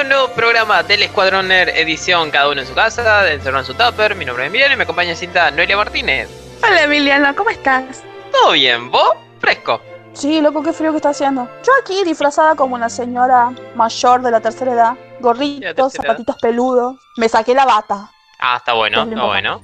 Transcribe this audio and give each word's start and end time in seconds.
a 0.00 0.02
un 0.02 0.08
nuevo 0.08 0.28
programa 0.28 0.82
del 0.82 1.02
Escuadrón 1.02 1.48
Nerd 1.48 1.76
edición 1.76 2.30
Cada 2.30 2.48
uno 2.48 2.62
en 2.62 2.66
su 2.66 2.74
casa, 2.74 3.22
de 3.22 3.34
encerrado 3.34 3.60
en 3.60 3.66
su 3.66 3.74
tupper. 3.74 4.14
Mi 4.14 4.24
nombre 4.24 4.44
es 4.44 4.48
Emiliano 4.48 4.72
y 4.72 4.76
me 4.78 4.84
acompaña 4.84 5.14
cinta 5.14 5.50
Noelia 5.50 5.76
Martínez. 5.76 6.26
Hola 6.62 6.84
Emiliano, 6.84 7.36
¿cómo 7.36 7.50
estás? 7.50 8.02
¿Todo 8.32 8.52
bien? 8.52 8.90
¿Vos? 8.90 9.12
Fresco. 9.40 9.82
Sí, 10.14 10.40
loco, 10.40 10.62
qué 10.62 10.72
frío 10.72 10.92
que 10.92 10.96
está 10.96 11.10
haciendo. 11.10 11.50
Yo 11.66 11.72
aquí 11.82 12.02
disfrazada 12.04 12.54
como 12.54 12.76
una 12.76 12.88
señora 12.88 13.52
mayor 13.74 14.22
de 14.22 14.30
la 14.30 14.40
tercera 14.40 14.72
edad, 14.72 14.94
gorritos, 15.20 15.92
zapatitos 15.92 16.36
peludos. 16.40 16.96
Me 17.18 17.28
saqué 17.28 17.52
la 17.52 17.66
bata. 17.66 18.10
Ah, 18.38 18.56
está 18.56 18.72
bueno, 18.72 19.02
está 19.02 19.24
bueno. 19.24 19.60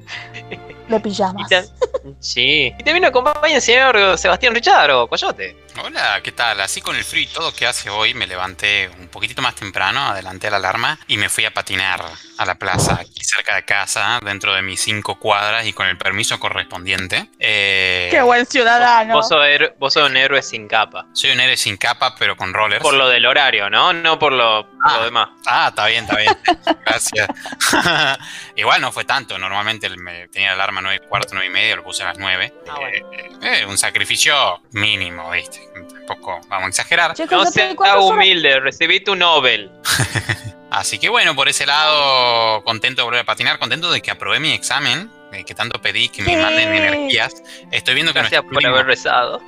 De 0.88 1.00
pijamas. 1.00 1.50
Sí. 2.18 2.72
Y 2.78 2.82
también 2.82 3.02
nos 3.02 3.10
acompaña 3.10 3.56
el 3.56 3.62
señor 3.62 4.18
Sebastián 4.18 4.54
Richard 4.54 4.90
Coyote. 5.08 5.54
Hola, 5.78 6.20
¿qué 6.22 6.32
tal? 6.32 6.60
Así 6.60 6.80
con 6.80 6.96
el 6.96 7.04
frío 7.04 7.22
y 7.22 7.26
todo 7.26 7.54
que 7.54 7.66
hace 7.66 7.90
hoy, 7.90 8.12
me 8.12 8.26
levanté 8.26 8.90
un 8.98 9.08
poquitito 9.08 9.40
más 9.40 9.54
temprano, 9.54 10.00
adelanté 10.08 10.50
la 10.50 10.56
alarma 10.56 10.98
y 11.06 11.16
me 11.16 11.28
fui 11.28 11.44
a 11.44 11.52
patinar 11.52 12.04
a 12.38 12.44
la 12.44 12.56
plaza 12.56 12.98
aquí 13.00 13.22
cerca 13.22 13.54
de 13.54 13.64
casa, 13.64 14.18
dentro 14.22 14.54
de 14.54 14.62
mis 14.62 14.80
cinco 14.80 15.18
cuadras 15.18 15.66
y 15.66 15.72
con 15.72 15.86
el 15.86 15.96
permiso 15.96 16.40
correspondiente. 16.40 17.30
Eh, 17.38 18.08
¡Qué 18.10 18.20
buen 18.22 18.46
ciudadano! 18.46 19.14
Vos, 19.14 19.28
sos, 19.28 20.08
un 20.08 20.16
héroe 20.16 20.42
sin 20.42 20.66
capa. 20.66 21.06
Soy 21.12 21.30
un 21.30 21.40
héroe 21.40 21.56
sin 21.56 21.76
capa, 21.76 22.14
pero 22.18 22.36
con 22.36 22.52
rollers. 22.52 22.82
Por 22.82 22.94
lo 22.94 23.08
del 23.08 23.24
horario, 23.26 23.70
¿no? 23.70 23.92
No 23.92 24.18
por 24.18 24.32
lo, 24.32 24.66
ah, 24.84 25.04
demás. 25.04 25.28
Ah, 25.46 25.66
está 25.68 25.86
bien, 25.86 26.04
está 26.04 26.16
bien. 26.16 26.36
Gracias. 26.84 27.28
Igual 28.56 28.80
no 28.80 28.90
fue 28.90 29.04
tanto. 29.04 29.38
Normalmente 29.38 29.88
me 29.90 30.28
tenía 30.28 30.48
la 30.48 30.54
alarma 30.54 30.80
9 30.80 31.02
y 31.04 31.08
cuarto, 31.08 31.30
9 31.34 31.46
y 31.46 31.50
media, 31.50 31.76
lo 31.76 31.84
puse 31.84 32.02
a 32.02 32.06
las 32.06 32.18
9. 32.18 32.54
Ah, 32.68 32.78
eh, 32.92 33.04
eh, 33.42 33.66
un 33.66 33.78
sacrificio 33.78 34.62
mínimo, 34.72 35.30
¿viste? 35.30 35.59
Tampoco 35.74 36.40
vamos 36.48 36.66
a 36.66 36.68
exagerar. 36.68 37.14
no 37.30 37.46
seas 37.46 37.76
humilde, 38.00 38.60
recibí 38.60 39.00
tu 39.00 39.14
Nobel. 39.14 39.70
Así 40.70 40.98
que 40.98 41.08
bueno, 41.08 41.34
por 41.34 41.48
ese 41.48 41.66
lado, 41.66 42.62
contento 42.62 43.02
de 43.02 43.04
volver 43.04 43.20
a 43.20 43.24
patinar, 43.24 43.58
contento 43.58 43.90
de 43.90 44.00
que 44.00 44.10
aprobé 44.10 44.38
mi 44.38 44.52
examen, 44.52 45.10
que 45.44 45.54
tanto 45.54 45.80
pedí 45.80 46.08
que 46.08 46.22
me 46.22 46.36
manden 46.36 46.74
energías. 46.74 47.42
Estoy 47.72 47.94
viendo 47.94 48.12
que 48.12 48.20
Gracias 48.20 48.42
por 48.42 48.64
haber 48.64 48.86
rezado. 48.86 49.40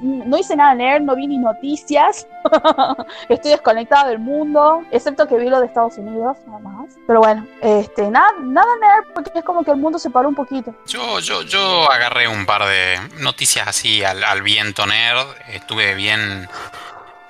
No 0.00 0.36
hice 0.38 0.56
nada 0.56 0.74
leer, 0.74 1.02
no 1.02 1.14
vi 1.14 1.26
ni 1.26 1.38
noticias. 1.38 2.26
Estoy 3.28 3.52
desconectada 3.52 4.08
del 4.08 4.18
mundo, 4.18 4.82
excepto 4.90 5.26
que 5.26 5.36
vi 5.36 5.48
lo 5.48 5.60
de 5.60 5.66
Estados 5.66 5.98
Unidos, 5.98 6.36
nada 6.46 6.58
más. 6.58 6.94
Pero 7.06 7.20
bueno, 7.20 7.46
este, 7.60 8.10
nada, 8.10 8.30
nada 8.40 8.68
leer 8.80 9.12
porque 9.14 9.30
es 9.34 9.44
como 9.44 9.64
que 9.64 9.70
el 9.70 9.76
mundo 9.76 9.98
se 9.98 10.10
paró 10.10 10.28
un 10.28 10.34
poquito. 10.34 10.74
Yo, 10.86 11.20
yo, 11.20 11.42
yo 11.42 11.90
agarré 11.90 12.28
un 12.28 12.46
par 12.46 12.64
de 12.66 12.98
noticias 13.20 13.66
así 13.68 14.04
al, 14.04 14.22
al 14.24 14.42
viento 14.42 14.86
nerd. 14.86 15.26
Estuve 15.48 15.94
bien 15.94 16.48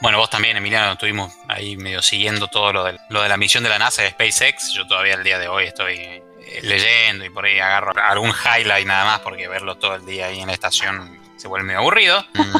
bueno, 0.00 0.19
vos 0.19 0.28
también, 0.28 0.56
Emiliano, 0.56 0.92
estuvimos 0.92 1.33
ahí 1.48 1.77
medio 1.77 2.03
siguiendo 2.03 2.48
todo 2.48 2.72
lo 2.72 2.84
de, 2.84 2.98
lo 3.09 3.22
de 3.22 3.28
la 3.31 3.39
misión 3.39 3.64
de 3.64 3.70
la 3.70 3.78
NASA 3.78 4.03
de 4.03 4.11
SpaceX. 4.11 4.72
Yo 4.72 4.87
todavía 4.87 5.14
el 5.14 5.25
día 5.25 5.39
de 5.39 5.48
hoy 5.48 5.64
estoy 5.64 5.94
eh, 5.94 6.61
leyendo 6.62 7.25
y 7.25 7.31
por 7.31 7.47
ahí 7.47 7.59
agarro 7.59 7.92
algún 8.03 8.31
highlight 8.31 8.87
nada 8.87 9.05
más 9.05 9.20
porque 9.20 9.48
verlo 9.48 9.77
todo 9.77 9.94
el 9.94 10.05
día 10.05 10.27
ahí 10.27 10.41
en 10.41 10.48
la 10.48 10.53
estación 10.53 11.16
se 11.36 11.48
vuelve 11.48 11.66
medio 11.66 11.80
aburrido. 11.80 12.24
Mm, 12.34 12.56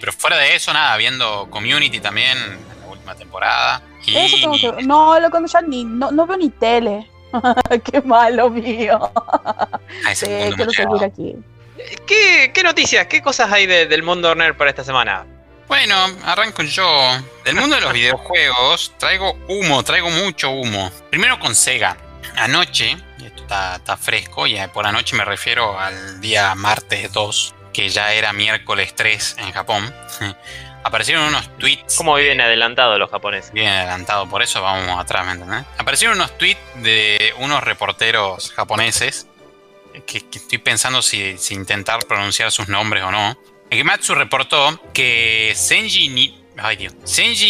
pero 0.00 0.12
fuera 0.12 0.36
de 0.36 0.54
eso, 0.54 0.72
nada, 0.72 0.96
viendo 0.96 1.48
Community 1.50 2.00
también, 2.00 2.38
la 2.80 2.88
última 2.88 3.14
temporada. 3.14 3.82
Y... 4.06 4.44
no, 4.86 5.18
lo 5.18 5.46
ya 5.46 5.60
ni, 5.62 5.84
no, 5.84 6.10
no 6.10 6.26
veo 6.26 6.36
ni 6.36 6.50
tele. 6.50 7.08
Qué 7.84 8.00
malo 8.02 8.50
mío. 8.50 9.10
sí, 10.14 10.26
quiero 10.56 10.70
seguir 10.70 11.04
aquí. 11.04 11.36
¿Qué, 12.06 12.50
¿Qué, 12.52 12.62
noticias, 12.62 13.06
qué 13.06 13.22
cosas 13.22 13.52
hay 13.52 13.66
del 13.66 14.02
mundo 14.02 14.34
nerd 14.34 14.56
para 14.56 14.70
esta 14.70 14.84
semana? 14.84 15.26
Bueno, 15.68 15.94
arranco 16.24 16.62
yo. 16.62 16.86
Del 17.44 17.54
mundo 17.54 17.76
de 17.76 17.82
los 17.82 17.92
videojuegos 17.94 18.94
traigo 18.98 19.38
humo, 19.48 19.82
traigo 19.82 20.10
mucho 20.10 20.50
humo. 20.50 20.90
Primero 21.10 21.38
con 21.38 21.54
Sega. 21.54 21.96
Anoche, 22.36 22.96
y 23.18 23.26
esto 23.26 23.42
está, 23.42 23.96
fresco, 23.96 24.46
y 24.46 24.58
por 24.72 24.86
anoche 24.86 25.16
me 25.16 25.24
refiero 25.24 25.78
al 25.78 26.20
día 26.20 26.54
martes 26.54 27.12
2, 27.12 27.54
que 27.78 27.88
ya 27.90 28.12
era 28.12 28.32
miércoles 28.32 28.92
3 28.96 29.36
en 29.38 29.52
Japón. 29.52 29.94
Aparecieron 30.82 31.26
unos 31.26 31.48
tweets. 31.58 31.94
¿Cómo 31.96 32.16
viven 32.16 32.40
adelantados 32.40 32.98
los 32.98 33.08
japoneses? 33.08 33.52
Bien 33.52 33.68
adelantados, 33.68 34.28
por 34.28 34.42
eso 34.42 34.60
vamos 34.60 34.98
atrás, 35.00 35.24
¿me 35.24 35.32
entendés? 35.32 35.64
Aparecieron 35.78 36.16
unos 36.16 36.36
tweets 36.36 36.58
de 36.82 37.32
unos 37.38 37.62
reporteros 37.62 38.50
japoneses 38.50 39.28
que, 40.06 40.18
estoy 40.18 40.58
pensando 40.58 41.02
si, 41.02 41.38
si, 41.38 41.54
intentar 41.54 42.00
pronunciar 42.08 42.50
sus 42.50 42.66
nombres 42.66 43.04
o 43.04 43.12
no. 43.12 43.38
Gematsu 43.70 44.16
reportó 44.16 44.82
que 44.92 45.52
Senji, 45.54 46.34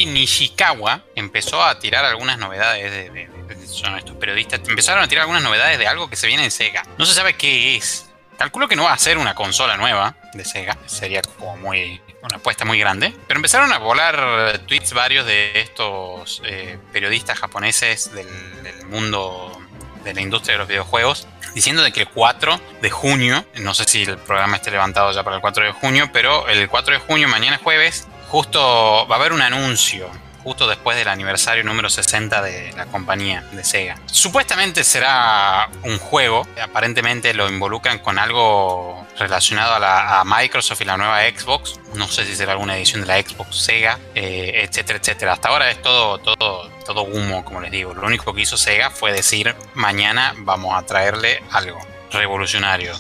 Nishikawa 0.05 1.05
empezó 1.15 1.65
a 1.65 1.79
tirar 1.79 2.05
algunas 2.05 2.37
novedades 2.37 2.93
de, 2.93 3.31
son 3.67 3.97
estos 3.97 4.17
periodistas 4.17 4.61
empezaron 4.69 5.03
a 5.03 5.09
tirar 5.09 5.23
algunas 5.23 5.43
novedades 5.43 5.79
de 5.79 5.87
algo 5.87 6.11
que 6.11 6.17
se 6.17 6.27
viene 6.27 6.45
en 6.45 6.51
Sega. 6.51 6.83
No 6.99 7.07
se 7.07 7.15
sabe 7.15 7.33
qué 7.33 7.77
es. 7.77 8.08
Calculo 8.39 8.69
que 8.69 8.77
no 8.77 8.85
va 8.85 8.93
a 8.93 8.99
ser 8.99 9.19
una 9.19 9.35
consola 9.35 9.77
nueva 9.77 10.15
de 10.33 10.45
Sega. 10.45 10.79
Sería 10.87 11.23
como 11.23 11.57
muy 11.57 12.01
una 12.23 12.37
apuesta 12.37 12.65
muy 12.65 12.79
grande. 12.79 13.13
Pero 13.27 13.39
empezaron 13.39 13.73
a 13.73 13.79
volar 13.79 14.61
tweets 14.67 14.93
varios 14.93 15.27
de 15.27 15.61
estos 15.61 16.41
eh, 16.45 16.79
periodistas 16.93 17.37
japoneses 17.37 18.15
del, 18.15 18.29
del 18.63 18.87
mundo 18.87 19.61
de 20.05 20.15
la 20.15 20.21
industria 20.21 20.55
de 20.55 20.59
los 20.59 20.69
videojuegos, 20.69 21.27
diciendo 21.55 21.83
de 21.83 21.91
que 21.91 22.03
el 22.03 22.09
4 22.09 22.61
de 22.81 22.91
junio, 22.91 23.45
no 23.57 23.75
sé 23.75 23.85
si 23.85 24.05
el 24.05 24.19
programa 24.19 24.57
esté 24.57 24.71
levantado 24.71 25.11
ya 25.11 25.25
para 25.25 25.37
el 25.37 25.43
4 25.43 25.65
de 25.65 25.73
junio, 25.73 26.11
pero 26.13 26.49
el 26.49 26.69
4 26.69 26.95
de 26.95 27.01
junio, 27.01 27.29
mañana 27.29 27.59
jueves, 27.59 28.07
justo 28.29 29.07
va 29.09 29.17
a 29.17 29.19
haber 29.19 29.33
un 29.33 29.43
anuncio 29.43 30.09
justo 30.49 30.67
después 30.67 30.97
del 30.97 31.09
aniversario 31.09 31.63
número 31.63 31.91
60 31.91 32.41
de 32.41 32.73
la 32.73 32.87
compañía 32.87 33.45
de 33.53 33.63
Sega. 33.63 33.97
Supuestamente 34.07 34.83
será 34.83 35.69
un 35.83 35.99
juego, 35.99 36.49
aparentemente 36.63 37.35
lo 37.35 37.51
involucran 37.51 37.99
con 37.99 38.19
algo 38.19 39.07
relacionado 39.19 39.75
a, 39.85 40.25
Microsoft 40.25 40.81
y 40.81 40.87
la 40.87 40.97
nueva 40.97 41.21
Xbox. 41.21 41.79
No 41.93 42.09
sé 42.09 42.25
si 42.25 42.35
será 42.35 42.53
alguna 42.53 42.79
edición 42.79 43.03
de 43.03 43.09
la 43.09 43.21
Xbox 43.21 43.57
Sega, 43.57 43.99
eh, 44.15 44.63
etcétera, 44.65 44.99
etcétera. 44.99 45.35
Hasta 45.35 45.51
ahora 45.51 45.71
es 45.71 45.83
todo, 45.83 46.17
todo, 46.17 46.71
todo 46.87 47.03
humo, 47.03 47.45
como 47.45 47.61
les 47.61 47.71
digo. 47.71 47.93
Lo 47.93 48.07
único 48.07 48.33
que 48.33 48.41
hizo 48.41 48.57
Sega 48.57 48.91
fue 48.91 49.13
decir 49.13 49.55
mañana 49.75 50.33
vamos 50.39 50.75
a 50.79 50.87
traerle 50.87 51.43
algo 51.51 51.79
revolucionario. 52.11 52.95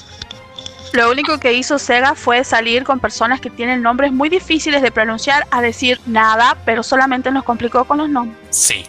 Lo 0.93 1.10
único 1.10 1.38
que 1.38 1.53
hizo 1.53 1.78
Sega 1.78 2.15
fue 2.15 2.44
salir 2.44 2.84
con 2.84 3.00
personas 3.00 3.41
que 3.41 3.50
tienen 3.50 3.82
nombres 3.82 4.12
muy 4.12 4.28
difíciles 4.28 4.82
de 4.82 4.91
pronunciar 4.91 5.47
a 5.50 5.60
decir 5.60 6.00
nada, 6.06 6.56
pero 6.65 6.82
solamente 6.82 7.31
nos 7.31 7.44
complicó 7.44 7.84
con 7.84 7.99
los 7.99 8.09
nombres. 8.09 8.38
Sí, 8.50 8.84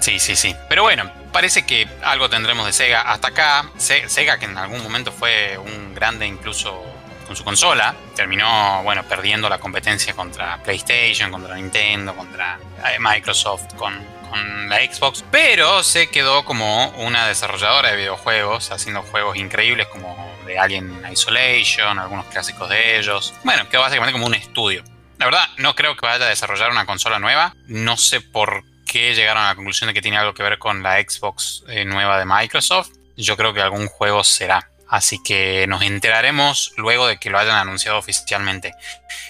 sí, 0.00 0.18
sí, 0.18 0.36
sí. 0.36 0.54
Pero 0.68 0.82
bueno, 0.82 1.10
parece 1.32 1.64
que 1.64 1.88
algo 2.02 2.28
tendremos 2.28 2.66
de 2.66 2.72
Sega. 2.72 3.02
Hasta 3.02 3.28
acá, 3.28 3.70
Sega, 3.76 4.38
que 4.38 4.46
en 4.46 4.56
algún 4.58 4.82
momento 4.82 5.12
fue 5.12 5.58
un 5.58 5.94
grande 5.94 6.26
incluso 6.26 6.82
con 7.26 7.36
su 7.36 7.44
consola, 7.44 7.94
terminó, 8.14 8.82
bueno, 8.84 9.02
perdiendo 9.02 9.48
la 9.48 9.58
competencia 9.58 10.14
contra 10.14 10.62
PlayStation, 10.62 11.30
contra 11.30 11.56
Nintendo, 11.56 12.14
contra 12.14 12.58
eh, 12.86 12.98
Microsoft, 13.00 13.74
con, 13.74 13.94
con 14.28 14.68
la 14.68 14.78
Xbox, 14.78 15.24
pero 15.30 15.82
se 15.82 16.08
quedó 16.08 16.44
como 16.44 16.88
una 16.90 17.26
desarrolladora 17.26 17.90
de 17.90 17.96
videojuegos, 17.96 18.70
haciendo 18.70 19.02
juegos 19.02 19.36
increíbles 19.36 19.86
como 19.88 20.34
de 20.46 20.58
Alien 20.58 21.02
Isolation, 21.10 21.98
algunos 21.98 22.26
clásicos 22.26 22.68
de 22.68 22.98
ellos. 22.98 23.34
Bueno, 23.44 23.68
que 23.68 23.76
básicamente 23.76 24.12
como 24.12 24.26
un 24.26 24.34
estudio. 24.34 24.84
La 25.18 25.26
verdad, 25.26 25.48
no 25.58 25.74
creo 25.74 25.96
que 25.96 26.06
vaya 26.06 26.26
a 26.26 26.28
desarrollar 26.28 26.70
una 26.70 26.86
consola 26.86 27.18
nueva. 27.18 27.54
No 27.66 27.96
sé 27.96 28.20
por 28.20 28.64
qué 28.86 29.14
llegaron 29.14 29.42
a 29.42 29.48
la 29.48 29.54
conclusión 29.54 29.88
de 29.88 29.94
que 29.94 30.02
tiene 30.02 30.18
algo 30.18 30.34
que 30.34 30.42
ver 30.42 30.58
con 30.58 30.82
la 30.82 31.00
Xbox 31.00 31.64
eh, 31.68 31.84
nueva 31.84 32.18
de 32.18 32.26
Microsoft. 32.26 32.90
Yo 33.16 33.36
creo 33.36 33.54
que 33.54 33.62
algún 33.62 33.88
juego 33.88 34.22
será. 34.24 34.70
Así 34.88 35.22
que 35.22 35.66
nos 35.66 35.82
enteraremos 35.82 36.72
luego 36.76 37.06
de 37.06 37.18
que 37.18 37.30
lo 37.30 37.38
hayan 37.38 37.56
anunciado 37.56 37.98
oficialmente. 37.98 38.74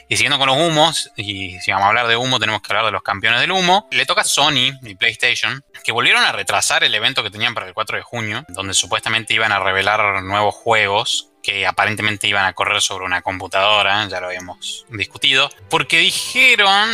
Y 0.08 0.16
siguiendo 0.16 0.38
con 0.38 0.48
los 0.48 0.56
humos, 0.56 1.10
y 1.16 1.58
si 1.60 1.70
vamos 1.70 1.86
a 1.86 1.88
hablar 1.88 2.08
de 2.08 2.16
humo, 2.16 2.38
tenemos 2.38 2.62
que 2.62 2.72
hablar 2.72 2.86
de 2.86 2.92
los 2.92 3.02
campeones 3.02 3.40
del 3.40 3.52
humo. 3.52 3.88
Le 3.90 4.06
toca 4.06 4.20
a 4.20 4.24
Sony 4.24 4.78
y 4.82 4.94
PlayStation, 4.94 5.64
que 5.82 5.92
volvieron 5.92 6.22
a 6.22 6.32
retrasar 6.32 6.84
el 6.84 6.94
evento 6.94 7.22
que 7.22 7.30
tenían 7.30 7.54
para 7.54 7.66
el 7.66 7.74
4 7.74 7.96
de 7.96 8.02
junio, 8.02 8.44
donde 8.48 8.74
supuestamente 8.74 9.34
iban 9.34 9.52
a 9.52 9.58
revelar 9.58 10.22
nuevos 10.22 10.54
juegos 10.54 11.30
que 11.42 11.64
aparentemente 11.64 12.26
iban 12.26 12.44
a 12.44 12.54
correr 12.54 12.82
sobre 12.82 13.04
una 13.04 13.22
computadora, 13.22 14.06
ya 14.08 14.20
lo 14.20 14.26
habíamos 14.26 14.84
discutido, 14.88 15.48
porque 15.70 15.98
dijeron 15.98 16.90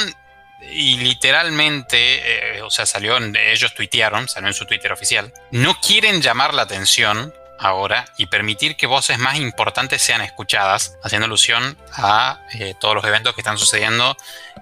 y 0.70 0.99
literalmente, 0.99 2.56
eh, 2.56 2.62
o 2.62 2.70
sea, 2.70 2.85
salió, 2.87 3.17
ellos 3.17 3.75
tuitearon, 3.75 4.29
salió 4.29 4.49
en 4.49 4.55
su 4.55 4.67
Twitter 4.67 4.93
oficial, 4.93 5.32
no 5.50 5.81
quieren 5.81 6.20
llamar 6.20 6.55
la 6.55 6.62
atención 6.62 7.32
ahora 7.62 8.05
y 8.19 8.26
permitir 8.26 8.76
que 8.76 8.87
voces 8.87 9.19
más 9.19 9.37
importantes 9.37 10.03
sean 10.03 10.20
escuchadas, 10.20 10.97
haciendo 11.03 11.26
alusión 11.26 11.76
a 11.93 12.41
eh, 12.55 12.75
todos 12.81 12.94
los 12.94 13.05
eventos 13.05 13.35
que 13.35 13.41
están 13.41 13.59
sucediendo 13.59 14.17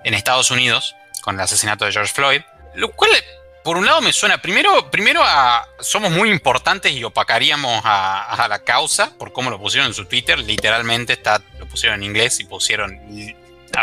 en 0.04 0.14
Estados 0.14 0.50
Unidos 0.50 0.94
con 1.22 1.34
el 1.34 1.40
asesinato 1.40 1.84
de 1.84 1.92
George 1.92 2.12
Floyd, 2.12 2.42
lo 2.74 2.92
cual 2.92 3.10
por 3.62 3.76
un 3.76 3.84
lado 3.84 4.00
me 4.00 4.12
suena 4.12 4.40
primero, 4.40 4.90
primero 4.90 5.22
a 5.22 5.66
somos 5.80 6.10
muy 6.10 6.30
importantes 6.30 6.92
y 6.92 7.04
opacaríamos 7.04 7.82
a, 7.84 8.46
la 8.48 8.60
causa 8.60 9.12
por 9.18 9.32
cómo 9.32 9.50
lo 9.50 9.58
pusieron 9.58 9.88
en 9.88 9.94
su 9.94 10.06
Twitter, 10.06 10.38
literalmente 10.38 11.12
está, 11.12 11.42
lo 11.58 11.66
pusieron 11.66 12.02
en 12.02 12.04
inglés 12.04 12.40
y 12.40 12.44
pusieron 12.44 12.98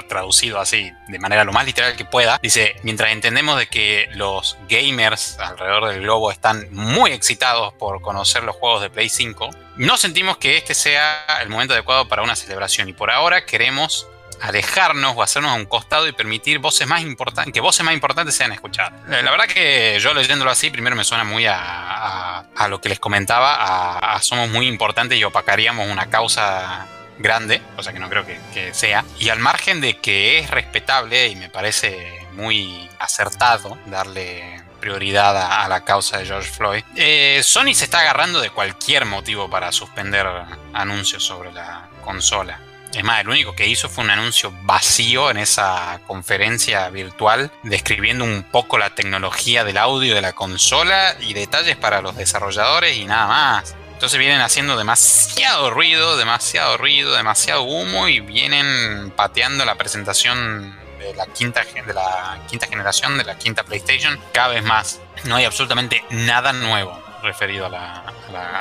traducido 0.07 0.59
así 0.59 0.91
de 1.07 1.19
manera 1.19 1.43
lo 1.43 1.53
más 1.53 1.65
literal 1.65 1.95
que 1.95 2.05
pueda, 2.05 2.39
dice, 2.41 2.75
mientras 2.83 3.11
entendemos 3.11 3.57
de 3.57 3.67
que 3.67 4.09
los 4.13 4.57
gamers 4.69 5.39
alrededor 5.39 5.89
del 5.89 6.01
globo 6.01 6.31
están 6.31 6.67
muy 6.71 7.11
excitados 7.11 7.73
por 7.73 8.01
conocer 8.01 8.43
los 8.43 8.55
juegos 8.55 8.81
de 8.81 8.89
Play 8.89 9.09
5, 9.09 9.49
no 9.77 9.97
sentimos 9.97 10.37
que 10.37 10.57
este 10.57 10.73
sea 10.73 11.25
el 11.41 11.49
momento 11.49 11.73
adecuado 11.73 12.07
para 12.07 12.23
una 12.23 12.35
celebración 12.35 12.89
y 12.89 12.93
por 12.93 13.11
ahora 13.11 13.45
queremos 13.45 14.07
alejarnos 14.41 15.15
o 15.15 15.23
hacernos 15.23 15.51
a 15.51 15.55
un 15.55 15.65
costado 15.65 16.07
y 16.07 16.11
permitir 16.11 16.59
voces 16.59 16.87
más 16.87 17.01
importantes, 17.01 17.53
que 17.53 17.61
voces 17.61 17.83
más 17.83 17.93
importantes 17.93 18.35
sean 18.35 18.51
escuchadas. 18.51 18.93
La 19.07 19.31
verdad 19.31 19.45
que 19.45 19.97
yo 19.99 20.13
leyéndolo 20.13 20.51
así, 20.51 20.69
primero 20.69 20.95
me 20.95 21.03
suena 21.03 21.23
muy 21.23 21.45
a, 21.47 22.45
lo 22.69 22.81
que 22.81 22.89
les 22.89 22.99
comentaba, 22.99 24.15
a, 24.15 24.21
somos 24.21 24.49
muy 24.49 24.67
importantes 24.67 25.17
y 25.17 25.23
opacaríamos 25.23 25.89
una 25.89 26.09
causa 26.09 26.87
grande, 27.19 27.61
cosa 27.75 27.93
que 27.93 27.99
no 27.99 28.09
creo 28.09 28.25
que, 28.25 28.73
sea. 28.73 29.03
Y 29.19 29.29
al 29.29 29.39
margen 29.39 29.81
de 29.81 29.97
que 29.97 30.39
es 30.39 30.49
respetable 30.49 31.27
y 31.27 31.35
me 31.35 31.49
parece 31.49 32.27
muy 32.33 32.89
acertado 32.99 33.77
darle 33.87 34.63
prioridad 34.79 35.63
a, 35.63 35.67
la 35.67 35.83
causa 35.83 36.19
de 36.19 36.25
George 36.25 36.49
Floyd, 36.49 36.83
eh, 36.95 37.41
Sony 37.43 37.73
se 37.73 37.85
está 37.85 37.99
agarrando 38.01 38.39
de 38.41 38.51
cualquier 38.51 39.05
motivo 39.05 39.49
para 39.49 39.71
suspender 39.71 40.27
anuncios 40.73 41.23
sobre 41.23 41.51
la 41.51 41.87
consola. 42.03 42.59
Es 42.93 43.03
más, 43.03 43.21
el 43.21 43.29
único 43.29 43.53
que 43.53 43.67
hizo 43.67 43.89
fue 43.89 44.03
un 44.03 44.09
anuncio 44.09 44.51
vacío 44.63 45.29
en 45.29 45.37
esa 45.37 45.99
conferencia 46.07 46.89
virtual, 46.89 47.51
describiendo 47.63 48.23
un 48.23 48.43
poco 48.43 48.77
la 48.77 48.91
tecnología 48.91 49.63
del 49.63 49.77
audio 49.77 50.15
de 50.15 50.21
la 50.21 50.33
consola 50.33 51.15
y 51.19 51.33
detalles 51.33 51.75
para 51.75 52.01
los 52.01 52.15
desarrolladores 52.15 52.97
y 52.97 53.05
nada 53.05 53.27
más. 53.27 53.75
Entonces 53.97 54.19
vienen 54.19 54.41
haciendo 54.41 54.77
demasiado 54.77 55.71
ruido, 55.71 56.17
demasiado 56.17 56.77
ruido, 56.77 57.15
demasiado 57.15 57.63
humo 57.63 58.07
y 58.07 58.19
vienen 58.19 59.11
pateando 59.15 59.65
la 59.65 59.73
presentación 59.73 60.77
de 60.99 61.15
la 61.15 61.25
quinta, 61.25 61.63
de 61.63 61.93
la 61.95 62.37
quinta 62.47 62.67
generación, 62.67 63.17
de 63.17 63.23
la 63.23 63.39
quinta 63.39 63.63
PlayStation, 63.63 64.19
cada 64.33 64.49
vez 64.49 64.63
más. 64.63 65.01
No 65.23 65.35
hay 65.35 65.45
absolutamente 65.45 66.03
nada 66.11 66.53
nuevo 66.53 66.95
referido 67.23 67.65
a 67.65 67.69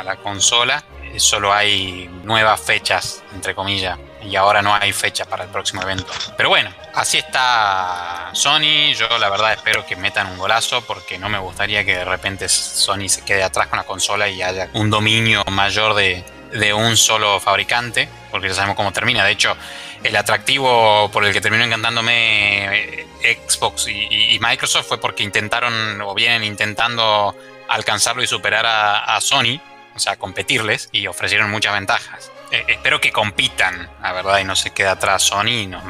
la 0.02 0.16
consola. 0.22 0.82
Solo 1.18 1.52
hay 1.52 2.08
nuevas 2.24 2.60
fechas, 2.60 3.22
entre 3.34 3.54
comillas 3.54 3.98
y 4.28 4.36
ahora 4.36 4.62
no 4.62 4.74
hay 4.74 4.92
fecha 4.92 5.24
para 5.24 5.44
el 5.44 5.50
próximo 5.50 5.82
evento. 5.82 6.06
Pero 6.36 6.48
bueno, 6.48 6.70
así 6.94 7.18
está 7.18 8.30
Sony. 8.32 8.92
Yo 8.94 9.06
la 9.18 9.28
verdad 9.28 9.52
espero 9.52 9.86
que 9.86 9.96
metan 9.96 10.26
un 10.28 10.38
golazo 10.38 10.82
porque 10.82 11.18
no 11.18 11.28
me 11.28 11.38
gustaría 11.38 11.84
que 11.84 11.96
de 11.96 12.04
repente 12.04 12.48
Sony 12.48 13.08
se 13.08 13.24
quede 13.24 13.42
atrás 13.42 13.68
con 13.68 13.78
la 13.78 13.84
consola 13.84 14.28
y 14.28 14.42
haya 14.42 14.68
un 14.74 14.90
dominio 14.90 15.44
mayor 15.50 15.94
de, 15.94 16.24
un 16.72 16.96
solo 16.96 17.38
fabricante, 17.40 18.08
porque 18.30 18.48
ya 18.48 18.54
sabemos 18.54 18.76
cómo 18.76 18.92
termina. 18.92 19.24
De 19.24 19.32
hecho, 19.32 19.56
el 20.02 20.16
atractivo 20.16 21.10
por 21.12 21.24
el 21.24 21.32
que 21.32 21.40
terminó 21.40 21.64
encantándome 21.64 23.02
eh, 23.22 23.38
Xbox 23.48 23.88
y, 23.88 24.38
Microsoft 24.40 24.86
fue 24.86 25.00
porque 25.00 25.22
intentaron 25.22 26.00
o 26.00 26.14
vienen 26.14 26.44
intentando 26.44 27.34
alcanzarlo 27.68 28.22
y 28.22 28.26
superar 28.26 28.64
a 28.66 29.20
Sony, 29.20 29.60
o 29.96 29.98
sea, 29.98 30.16
competirles 30.16 30.88
y 30.92 31.06
ofrecieron 31.06 31.50
muchas 31.50 31.72
ventajas. 31.72 32.30
Eh, 32.52 32.64
espero 32.68 33.00
que 33.00 33.10
compitan, 33.10 33.90
la 34.00 34.12
verdad, 34.12 34.38
y 34.38 34.44
no 34.44 34.54
se 34.54 34.70
quede 34.70 34.88
atrás 34.88 35.22
Sony 35.22 35.62
y 35.62 35.66
nos 35.66 35.82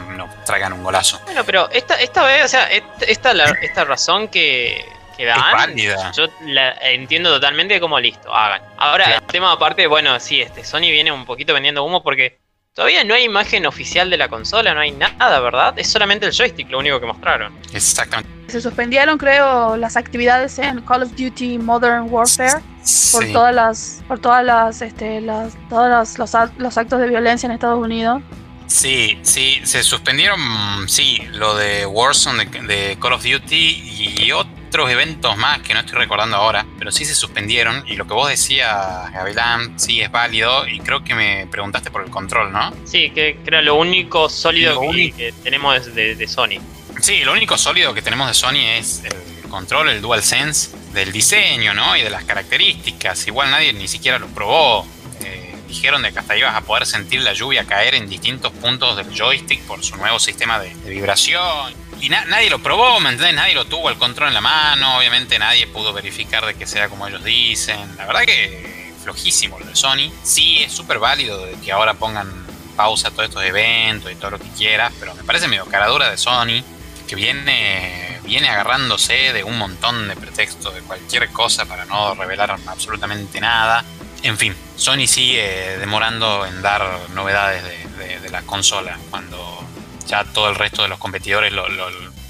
traigan 0.45 0.73
un 0.73 0.83
golazo. 0.83 1.21
Bueno, 1.25 1.45
pero 1.45 1.69
esta, 1.71 1.97
esta 1.97 2.25
vez, 2.25 2.45
o 2.45 2.49
sea, 2.49 2.71
esta, 2.71 3.33
esta 3.61 3.85
razón 3.85 4.29
que, 4.29 4.83
que 5.17 5.27
dan, 5.27 5.77
yo 6.15 6.29
la 6.43 6.73
entiendo 6.81 7.33
totalmente 7.33 7.79
como 7.81 8.01
listo, 8.01 8.35
hagan. 8.35 8.63
Ahora, 8.79 9.17
el 9.17 9.23
tema 9.23 9.53
aparte, 9.53 9.87
bueno, 9.87 10.19
sí, 10.21 10.41
este 10.41 10.65
Sony 10.65 10.91
viene 10.91 11.13
un 11.13 11.27
poquito 11.27 11.53
vendiendo 11.53 11.85
humo 11.85 12.03
porque 12.03 12.39
todavía 12.77 13.05
no 13.05 13.15
hay 13.15 13.25
imagen 13.25 13.65
oficial 13.65 14.11
de 14.11 14.19
la 14.19 14.29
consola, 14.29 14.75
no 14.75 14.81
hay 14.81 14.93
nada, 14.93 15.41
¿verdad? 15.41 15.73
Es 15.79 15.89
solamente 15.89 16.27
el 16.27 16.33
joystick 16.33 16.71
lo 16.71 16.79
único 16.79 17.01
que 17.01 17.07
mostraron. 17.07 17.55
Exactamente. 17.73 18.31
Se 18.49 18.61
suspendieron, 18.61 19.17
creo, 19.17 19.79
las 19.79 19.97
actividades 19.97 20.59
en 20.59 20.83
Call 20.83 21.05
of 21.05 21.11
Duty 21.17 21.59
Modern 21.59 22.07
Warfare 22.11 22.63
por 23.13 23.33
todas 23.33 23.55
las, 23.55 24.03
por 24.07 24.19
todas 24.19 24.45
las, 24.45 24.83
este, 24.83 25.23
las, 25.23 25.57
todos 25.71 25.89
los, 26.19 26.55
los, 26.59 26.77
actos 26.79 27.01
de 27.01 27.09
violencia 27.09 27.47
en 27.47 27.53
Estados 27.53 27.83
Unidos. 27.83 28.23
Sí, 28.67 29.19
sí, 29.23 29.61
se 29.65 29.83
suspendieron, 29.83 30.89
sí, 30.89 31.21
lo 31.33 31.55
de 31.57 31.87
Warzone 31.87 32.47
de, 32.47 32.99
Call 33.01 33.13
of 33.13 33.23
Duty 33.23 34.25
y 34.25 34.33
otros 34.33 34.91
eventos 34.91 35.37
más 35.37 35.61
que 35.61 35.73
no 35.73 35.81
estoy 35.81 35.99
recordando 35.99 36.37
ahora, 36.37 36.67
pero 36.79 36.91
sí 36.91 37.05
se 37.05 37.15
suspendieron 37.15 37.85
y 37.87 37.95
lo 37.95 38.07
que 38.07 38.15
vos 38.15 38.29
decías, 38.29 39.13
Gavilán, 39.13 39.79
sí 39.79 40.01
es 40.01 40.11
válido 40.11 40.67
y 40.67 40.81
creo 40.81 41.05
que 41.05 41.15
me 41.15 41.47
preguntaste 41.47 41.91
por 41.91 42.03
el 42.03 42.11
control, 42.11 42.53
¿no? 42.53 42.73
Sí, 42.85 43.11
que, 43.11 43.39
era 43.47 43.63
lo 43.63 43.77
único 43.77 44.29
sólido 44.29 44.81
que, 44.81 45.33
tenemos 45.43 45.95
de, 45.95 46.17
de 46.17 46.29
Sony. 46.29 46.61
Sí, 47.01 47.25
lo 47.25 47.33
único 47.33 47.57
sólido 47.57 47.95
que 47.95 48.03
tenemos 48.03 48.27
de 48.27 48.35
Sony 48.35 48.67
es 48.79 49.05
el 49.05 49.49
control, 49.49 49.91
el 49.91 50.03
DualSense 50.03 50.77
del 50.93 51.13
diseño, 51.13 51.75
¿no? 51.75 51.97
Y 51.97 52.03
de 52.03 52.11
las 52.11 52.25
características. 52.25 53.27
Igual 53.27 53.51
nadie 53.51 53.73
ni 53.73 53.87
siquiera 53.87 54.19
lo 54.19 54.27
probó. 54.29 54.87
Dijeron 55.67 56.03
de 56.03 56.13
que 56.13 56.19
hasta 56.19 56.37
ibas 56.37 56.55
a 56.55 56.61
poder 56.61 56.87
sentir 56.87 57.23
la 57.23 57.33
lluvia 57.33 57.65
caer 57.65 57.95
en 57.95 58.09
distintos 58.09 58.53
puntos 58.53 58.97
del 58.97 59.13
joystick 59.13 59.63
por 59.63 59.83
su 59.83 59.97
nuevo 59.97 60.19
sistema 60.19 60.59
de, 60.59 60.75
vibración. 60.85 61.75
Y 62.01 62.09
nadie 62.09 62.51
lo 62.51 62.59
probó, 62.59 63.01
¿me? 63.01 63.17
Nadie 63.17 63.55
lo 63.55 63.65
tuvo 63.65 63.91
el 63.91 63.97
control 63.97 64.29
en 64.29 64.35
la 64.35 64.41
mano. 64.41 64.99
Obviamente 64.99 65.39
nadie 65.39 65.67
pudo 65.67 65.93
verificar 65.93 66.45
de 66.45 66.55
que 66.55 66.67
sea 66.67 66.89
como 66.89 67.09
ellos 67.09 67.25
dicen. 67.25 67.97
La 67.97 68.07
verdad 68.07 68.23
que 68.23 68.93
flojísimo 69.03 69.59
lo 69.59 69.67
de 69.67 69.77
Sony. 69.77 70.11
Sí, 70.23 70.63
es 70.63 70.73
súper 70.73 70.99
válido 70.99 71.45
de 71.47 71.55
que 71.61 71.73
ahora 71.73 71.95
pongan 71.95 72.29
pausa 72.77 73.09
a 73.09 73.11
todos 73.11 73.29
estos 73.29 73.43
eventos 73.43 74.13
y 74.13 74.17
todo 74.17 74.33
lo 74.33 74.39
que 74.39 74.49
quieras, 74.51 74.93
pero 75.01 75.15
me 75.15 75.25
parece 75.25 75.49
medio 75.49 75.65
caradura 75.65 76.11
de 76.11 76.19
Sony 76.19 76.63
que 77.07 77.15
viene, 77.15 78.21
viene 78.25 78.49
agarrándose 78.49 79.33
de 79.33 79.45
un 79.45 79.57
montón 79.57 80.09
de 80.09 80.17
pretextos 80.17 80.75
de 80.75 80.81
cualquier 80.81 81.31
cosa 81.31 81.65
para 81.65 81.85
no 81.85 82.15
revelar 82.15 82.59
absolutamente 82.67 83.41
nada. 83.41 83.85
En 84.23 84.39
fin, 84.39 84.57
Sony 84.77 85.07
sigue 85.07 85.79
demorando 85.79 86.47
en 86.47 86.63
dar 86.63 86.83
novedades 87.11 87.63
de, 87.65 87.77
la 88.31 88.43
consola 88.43 88.99
cuando 89.11 89.65
ya 90.09 90.25
todo 90.25 90.49
el 90.49 90.57
resto 90.57 90.83
de 90.83 90.89
los 90.89 90.99
competidores, 90.99 91.53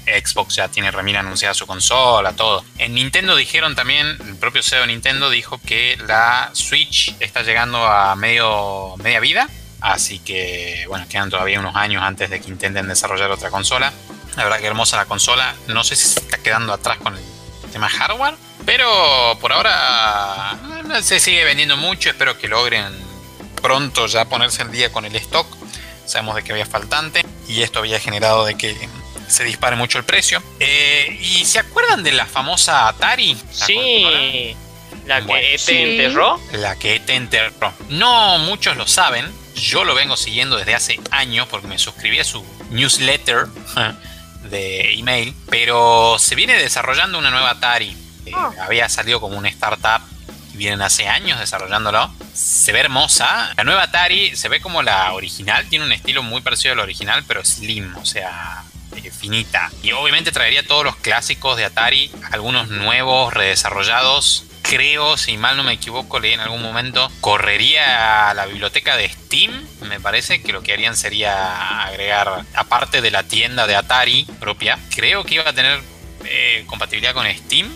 Xbox 0.05 0.55
ya 0.55 0.67
tiene 0.69 0.91
remira 0.91 1.19
anunciada 1.19 1.53
su 1.53 1.67
consola, 1.67 2.33
todo. 2.33 2.63
En 2.77 2.93
Nintendo 2.93 3.35
dijeron 3.35 3.75
también, 3.75 4.17
el 4.25 4.35
propio 4.37 4.63
CEO 4.63 4.81
de 4.81 4.87
Nintendo 4.87 5.29
dijo 5.29 5.59
que 5.65 5.97
la 6.07 6.51
Switch 6.53 7.15
está 7.19 7.41
llegando 7.43 7.85
a 7.85 8.15
medio, 8.15 8.95
media 8.97 9.19
vida. 9.19 9.49
Así 9.81 10.19
que, 10.19 10.85
bueno, 10.87 11.05
quedan 11.09 11.29
todavía 11.29 11.59
unos 11.59 11.75
años 11.75 12.03
antes 12.03 12.29
de 12.29 12.39
que 12.39 12.47
intenten 12.47 12.87
desarrollar 12.87 13.31
otra 13.31 13.49
consola. 13.49 13.91
La 14.35 14.43
verdad 14.43 14.59
que 14.59 14.67
hermosa 14.67 14.97
la 14.97 15.05
consola. 15.05 15.55
No 15.67 15.83
sé 15.83 15.95
si 15.95 16.07
se 16.07 16.19
está 16.19 16.37
quedando 16.37 16.73
atrás 16.73 16.97
con 16.97 17.15
el 17.15 17.23
tema 17.71 17.89
hardware. 17.89 18.35
Pero 18.67 19.37
por 19.39 19.53
ahora 19.53 20.57
se 21.01 21.21
sigue 21.21 21.45
vendiendo 21.45 21.77
mucho. 21.77 22.09
Espero 22.09 22.37
que 22.37 22.49
logren 22.49 22.83
pronto 23.61 24.07
ya 24.07 24.25
ponerse 24.25 24.61
al 24.61 24.73
día 24.73 24.91
con 24.91 25.05
el 25.05 25.15
stock. 25.15 25.47
Sabemos 26.05 26.35
de 26.35 26.43
que 26.43 26.51
había 26.51 26.65
faltante. 26.65 27.25
Y 27.47 27.61
esto 27.61 27.79
había 27.79 27.97
generado 27.97 28.43
de 28.43 28.55
que 28.55 28.75
se 29.29 29.45
dispare 29.45 29.77
mucho 29.77 29.97
el 29.97 30.03
precio. 30.03 30.43
Eh, 30.59 31.17
¿Y 31.21 31.45
se 31.45 31.59
acuerdan 31.59 32.03
de 32.03 32.11
la 32.11 32.25
famosa 32.25 32.89
Atari? 32.89 33.37
sí. 33.51 34.53
La 35.05 35.25
que 35.25 35.57
te 35.65 35.93
enterró. 35.93 36.37
La 36.51 36.77
que 36.77 36.99
te 36.99 37.15
enterró. 37.15 37.71
No 37.87 38.37
muchos 38.39 38.75
lo 38.75 38.85
saben. 38.85 39.31
Yo 39.55 39.85
lo 39.85 39.95
vengo 39.95 40.17
siguiendo 40.17 40.57
desde 40.57 40.75
hace 40.75 40.99
años 41.11 41.47
porque 41.49 41.67
me 41.67 41.79
suscribí 41.79 42.19
a 42.19 42.25
su 42.25 42.45
newsletter 42.69 43.47
de 44.49 44.93
email, 44.95 45.33
pero 45.49 46.17
se 46.19 46.35
viene 46.35 46.55
desarrollando 46.61 47.17
una 47.17 47.31
nueva 47.31 47.51
Atari. 47.51 47.95
Eh, 48.27 48.31
ah. 48.35 48.51
Había 48.61 48.89
salido 48.89 49.19
como 49.19 49.37
una 49.37 49.49
startup 49.49 50.01
y 50.53 50.57
vienen 50.57 50.81
hace 50.81 51.07
años 51.07 51.39
desarrollándolo. 51.39 52.11
Se 52.33 52.71
ve 52.71 52.79
hermosa. 52.79 53.53
La 53.55 53.63
nueva 53.63 53.83
Atari 53.83 54.35
se 54.35 54.49
ve 54.49 54.61
como 54.61 54.81
la 54.83 55.13
original, 55.13 55.67
tiene 55.69 55.85
un 55.85 55.91
estilo 55.91 56.23
muy 56.23 56.41
parecido 56.41 56.73
al 56.73 56.79
original, 56.79 57.23
pero 57.27 57.43
slim, 57.43 57.95
o 57.97 58.05
sea, 58.05 58.63
eh, 58.95 59.11
finita. 59.11 59.71
Y 59.83 59.91
obviamente 59.91 60.31
traería 60.31 60.65
todos 60.65 60.83
los 60.83 60.95
clásicos 60.97 61.57
de 61.57 61.65
Atari, 61.65 62.11
algunos 62.31 62.69
nuevos, 62.69 63.33
redesarrollados 63.33 64.47
creo, 64.69 65.17
si 65.17 65.37
mal 65.37 65.55
no 65.55 65.63
me 65.63 65.73
equivoco, 65.73 66.19
leí 66.19 66.33
en 66.33 66.39
algún 66.41 66.61
momento, 66.61 67.09
correría 67.21 68.29
a 68.29 68.33
la 68.33 68.45
biblioteca 68.45 68.97
de 68.97 69.09
Steam. 69.09 69.51
Me 69.81 69.99
parece 69.99 70.41
que 70.41 70.51
lo 70.51 70.61
que 70.61 70.73
harían 70.73 70.95
sería 70.95 71.83
agregar, 71.83 72.43
aparte 72.53 73.01
de 73.01 73.11
la 73.11 73.23
tienda 73.23 73.65
de 73.67 73.75
Atari 73.75 74.25
propia, 74.39 74.77
creo 74.93 75.23
que 75.23 75.35
iba 75.35 75.49
a 75.49 75.53
tener 75.53 75.81
eh, 76.25 76.63
compatibilidad 76.67 77.13
con 77.13 77.25
Steam. 77.33 77.69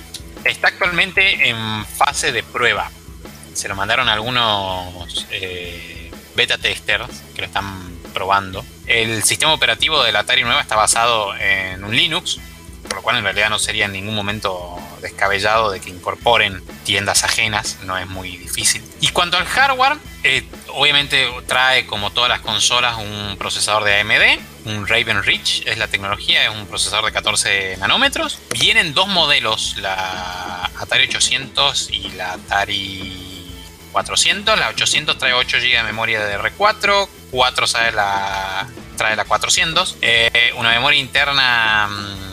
Está 0.43 0.69
actualmente 0.69 1.49
en 1.49 1.85
fase 1.85 2.31
de 2.31 2.43
prueba. 2.43 2.89
Se 3.53 3.67
lo 3.67 3.75
mandaron 3.75 4.09
algunos 4.09 5.27
eh, 5.29 6.11
beta 6.35 6.57
testers 6.57 7.21
que 7.35 7.41
lo 7.41 7.47
están 7.47 7.97
probando. 8.13 8.65
El 8.87 9.23
sistema 9.23 9.53
operativo 9.53 10.03
de 10.03 10.11
la 10.11 10.19
Atari 10.19 10.43
nueva 10.43 10.61
está 10.61 10.75
basado 10.75 11.35
en 11.35 11.83
un 11.83 11.95
Linux, 11.95 12.39
por 12.83 12.95
lo 12.95 13.01
cual 13.01 13.17
en 13.17 13.23
realidad 13.23 13.49
no 13.49 13.59
sería 13.59 13.85
en 13.85 13.93
ningún 13.93 14.15
momento 14.15 14.77
descabellado 15.01 15.71
de 15.71 15.79
que 15.79 15.89
incorporen 15.89 16.63
tiendas 16.83 17.23
ajenas, 17.23 17.79
no 17.83 17.97
es 17.97 18.07
muy 18.07 18.37
difícil. 18.37 18.83
Y 18.99 19.09
cuanto 19.09 19.37
al 19.37 19.45
hardware, 19.45 19.97
eh, 20.23 20.43
obviamente 20.69 21.27
trae 21.47 21.85
como 21.85 22.11
todas 22.11 22.29
las 22.29 22.41
consolas 22.41 22.97
un 22.97 23.35
procesador 23.37 23.83
de 23.83 23.99
AMD, 23.99 24.41
un 24.65 24.87
Raven 24.87 25.23
Ridge 25.23 25.63
es 25.65 25.77
la 25.77 25.87
tecnología, 25.87 26.43
es 26.43 26.49
un 26.49 26.67
procesador 26.67 27.05
de 27.05 27.11
14 27.11 27.77
nanómetros. 27.77 28.39
Vienen 28.51 28.93
dos 28.93 29.07
modelos, 29.07 29.75
la 29.77 30.69
Atari 30.79 31.05
800 31.05 31.89
y 31.91 32.09
la 32.11 32.33
Atari 32.33 33.31
400. 33.91 34.57
La 34.59 34.69
800 34.69 35.17
trae 35.17 35.33
8 35.33 35.57
GB 35.57 35.77
de 35.77 35.83
memoria 35.83 36.23
de 36.25 36.37
R4, 36.37 37.07
4 37.31 37.67
trae 37.67 37.91
la, 37.91 38.67
trae 38.97 39.15
la 39.15 39.25
400. 39.25 39.97
Eh, 40.01 40.51
una 40.57 40.69
memoria 40.69 40.99
interna 40.99 41.87
mm, 41.87 42.30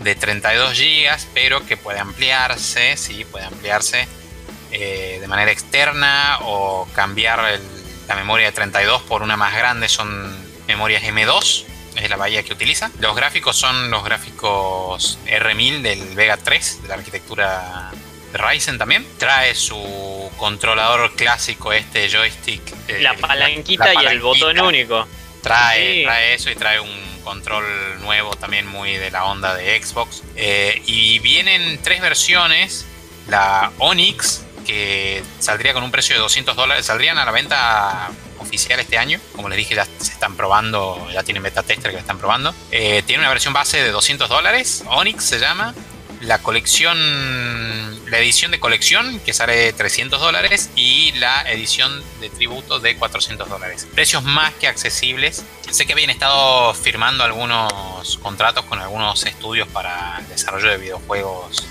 de 0.00 0.14
32 0.14 0.78
GB, 0.78 1.18
pero 1.34 1.66
que 1.66 1.76
puede 1.76 1.98
ampliarse, 1.98 2.96
sí, 2.96 3.24
puede 3.24 3.46
ampliarse 3.46 4.06
eh, 4.70 5.18
de 5.20 5.28
manera 5.28 5.50
externa 5.50 6.38
o 6.42 6.86
cambiar 6.94 7.60
la 8.06 8.14
memoria 8.14 8.46
de 8.46 8.52
32 8.52 9.02
por 9.02 9.22
una 9.22 9.36
más 9.36 9.54
grande. 9.54 9.88
Son 9.88 10.36
memorias 10.66 11.02
M2, 11.02 11.64
es 11.96 12.10
la 12.10 12.16
bahía 12.16 12.42
que 12.42 12.52
utiliza. 12.52 12.90
Los 13.00 13.16
gráficos 13.16 13.56
son 13.56 13.90
los 13.90 14.04
gráficos 14.04 15.18
R1000 15.26 15.82
del 15.82 16.14
Vega 16.14 16.36
3, 16.36 16.82
de 16.82 16.88
la 16.88 16.94
arquitectura 16.94 17.90
de 18.32 18.38
Ryzen 18.38 18.78
también. 18.78 19.06
Trae 19.18 19.54
su 19.54 20.30
controlador 20.36 21.14
clásico, 21.14 21.72
este 21.72 22.08
joystick. 22.08 22.62
Eh, 22.88 23.00
la, 23.00 23.14
palanquita 23.14 23.94
y 24.02 24.06
el 24.06 24.20
botón 24.20 24.60
único. 24.60 25.06
Trae, 25.42 26.04
trae 26.04 26.34
eso 26.34 26.50
y 26.50 26.54
trae 26.54 26.78
un 26.80 27.07
control 27.28 27.64
nuevo 28.00 28.34
también 28.36 28.66
muy 28.66 28.96
de 28.96 29.10
la 29.10 29.26
onda 29.26 29.54
de 29.54 29.82
Xbox. 29.82 30.22
Eh, 30.34 30.82
y 30.86 31.18
vienen 31.18 31.78
tres 31.82 32.00
versiones. 32.00 32.86
La 33.26 33.70
Onyx, 33.78 34.44
que 34.66 35.22
saldría 35.38 35.74
con 35.74 35.82
un 35.82 35.90
precio 35.90 36.16
de 36.16 36.22
200 36.22 36.56
dólares, 36.56 36.86
saldrían 36.86 37.18
a 37.18 37.26
la 37.26 37.30
venta 37.30 38.08
oficial 38.38 38.80
este 38.80 38.96
año. 38.96 39.20
Como 39.36 39.50
les 39.50 39.58
dije, 39.58 39.74
ya 39.74 39.84
se 39.84 40.12
están 40.12 40.36
probando, 40.36 41.06
ya 41.12 41.22
tienen 41.22 41.42
beta 41.42 41.62
tester 41.62 41.90
que 41.90 41.96
la 41.96 42.00
están 42.00 42.16
probando. 42.16 42.54
Eh, 42.70 43.02
tiene 43.04 43.20
una 43.20 43.28
versión 43.28 43.52
base 43.52 43.82
de 43.82 43.90
200 43.90 44.30
dólares, 44.30 44.84
Onyx 44.86 45.22
se 45.22 45.38
llama. 45.38 45.74
La 46.20 46.38
colección, 46.38 46.98
la 48.10 48.18
edición 48.18 48.50
de 48.50 48.58
colección 48.58 49.20
que 49.20 49.32
sale 49.32 49.72
300 49.72 50.20
dólares 50.20 50.70
y 50.74 51.12
la 51.12 51.42
edición 51.50 52.02
de 52.20 52.28
tributo 52.28 52.80
de 52.80 52.96
400 52.96 53.48
dólares. 53.48 53.86
Precios 53.94 54.24
más 54.24 54.52
que 54.54 54.66
accesibles. 54.66 55.44
Sé 55.70 55.86
que 55.86 55.92
habían 55.92 56.10
estado 56.10 56.74
firmando 56.74 57.22
algunos 57.22 58.18
contratos 58.18 58.64
con 58.64 58.80
algunos 58.80 59.24
estudios 59.24 59.68
para 59.68 60.18
el 60.18 60.28
desarrollo 60.28 60.70
de 60.70 60.78
videojuegos 60.78 61.64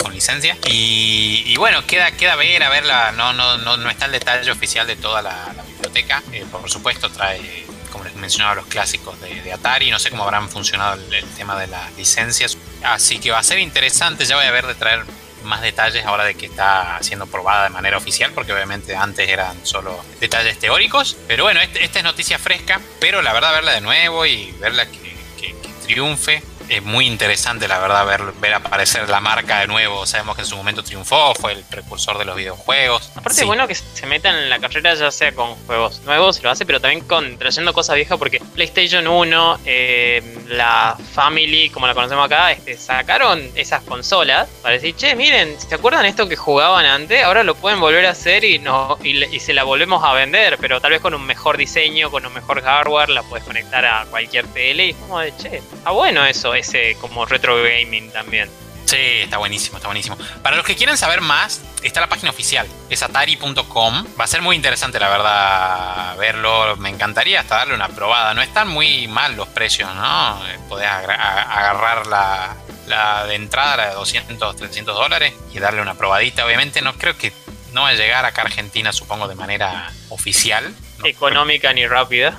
con 0.00 0.12
licencia. 0.14 0.56
Y, 0.66 1.56
bueno, 1.56 1.86
queda, 1.86 2.10
queda 2.12 2.34
ver, 2.36 2.62
a 2.62 2.70
ver, 2.70 2.84
no, 3.16 3.32
no, 3.32 3.58
no, 3.58 3.76
no 3.76 3.90
está 3.90 4.06
el 4.06 4.12
detalle 4.12 4.50
oficial 4.50 4.86
de 4.86 4.96
toda 4.96 5.22
la, 5.22 5.54
biblioteca. 5.68 6.22
Eh, 6.32 6.44
por 6.50 6.68
supuesto, 6.70 7.10
trae, 7.10 7.66
como 7.90 8.04
les 8.04 8.14
mencionaba, 8.14 8.54
los 8.54 8.66
clásicos 8.66 9.20
de, 9.20 9.52
Atari. 9.52 9.90
No 9.90 9.98
sé 9.98 10.10
cómo 10.10 10.24
habrán 10.24 10.48
funcionado 10.48 11.00
el, 11.10 11.24
tema 11.36 11.58
de 11.58 11.66
las 11.66 11.96
licencias. 11.96 12.56
Así 12.82 13.18
que 13.18 13.30
va 13.30 13.38
a 13.38 13.42
ser 13.42 13.58
interesante. 13.58 14.24
Ya 14.24 14.36
voy 14.36 14.46
a 14.46 14.50
ver 14.50 14.66
de 14.66 14.74
traer 14.74 15.04
más 15.44 15.62
detalles 15.62 16.04
ahora 16.04 16.24
de 16.24 16.34
que 16.34 16.46
está 16.46 16.98
siendo 17.00 17.26
probada 17.26 17.64
de 17.64 17.70
manera 17.70 17.96
oficial, 17.96 18.32
porque 18.34 18.52
obviamente 18.52 18.94
antes 18.94 19.28
eran 19.28 19.64
solo 19.64 20.04
detalles 20.20 20.58
teóricos. 20.58 21.16
Pero 21.26 21.44
bueno, 21.44 21.60
este, 21.60 21.84
esta 21.84 21.98
es 21.98 22.04
noticia 22.04 22.38
fresca, 22.38 22.80
pero 23.00 23.22
la 23.22 23.32
verdad 23.32 23.52
verla 23.52 23.72
de 23.72 23.80
nuevo 23.80 24.26
y 24.26 24.52
verla 24.60 24.86
que, 24.86 25.16
que 25.40 25.54
triunfe 25.86 26.42
es 26.70 26.84
muy 26.84 27.06
interesante, 27.06 27.66
la 27.66 27.80
verdad, 27.80 28.06
ver, 28.06 28.22
ver 28.40 28.54
aparecer 28.54 29.08
la 29.08 29.20
marca 29.20 29.60
de 29.60 29.66
nuevo. 29.66 30.06
Sabemos 30.06 30.36
que 30.36 30.42
en 30.42 30.46
su 30.46 30.56
momento 30.56 30.84
triunfó, 30.84 31.34
fue 31.34 31.52
el 31.52 31.64
precursor 31.64 32.16
de 32.16 32.24
los 32.24 32.36
videojuegos. 32.36 33.10
Aparte, 33.16 33.40
es 33.40 33.46
bueno 33.46 33.66
que 33.66 33.74
se 33.74 34.06
metan 34.06 34.36
en 34.36 34.48
la 34.48 34.60
carrera, 34.60 34.94
ya 34.94 35.10
sea 35.10 35.32
con 35.34 35.56
juegos 35.66 36.00
nuevos, 36.04 36.40
lo 36.42 36.48
hace, 36.48 36.64
pero 36.64 36.80
también 36.80 37.04
con 37.04 37.36
trayendo 37.38 37.72
cosas 37.72 37.96
viejas, 37.96 38.16
porque 38.18 38.40
PlayStation 38.54 39.08
1, 39.08 39.60
eh, 39.64 40.38
la 40.46 40.96
Family, 41.12 41.70
como 41.70 41.88
la 41.88 41.94
conocemos 41.94 42.26
acá, 42.26 42.52
este, 42.52 42.76
sacaron 42.76 43.50
esas 43.56 43.82
consolas 43.82 44.48
para 44.62 44.74
decir, 44.74 44.94
che, 44.94 45.16
miren, 45.16 45.60
¿se 45.60 45.74
acuerdan 45.74 46.06
esto 46.06 46.28
que 46.28 46.36
jugaban 46.36 46.86
antes? 46.86 47.24
Ahora 47.24 47.42
lo 47.42 47.56
pueden 47.56 47.80
volver 47.80 48.06
a 48.06 48.10
hacer 48.10 48.44
y, 48.44 48.60
no, 48.60 48.96
y, 49.02 49.40
se 49.40 49.54
la 49.54 49.64
volvemos 49.64 50.04
a 50.04 50.12
vender, 50.12 50.56
pero 50.60 50.80
tal 50.80 50.92
vez 50.92 51.00
con 51.00 51.14
un 51.14 51.26
mejor 51.26 51.56
diseño, 51.56 52.12
con 52.12 52.24
un 52.24 52.32
mejor 52.32 52.62
hardware, 52.62 53.08
la 53.08 53.24
puedes 53.24 53.44
conectar 53.44 53.84
a 53.84 54.04
cualquier 54.06 54.46
tele 54.48 54.86
y 54.86 54.90
es 54.90 54.96
como 54.96 55.18
de, 55.18 55.36
che, 55.36 55.56
está 55.56 55.90
bueno 55.90 56.24
eso 56.24 56.54
ese 56.60 56.96
como 57.00 57.26
retro 57.26 57.56
gaming 57.62 58.10
también. 58.10 58.48
Sí, 58.90 58.96
está 58.96 59.38
buenísimo, 59.38 59.76
está 59.76 59.86
buenísimo. 59.86 60.18
Para 60.42 60.56
los 60.56 60.66
que 60.66 60.74
quieran 60.74 60.98
saber 60.98 61.20
más, 61.20 61.62
está 61.82 62.00
la 62.00 62.08
página 62.08 62.30
oficial, 62.30 62.66
es 62.88 63.02
atari.com. 63.04 64.04
Va 64.18 64.24
a 64.24 64.26
ser 64.26 64.42
muy 64.42 64.56
interesante, 64.56 64.98
la 64.98 65.08
verdad, 65.08 66.16
verlo. 66.16 66.76
Me 66.76 66.88
encantaría 66.88 67.38
hasta 67.38 67.56
darle 67.56 67.74
una 67.74 67.88
probada. 67.88 68.34
No 68.34 68.42
están 68.42 68.66
muy 68.66 69.06
mal 69.06 69.36
los 69.36 69.46
precios, 69.46 69.94
¿no? 69.94 70.42
Podés 70.68 70.88
agarrar 70.88 72.08
la, 72.08 72.56
la 72.88 73.26
de 73.26 73.36
entrada, 73.36 73.76
la 73.76 73.88
de 73.90 73.94
200, 73.94 74.56
300 74.56 74.96
dólares, 74.96 75.34
y 75.52 75.60
darle 75.60 75.82
una 75.82 75.94
probadita. 75.94 76.44
Obviamente, 76.44 76.82
no 76.82 76.94
creo 76.94 77.16
que 77.16 77.32
no 77.72 77.82
va 77.82 77.90
a 77.90 77.94
llegar 77.94 78.24
acá 78.24 78.42
a 78.42 78.46
Argentina, 78.46 78.92
supongo, 78.92 79.28
de 79.28 79.36
manera 79.36 79.92
oficial. 80.08 80.74
Económica 81.04 81.72
ni 81.72 81.86
rápida. 81.86 82.36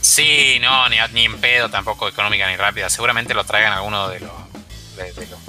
Sí, 0.00 0.58
no, 0.60 0.88
ni, 0.88 0.96
ni 1.12 1.24
en 1.24 1.40
pedo 1.40 1.68
tampoco 1.70 2.08
económica 2.08 2.48
ni 2.48 2.56
rápida. 2.56 2.90
Seguramente 2.90 3.34
lo 3.34 3.44
traigan 3.44 3.72
algunos 3.72 4.10
de 4.10 4.20
los, 4.20 4.32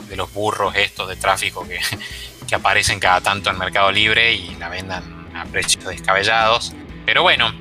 de, 0.10 0.16
los, 0.16 0.34
burros 0.34 0.76
estos 0.76 1.10
de 1.10 1.16
tráfico 1.16 1.68
que, 1.68 1.80
que, 2.48 2.56
aparecen 2.56 3.00
cada 3.00 3.22
tanto 3.22 3.50
en 3.50 3.58
Mercado 3.58 3.92
Libre 3.92 4.34
y 4.34 4.56
la 4.56 4.70
vendan 4.70 5.36
a 5.36 5.46
precios 5.46 5.86
descabellados. 5.86 6.74
Pero 7.06 7.22
bueno, 7.22 7.54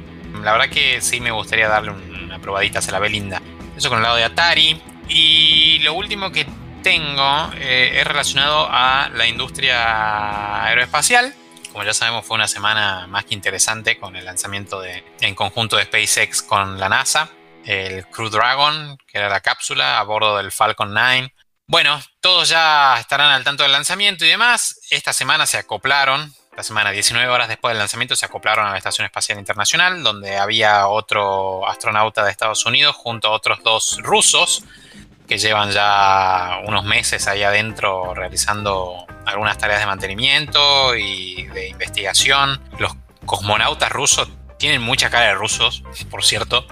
la 0.43 0.53
verdad 0.53 0.69
que 0.69 1.01
sí 1.01 1.21
me 1.21 1.31
gustaría 1.31 1.69
darle 1.69 1.91
una 1.91 2.39
probadita, 2.39 2.81
se 2.81 2.93
la 2.93 2.99
ve 2.99 3.09
linda. 3.09 3.43
Eso 3.77 3.89
con 3.89 3.99
el 3.99 4.05
lado 4.05 4.17
de 4.17 4.25
Atari. 4.25 4.81
Y 5.09 5.81
lo 5.81 5.95
último 5.95 6.33
que 6.33 6.47
tengo 6.83 7.51
eh, 7.57 7.99
es 8.01 8.07
relacionado 8.07 8.69
a 8.71 9.11
la 9.13 9.27
industria 9.27 10.65
aeroespacial 10.65 11.35
como 11.75 11.85
ya 11.85 11.93
sabemos, 11.93 12.25
fue 12.25 12.37
una 12.37 12.47
semana 12.47 13.09
más 13.09 13.25
que 13.25 13.35
interesante 13.35 13.99
con 13.99 14.15
el 14.15 14.25
lanzamiento 14.25 14.81
de, 14.81 15.05
en 15.21 15.35
conjunto 15.35 15.77
de 15.77 15.83
SpaceX 15.83 16.41
con 16.41 16.79
la 16.79 16.89
NASA, 16.89 17.29
el 17.67 18.07
Crew 18.07 18.31
Dragon, 18.31 18.97
que 19.09 19.19
era 19.19 19.29
la 19.29 19.41
cápsula 19.41 19.99
a 19.99 20.05
bordo 20.05 20.37
del 20.37 20.53
Falcon 20.53 20.95
9. 20.95 21.35
Bueno, 21.67 22.01
todos 22.21 22.49
ya 22.49 22.97
estarán 23.01 23.33
al 23.33 23.43
tanto 23.43 23.65
del 23.65 23.73
lanzamiento 23.73 24.25
y 24.25 24.29
demás. 24.29 24.83
Esta 24.89 25.13
semana 25.13 25.47
se 25.47 25.59
acoplaron, 25.59 26.33
la 26.57 26.63
semana 26.63 26.93
19 26.93 27.29
horas 27.29 27.49
después 27.49 27.73
del 27.73 27.81
lanzamiento 27.81 28.15
se 28.15 28.27
acoplaron 28.27 28.69
a 28.69 28.71
la 28.71 28.79
Estación 28.79 29.07
Espacial 29.07 29.41
Internacional, 29.41 30.05
donde 30.05 30.37
había 30.37 30.87
otro 30.87 31.69
astronauta 31.69 32.23
de 32.23 32.31
Estados 32.31 32.65
Unidos 32.67 32.95
junto 32.95 33.27
a 33.27 33.33
otros 33.33 33.65
dos 33.65 33.99
rusos 34.01 34.63
que 35.27 35.39
llevan 35.39 35.73
ya 35.73 36.61
unos 36.67 36.85
meses 36.85 37.27
ahí 37.27 37.43
adentro 37.43 38.15
realizando 38.15 39.09
algunas 39.27 39.59
tareas 39.59 39.81
de 39.81 39.87
mantenimiento 39.87 40.97
y 40.97 41.45
de 41.47 41.69
investigación. 41.69 42.61
Los 42.79 42.97
cosmonautas 43.25 43.91
rusos 43.91 44.29
tienen 44.59 44.83
mucha 44.83 45.11
cara 45.11 45.27
de 45.27 45.35
rusos, 45.35 45.83
por 46.11 46.25
cierto, 46.25 46.67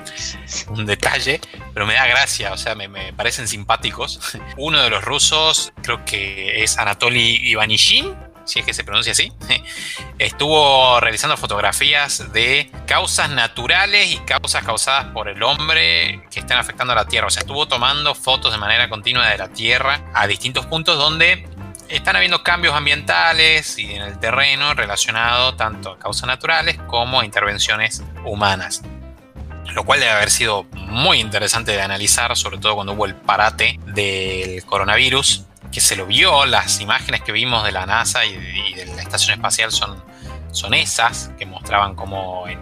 un 0.68 0.87
detalle, 0.87 1.40
pero 1.75 1.87
me 1.87 1.94
da 1.94 2.06
gracia, 2.06 2.52
o 2.52 2.56
sea, 2.56 2.75
me, 2.75 3.12
parecen 3.12 3.49
simpáticos. 3.49 4.21
Uno 4.56 4.82
de 4.82 4.90
los 4.90 5.04
rusos, 5.04 5.73
creo 5.82 6.04
que 6.04 6.62
es 6.62 6.78
Anatoly 6.78 7.50
Ivanishin, 7.50 8.16
si 8.44 8.61
es 8.61 8.66
que 8.66 8.75
se 8.75 8.82
pronuncia 8.82 9.12
así, 9.12 9.32
estuvo 10.18 11.00
realizando 11.00 11.37
fotografías 11.37 12.32
de 12.32 12.71
causas 12.87 13.30
naturales 13.30 14.11
y 14.11 14.18
causas 14.18 14.64
causadas 14.64 15.06
por 15.12 15.28
el 15.28 15.42
hombre 15.42 16.25
que 16.30 16.40
están 16.40 16.59
afectando 16.59 16.92
a 16.92 16.97
la 16.97 17.06
Tierra. 17.06 17.26
O 17.26 17.30
sea, 17.30 17.40
estuvo 17.40 17.68
tomando 17.68 18.14
fotos 18.14 18.52
de 18.52 18.59
manera 18.59 18.88
continua 18.88 19.28
de 19.28 19.38
la 19.38 19.49
Tierra 19.49 20.02
a 20.14 20.26
distintos 20.26 20.66
puntos 20.66 20.99
donde 20.99 21.47
están 21.92 22.16
habiendo 22.16 22.42
cambios 22.42 22.75
ambientales 22.75 23.78
y 23.78 23.94
en 23.94 24.02
el 24.02 24.18
terreno 24.18 24.72
relacionado 24.72 25.54
tanto 25.56 25.92
a 25.92 25.99
causas 25.99 26.26
naturales 26.26 26.78
como 26.87 27.20
a 27.20 27.25
intervenciones 27.25 28.02
humanas. 28.25 28.82
Lo 29.75 29.84
cual 29.84 30.00
debe 30.00 30.12
haber 30.12 30.30
sido 30.30 30.64
muy 30.72 31.20
interesante 31.20 31.72
de 31.72 31.82
analizar, 31.82 32.34
sobre 32.37 32.58
todo 32.58 32.75
cuando 32.76 32.94
hubo 32.94 33.04
el 33.04 33.14
parate 33.14 33.78
del 33.87 34.64
coronavirus, 34.64 35.44
que 35.70 35.80
se 35.80 35.94
lo 35.94 36.06
vio, 36.06 36.46
las 36.46 36.80
imágenes 36.80 37.22
que 37.22 37.32
vimos 37.32 37.62
de 37.64 37.72
la 37.72 37.84
NASA 37.87 38.25
y 38.25 38.34
de, 38.75 38.87
la 38.87 39.02
estación 39.02 39.37
espacial 39.37 39.70
son, 39.70 40.02
son 40.50 40.75
esas, 40.75 41.30
que 41.38 41.46
mostraban 41.46 41.94
como 41.94 42.49
en 42.49 42.58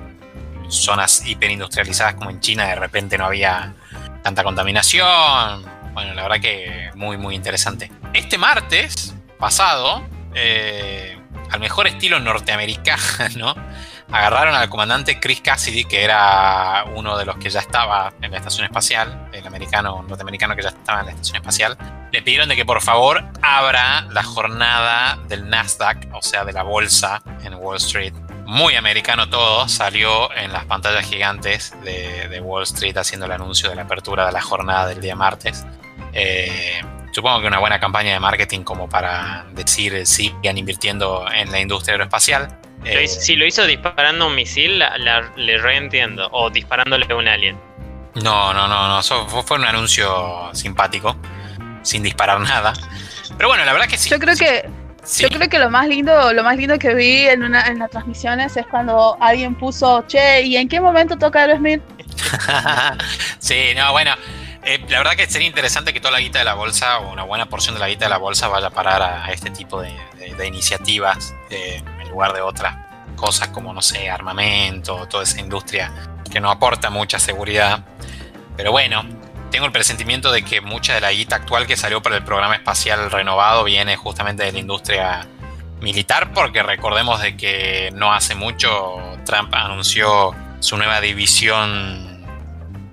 zonas 0.68 1.24
hiperindustrializadas 1.24 2.14
como 2.14 2.30
en 2.30 2.40
China 2.40 2.66
de 2.66 2.76
repente 2.76 3.16
no 3.16 3.26
había 3.26 3.74
tanta 4.22 4.42
contaminación. 4.42 5.64
Bueno, 5.92 6.14
la 6.14 6.22
verdad 6.22 6.40
que 6.40 6.90
muy, 6.94 7.16
muy 7.16 7.34
interesante. 7.34 7.90
Este 8.12 8.38
martes 8.38 9.09
pasado, 9.40 10.06
eh, 10.34 11.18
al 11.50 11.58
mejor 11.58 11.88
estilo 11.88 12.20
norteamericano, 12.20 13.56
agarraron 14.12 14.54
al 14.54 14.68
comandante 14.68 15.18
Chris 15.18 15.40
Cassidy, 15.40 15.84
que 15.84 16.04
era 16.04 16.84
uno 16.94 17.16
de 17.16 17.24
los 17.24 17.36
que 17.38 17.50
ya 17.50 17.60
estaba 17.60 18.12
en 18.20 18.30
la 18.30 18.38
estación 18.38 18.64
espacial, 18.64 19.28
el 19.32 19.46
americano, 19.46 20.04
norteamericano 20.06 20.54
que 20.54 20.62
ya 20.62 20.68
estaba 20.68 21.00
en 21.00 21.06
la 21.06 21.12
estación 21.12 21.36
espacial, 21.36 21.76
le 22.12 22.22
pidieron 22.22 22.48
de 22.48 22.56
que 22.56 22.64
por 22.64 22.80
favor 22.82 23.24
abra 23.42 24.02
la 24.10 24.22
jornada 24.22 25.18
del 25.28 25.48
Nasdaq, 25.48 26.08
o 26.12 26.22
sea, 26.22 26.44
de 26.44 26.52
la 26.52 26.62
bolsa 26.62 27.22
en 27.42 27.54
Wall 27.54 27.76
Street. 27.76 28.14
Muy 28.46 28.74
americano 28.74 29.28
todo, 29.28 29.68
salió 29.68 30.32
en 30.34 30.52
las 30.52 30.64
pantallas 30.64 31.06
gigantes 31.06 31.72
de, 31.84 32.40
Wall 32.42 32.64
Street 32.64 32.96
haciendo 32.96 33.26
el 33.26 33.32
anuncio 33.32 33.68
de 33.68 33.76
la 33.76 33.82
apertura 33.82 34.26
de 34.26 34.32
la 34.32 34.40
jornada 34.40 34.88
del 34.88 35.00
día 35.00 35.14
martes. 35.14 35.64
Eh, 36.12 36.80
supongo 37.12 37.40
que 37.40 37.46
una 37.46 37.58
buena 37.58 37.80
campaña 37.80 38.12
de 38.12 38.20
marketing 38.20 38.62
como 38.62 38.88
para 38.88 39.46
decir 39.52 40.06
sigan 40.06 40.58
invirtiendo 40.58 41.24
en 41.32 41.50
la 41.50 41.60
industria 41.60 41.94
aeroespacial. 41.94 42.58
Eh, 42.84 43.06
si 43.06 43.36
lo 43.36 43.46
hizo 43.46 43.66
disparando 43.66 44.26
un 44.26 44.34
misil, 44.34 44.82
le 45.36 45.58
reentiendo. 45.58 46.28
O 46.32 46.50
disparándole 46.50 47.06
a 47.10 47.16
un 47.16 47.28
alien. 47.28 47.58
No, 48.14 48.52
no, 48.52 48.66
no, 48.66 48.88
no. 48.88 49.02
fue 49.02 49.58
un 49.58 49.64
anuncio 49.64 50.50
simpático. 50.52 51.16
Sin 51.82 52.02
disparar 52.02 52.40
nada. 52.40 52.72
Pero 53.36 53.48
bueno, 53.48 53.64
la 53.64 53.72
verdad 53.72 53.88
que 53.88 53.98
sí. 53.98 54.10
Yo 54.10 54.18
creo 54.18 54.36
que. 54.36 54.68
Yo 55.18 55.28
creo 55.30 55.48
que 55.48 55.58
lo 55.58 55.70
más 55.70 55.88
lindo, 55.88 56.32
lo 56.34 56.44
más 56.44 56.58
lindo 56.58 56.78
que 56.78 56.94
vi 56.94 57.26
en 57.26 57.42
una 57.42 57.66
en 57.68 57.78
las 57.78 57.90
transmisiones 57.90 58.54
es 58.58 58.66
cuando 58.66 59.16
alguien 59.18 59.54
puso, 59.54 60.04
che, 60.06 60.42
¿y 60.42 60.56
en 60.58 60.68
qué 60.68 60.78
momento 60.78 61.16
toca 61.16 61.40
Aerosmith? 61.40 61.80
sí, 63.38 63.72
no, 63.74 63.92
bueno, 63.92 64.12
eh, 64.62 64.78
la 64.88 64.98
verdad 64.98 65.12
que 65.16 65.26
sería 65.26 65.48
interesante 65.48 65.92
que 65.92 66.00
toda 66.00 66.12
la 66.12 66.20
guita 66.20 66.38
de 66.38 66.44
la 66.44 66.54
bolsa 66.54 66.98
o 66.98 67.12
una 67.12 67.22
buena 67.22 67.48
porción 67.48 67.74
de 67.74 67.80
la 67.80 67.88
guita 67.88 68.04
de 68.04 68.10
la 68.10 68.18
bolsa 68.18 68.48
vaya 68.48 68.66
a 68.66 68.70
parar 68.70 69.02
a, 69.02 69.32
este 69.32 69.50
tipo 69.50 69.80
de, 69.80 69.90
iniciativas 70.46 71.34
eh, 71.50 71.82
en 72.00 72.08
lugar 72.10 72.32
de 72.32 72.40
otras 72.40 72.76
cosas 73.16 73.48
como, 73.48 73.72
no 73.72 73.82
sé, 73.82 74.10
armamento, 74.10 75.06
toda 75.06 75.24
esa 75.24 75.40
industria 75.40 75.92
que 76.30 76.40
no 76.40 76.50
aporta 76.50 76.90
mucha 76.90 77.18
seguridad. 77.18 77.84
Pero 78.56 78.72
bueno, 78.72 79.04
tengo 79.50 79.66
el 79.66 79.72
presentimiento 79.72 80.30
de 80.32 80.42
que 80.42 80.60
mucha 80.60 80.94
de 80.94 81.00
la 81.00 81.12
guita 81.12 81.36
actual 81.36 81.66
que 81.66 81.76
salió 81.76 82.02
para 82.02 82.16
el 82.16 82.24
programa 82.24 82.54
espacial 82.54 83.10
renovado 83.10 83.64
viene 83.64 83.96
justamente 83.96 84.44
de 84.44 84.52
la 84.52 84.58
industria 84.58 85.26
militar, 85.80 86.32
porque 86.32 86.62
recordemos 86.62 87.20
de 87.20 87.36
que 87.36 87.90
no 87.94 88.12
hace 88.12 88.34
mucho 88.34 89.18
Trump 89.24 89.52
anunció 89.54 90.34
su 90.60 90.76
nueva 90.76 91.00
división 91.00 92.24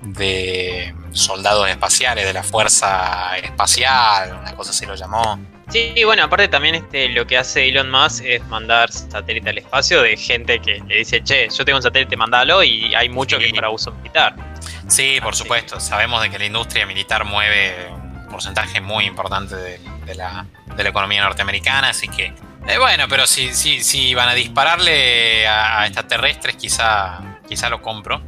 de 0.01 0.95
soldados 1.17 1.67
espaciales 1.69 2.25
de 2.25 2.33
la 2.33 2.43
Fuerza 2.43 3.37
Espacial, 3.37 4.37
una 4.39 4.55
cosa 4.55 4.71
así 4.71 4.85
lo 4.85 4.95
llamó. 4.95 5.39
Sí, 5.69 5.93
bueno, 6.05 6.23
aparte 6.23 6.47
también 6.47 6.75
este, 6.75 7.09
lo 7.09 7.27
que 7.27 7.37
hace 7.37 7.67
Elon 7.67 7.91
Musk 7.91 8.23
es 8.23 8.45
mandar 8.47 8.89
satélite 8.89 9.49
al 9.49 9.57
espacio 9.57 10.01
de 10.01 10.15
gente 10.15 10.59
que 10.59 10.81
le 10.87 10.99
dice, 10.99 11.21
che, 11.21 11.49
yo 11.49 11.65
tengo 11.65 11.77
un 11.77 11.83
satélite, 11.83 12.15
mandalo, 12.15 12.63
y 12.63 12.95
hay 12.95 13.09
mucho 13.09 13.37
que 13.37 13.47
es 13.47 13.53
para 13.53 13.69
uso 13.69 13.91
militar. 13.91 14.33
Sí, 14.87 15.19
por 15.21 15.35
supuesto, 15.35 15.79
sabemos 15.81 16.21
de 16.21 16.29
que 16.29 16.39
la 16.39 16.45
industria 16.45 16.85
militar 16.85 17.25
mueve 17.25 17.89
un 17.91 18.27
porcentaje 18.29 18.79
muy 18.79 19.05
importante 19.05 19.55
de, 19.55 20.15
la, 20.15 20.45
economía 20.77 21.21
norteamericana, 21.21 21.89
así 21.89 22.07
que, 22.07 22.33
eh, 22.67 22.77
bueno, 22.79 23.05
pero 23.09 23.27
si, 23.27 23.53
si, 23.53 23.83
si 23.83 24.15
van 24.15 24.29
a 24.29 24.33
dispararle 24.33 25.45
a, 25.47 25.85
extraterrestres, 25.85 26.55
quizá, 26.55 27.19
quizá 27.45 27.69
lo 27.69 27.81
compro, 27.81 28.21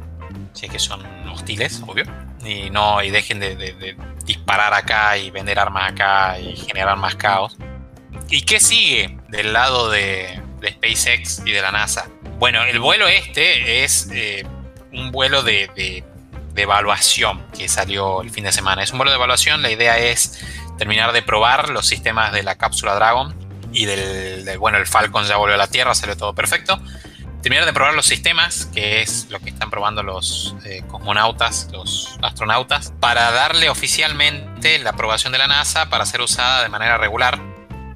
si 0.52 0.66
es 0.66 0.72
que 0.72 0.78
son 0.78 1.04
hostiles, 1.28 1.82
obvio 1.86 2.04
y 2.44 2.70
no 2.70 3.02
y 3.02 3.10
dejen 3.10 3.40
de, 3.40 3.96
disparar 4.24 4.74
acá 4.74 5.16
y 5.16 5.30
vender 5.30 5.58
armas 5.58 5.92
acá 5.92 6.38
y 6.38 6.56
generar 6.56 6.96
más 6.96 7.14
caos. 7.16 7.56
¿Y 8.28 8.42
qué 8.42 8.60
sigue 8.60 9.18
del 9.28 9.52
lado 9.52 9.90
de, 9.90 10.40
SpaceX 10.66 11.42
y 11.44 11.52
de 11.52 11.62
la 11.62 11.72
NASA? 11.72 12.08
Bueno, 12.38 12.62
el 12.64 12.78
vuelo 12.78 13.08
este 13.08 13.84
es 13.84 14.08
eh, 14.12 14.46
un 14.92 15.10
vuelo 15.10 15.42
de, 15.42 16.04
evaluación 16.56 17.42
que 17.56 17.68
salió 17.68 18.20
el 18.20 18.28
fin 18.28 18.44
de 18.44 18.52
semana. 18.52 18.82
Es 18.82 18.92
un 18.92 18.98
vuelo 18.98 19.10
de 19.10 19.16
evaluación, 19.16 19.62
la 19.62 19.70
idea 19.70 19.96
es 19.96 20.38
terminar 20.76 21.12
de 21.12 21.22
probar 21.22 21.70
los 21.70 21.86
sistemas 21.86 22.34
de 22.34 22.42
la 22.42 22.56
cápsula 22.56 22.94
Dragon 22.94 23.34
y 23.72 23.86
del, 23.86 24.44
del 24.44 24.58
bueno, 24.58 24.76
el 24.76 24.86
Falcon 24.86 25.24
ya 25.24 25.38
volvió 25.38 25.54
a 25.54 25.58
la 25.58 25.68
Tierra, 25.68 25.94
salió 25.94 26.18
todo 26.18 26.34
perfecto 26.34 26.78
terminar 27.42 27.64
de 27.66 27.72
probar 27.72 27.94
los 27.94 28.06
sistemas, 28.06 28.66
que 28.66 29.00
es 29.02 29.26
lo 29.30 29.40
que 29.40 29.50
están 29.50 29.70
probando 29.70 30.02
los 30.02 30.54
eh, 30.64 30.82
cosmonautas, 30.88 31.68
los 31.72 32.18
astronautas, 32.22 32.92
para 33.00 33.30
darle 33.30 33.70
oficialmente 33.70 34.78
la 34.78 34.90
aprobación 34.90 35.32
de 35.32 35.38
la 35.38 35.46
NASA 35.46 35.88
para 35.88 36.04
ser 36.04 36.20
usada 36.20 36.62
de 36.62 36.68
manera 36.68 36.98
regular 36.98 37.40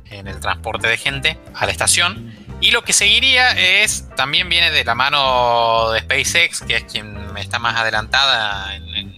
en 0.07 0.29
el 0.29 0.41
transporte 0.41 0.89
de 0.89 0.97
gente 0.97 1.39
a 1.55 1.67
la 1.67 1.73
estación. 1.73 2.35
Y 2.61 2.71
lo 2.71 2.83
que 2.83 2.93
seguiría 2.93 3.51
es, 3.51 4.09
también 4.17 4.49
viene 4.49 4.71
de 4.71 4.85
la 4.85 4.95
mano 4.95 5.91
de 5.91 6.01
SpaceX, 6.01 6.63
que 6.63 6.77
es 6.77 6.85
quien 6.85 7.37
está 7.37 7.59
más 7.59 7.77
adelantada 7.77 8.75
en, 8.77 9.15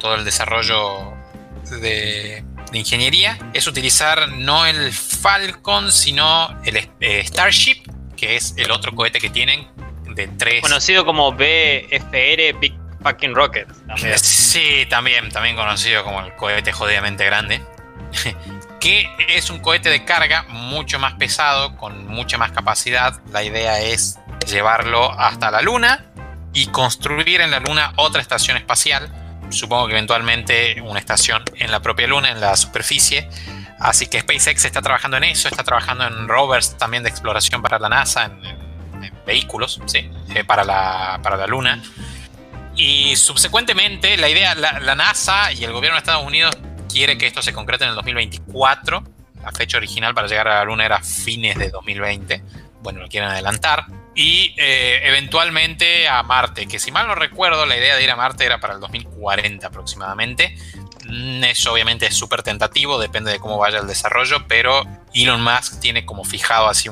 todo 0.00 0.14
el 0.14 0.24
desarrollo 0.24 1.12
de, 1.80 2.42
ingeniería, 2.72 3.38
es 3.52 3.66
utilizar 3.66 4.28
no 4.30 4.64
el 4.64 4.92
Falcon, 4.92 5.92
sino 5.92 6.58
el 6.64 6.88
eh, 7.00 7.22
Starship, 7.26 7.82
que 8.20 8.36
es 8.36 8.52
el 8.58 8.70
otro 8.70 8.94
cohete 8.94 9.18
que 9.18 9.30
tienen 9.30 9.66
de 10.14 10.28
tres. 10.28 10.60
Conocido 10.60 11.06
como 11.06 11.32
BFR 11.32 12.52
Big 12.60 12.74
Fucking 13.02 13.34
Rocket. 13.34 13.66
Sí, 14.16 14.86
también, 14.90 15.30
también 15.30 15.56
conocido 15.56 16.04
como 16.04 16.20
el 16.20 16.34
cohete 16.36 16.70
jodidamente 16.70 17.24
grande. 17.24 17.62
que 18.80 19.08
es 19.28 19.48
un 19.48 19.60
cohete 19.60 19.88
de 19.88 20.04
carga 20.04 20.42
mucho 20.50 20.98
más 20.98 21.14
pesado, 21.14 21.78
con 21.78 22.06
mucha 22.08 22.36
más 22.36 22.52
capacidad. 22.52 23.18
La 23.30 23.42
idea 23.42 23.80
es 23.80 24.18
llevarlo 24.46 25.10
hasta 25.18 25.50
la 25.50 25.62
Luna 25.62 26.04
y 26.52 26.66
construir 26.66 27.40
en 27.40 27.50
la 27.50 27.60
Luna 27.60 27.94
otra 27.96 28.20
estación 28.20 28.58
espacial. 28.58 29.10
Supongo 29.48 29.86
que 29.86 29.92
eventualmente 29.92 30.78
una 30.82 30.98
estación 30.98 31.42
en 31.56 31.70
la 31.70 31.80
propia 31.80 32.06
Luna, 32.06 32.30
en 32.30 32.40
la 32.40 32.54
superficie, 32.56 33.30
Así 33.80 34.06
que 34.06 34.20
SpaceX 34.20 34.66
está 34.66 34.82
trabajando 34.82 35.16
en 35.16 35.24
eso, 35.24 35.48
está 35.48 35.64
trabajando 35.64 36.06
en 36.06 36.28
rovers 36.28 36.76
también 36.76 37.02
de 37.02 37.08
exploración 37.08 37.62
para 37.62 37.78
la 37.78 37.88
NASA, 37.88 38.26
en, 38.26 38.70
vehículos, 39.24 39.80
sí, 39.86 40.10
eh, 40.34 40.44
para, 40.44 40.64
la, 40.64 41.18
para 41.22 41.36
la 41.36 41.46
Luna. 41.46 41.82
Y 42.76 43.16
subsecuentemente, 43.16 44.16
la 44.16 44.28
idea, 44.28 44.54
la, 44.54 44.94
NASA 44.94 45.52
y 45.52 45.64
el 45.64 45.72
gobierno 45.72 45.96
de 45.96 46.00
Estados 46.00 46.26
Unidos 46.26 46.56
quiere 46.90 47.16
que 47.16 47.26
esto 47.26 47.42
se 47.42 47.52
concrete 47.52 47.84
en 47.84 47.90
el 47.90 47.96
2024. 47.96 49.02
La 49.42 49.52
fecha 49.52 49.78
original 49.78 50.14
para 50.14 50.26
llegar 50.28 50.48
a 50.48 50.56
la 50.56 50.64
Luna 50.64 50.84
era 50.84 51.02
fines 51.02 51.56
de 51.56 51.70
2020. 51.70 52.42
Bueno, 52.82 53.00
lo 53.00 53.08
quieren 53.08 53.30
adelantar. 53.30 53.86
Y 54.14 54.54
eh, 54.56 55.00
eventualmente 55.04 56.08
a 56.08 56.22
Marte, 56.22 56.66
que 56.66 56.78
si 56.78 56.90
mal 56.90 57.06
no 57.06 57.14
recuerdo, 57.14 57.64
la 57.66 57.76
idea 57.76 57.96
de 57.96 58.04
ir 58.04 58.10
a 58.10 58.16
Marte 58.16 58.44
era 58.44 58.60
para 58.60 58.74
el 58.74 58.80
2040 58.80 59.66
aproximadamente. 59.66 60.56
Mm, 61.06 61.44
eso 61.44 61.72
obviamente 61.72 62.06
es 62.06 62.14
súper 62.14 62.42
tentativo, 62.42 62.98
depende 62.98 63.32
de 63.32 63.38
cómo 63.38 63.58
vaya 63.58 63.78
el 63.78 63.86
desarrollo, 63.86 64.46
pero 64.48 64.84
Elon 65.14 65.42
Musk 65.42 65.80
tiene 65.80 66.04
como 66.04 66.24
fijado 66.24 66.68
así 66.68 66.88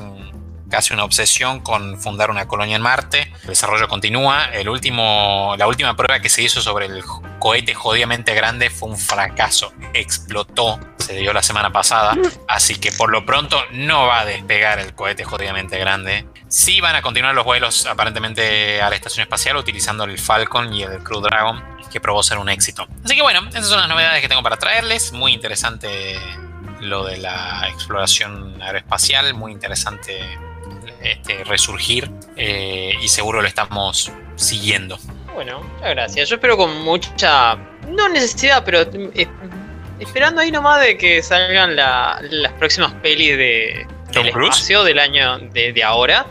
casi 0.69 0.93
una 0.93 1.03
obsesión 1.03 1.59
con 1.59 1.99
fundar 1.99 2.29
una 2.31 2.47
colonia 2.47 2.75
en 2.75 2.81
Marte. 2.81 3.33
El 3.41 3.49
desarrollo 3.49 3.87
continúa. 3.87 4.45
El 4.53 4.69
último, 4.69 5.55
la 5.57 5.67
última 5.67 5.95
prueba 5.95 6.21
que 6.21 6.29
se 6.29 6.43
hizo 6.43 6.61
sobre 6.61 6.85
el 6.85 7.03
cohete 7.39 7.73
jodidamente 7.73 8.33
grande 8.33 8.69
fue 8.69 8.89
un 8.89 8.97
fracaso. 8.97 9.73
Explotó, 9.93 10.79
se 10.97 11.15
dio 11.15 11.33
la 11.33 11.43
semana 11.43 11.71
pasada. 11.71 12.15
Así 12.47 12.75
que 12.75 12.91
por 12.91 13.09
lo 13.09 13.25
pronto 13.25 13.61
no 13.71 14.05
va 14.07 14.21
a 14.21 14.25
despegar 14.25 14.79
el 14.79 14.93
cohete 14.93 15.23
jodidamente 15.23 15.77
grande. 15.79 16.25
Sí 16.47 16.81
van 16.81 16.95
a 16.95 17.01
continuar 17.01 17.35
los 17.35 17.45
vuelos 17.45 17.85
aparentemente 17.85 18.81
a 18.81 18.89
la 18.89 18.95
estación 18.95 19.23
espacial 19.23 19.57
utilizando 19.57 20.03
el 20.03 20.17
Falcon 20.17 20.73
y 20.73 20.83
el 20.83 21.03
Crew 21.03 21.21
Dragon 21.21 21.78
que 21.89 21.99
probó 21.99 22.23
ser 22.23 22.37
un 22.37 22.49
éxito. 22.49 22.87
Así 23.03 23.15
que 23.15 23.21
bueno, 23.21 23.47
esas 23.49 23.67
son 23.67 23.79
las 23.79 23.89
novedades 23.89 24.21
que 24.21 24.27
tengo 24.27 24.43
para 24.43 24.57
traerles. 24.57 25.11
Muy 25.11 25.33
interesante 25.33 26.19
lo 26.81 27.03
de 27.05 27.17
la 27.17 27.67
exploración 27.69 28.61
aeroespacial, 28.61 29.33
muy 29.33 29.51
interesante 29.51 30.19
este 31.01 31.43
resurgir 31.43 32.09
eh, 32.35 32.93
y 33.01 33.07
seguro 33.07 33.41
lo 33.41 33.47
estamos 33.47 34.11
siguiendo. 34.35 34.97
Bueno, 35.33 35.61
muchas 35.61 35.89
gracias. 35.89 36.29
Yo 36.29 36.35
espero 36.35 36.57
con 36.57 36.81
mucha, 36.81 37.55
no 37.87 38.09
necesidad, 38.09 38.63
pero 38.65 38.81
eh, 38.81 39.27
esperando 39.99 40.41
ahí 40.41 40.51
nomás 40.51 40.81
de 40.81 40.97
que 40.97 41.23
salgan 41.23 41.75
las 41.75 42.53
próximas 42.53 42.93
pelis 42.95 43.37
de, 43.37 43.87
del 44.11 44.27
espacio 44.27 44.83
del 44.83 44.99
año 44.99 45.39
de, 45.39 45.73
de 45.73 45.83
ahora. 45.83 46.25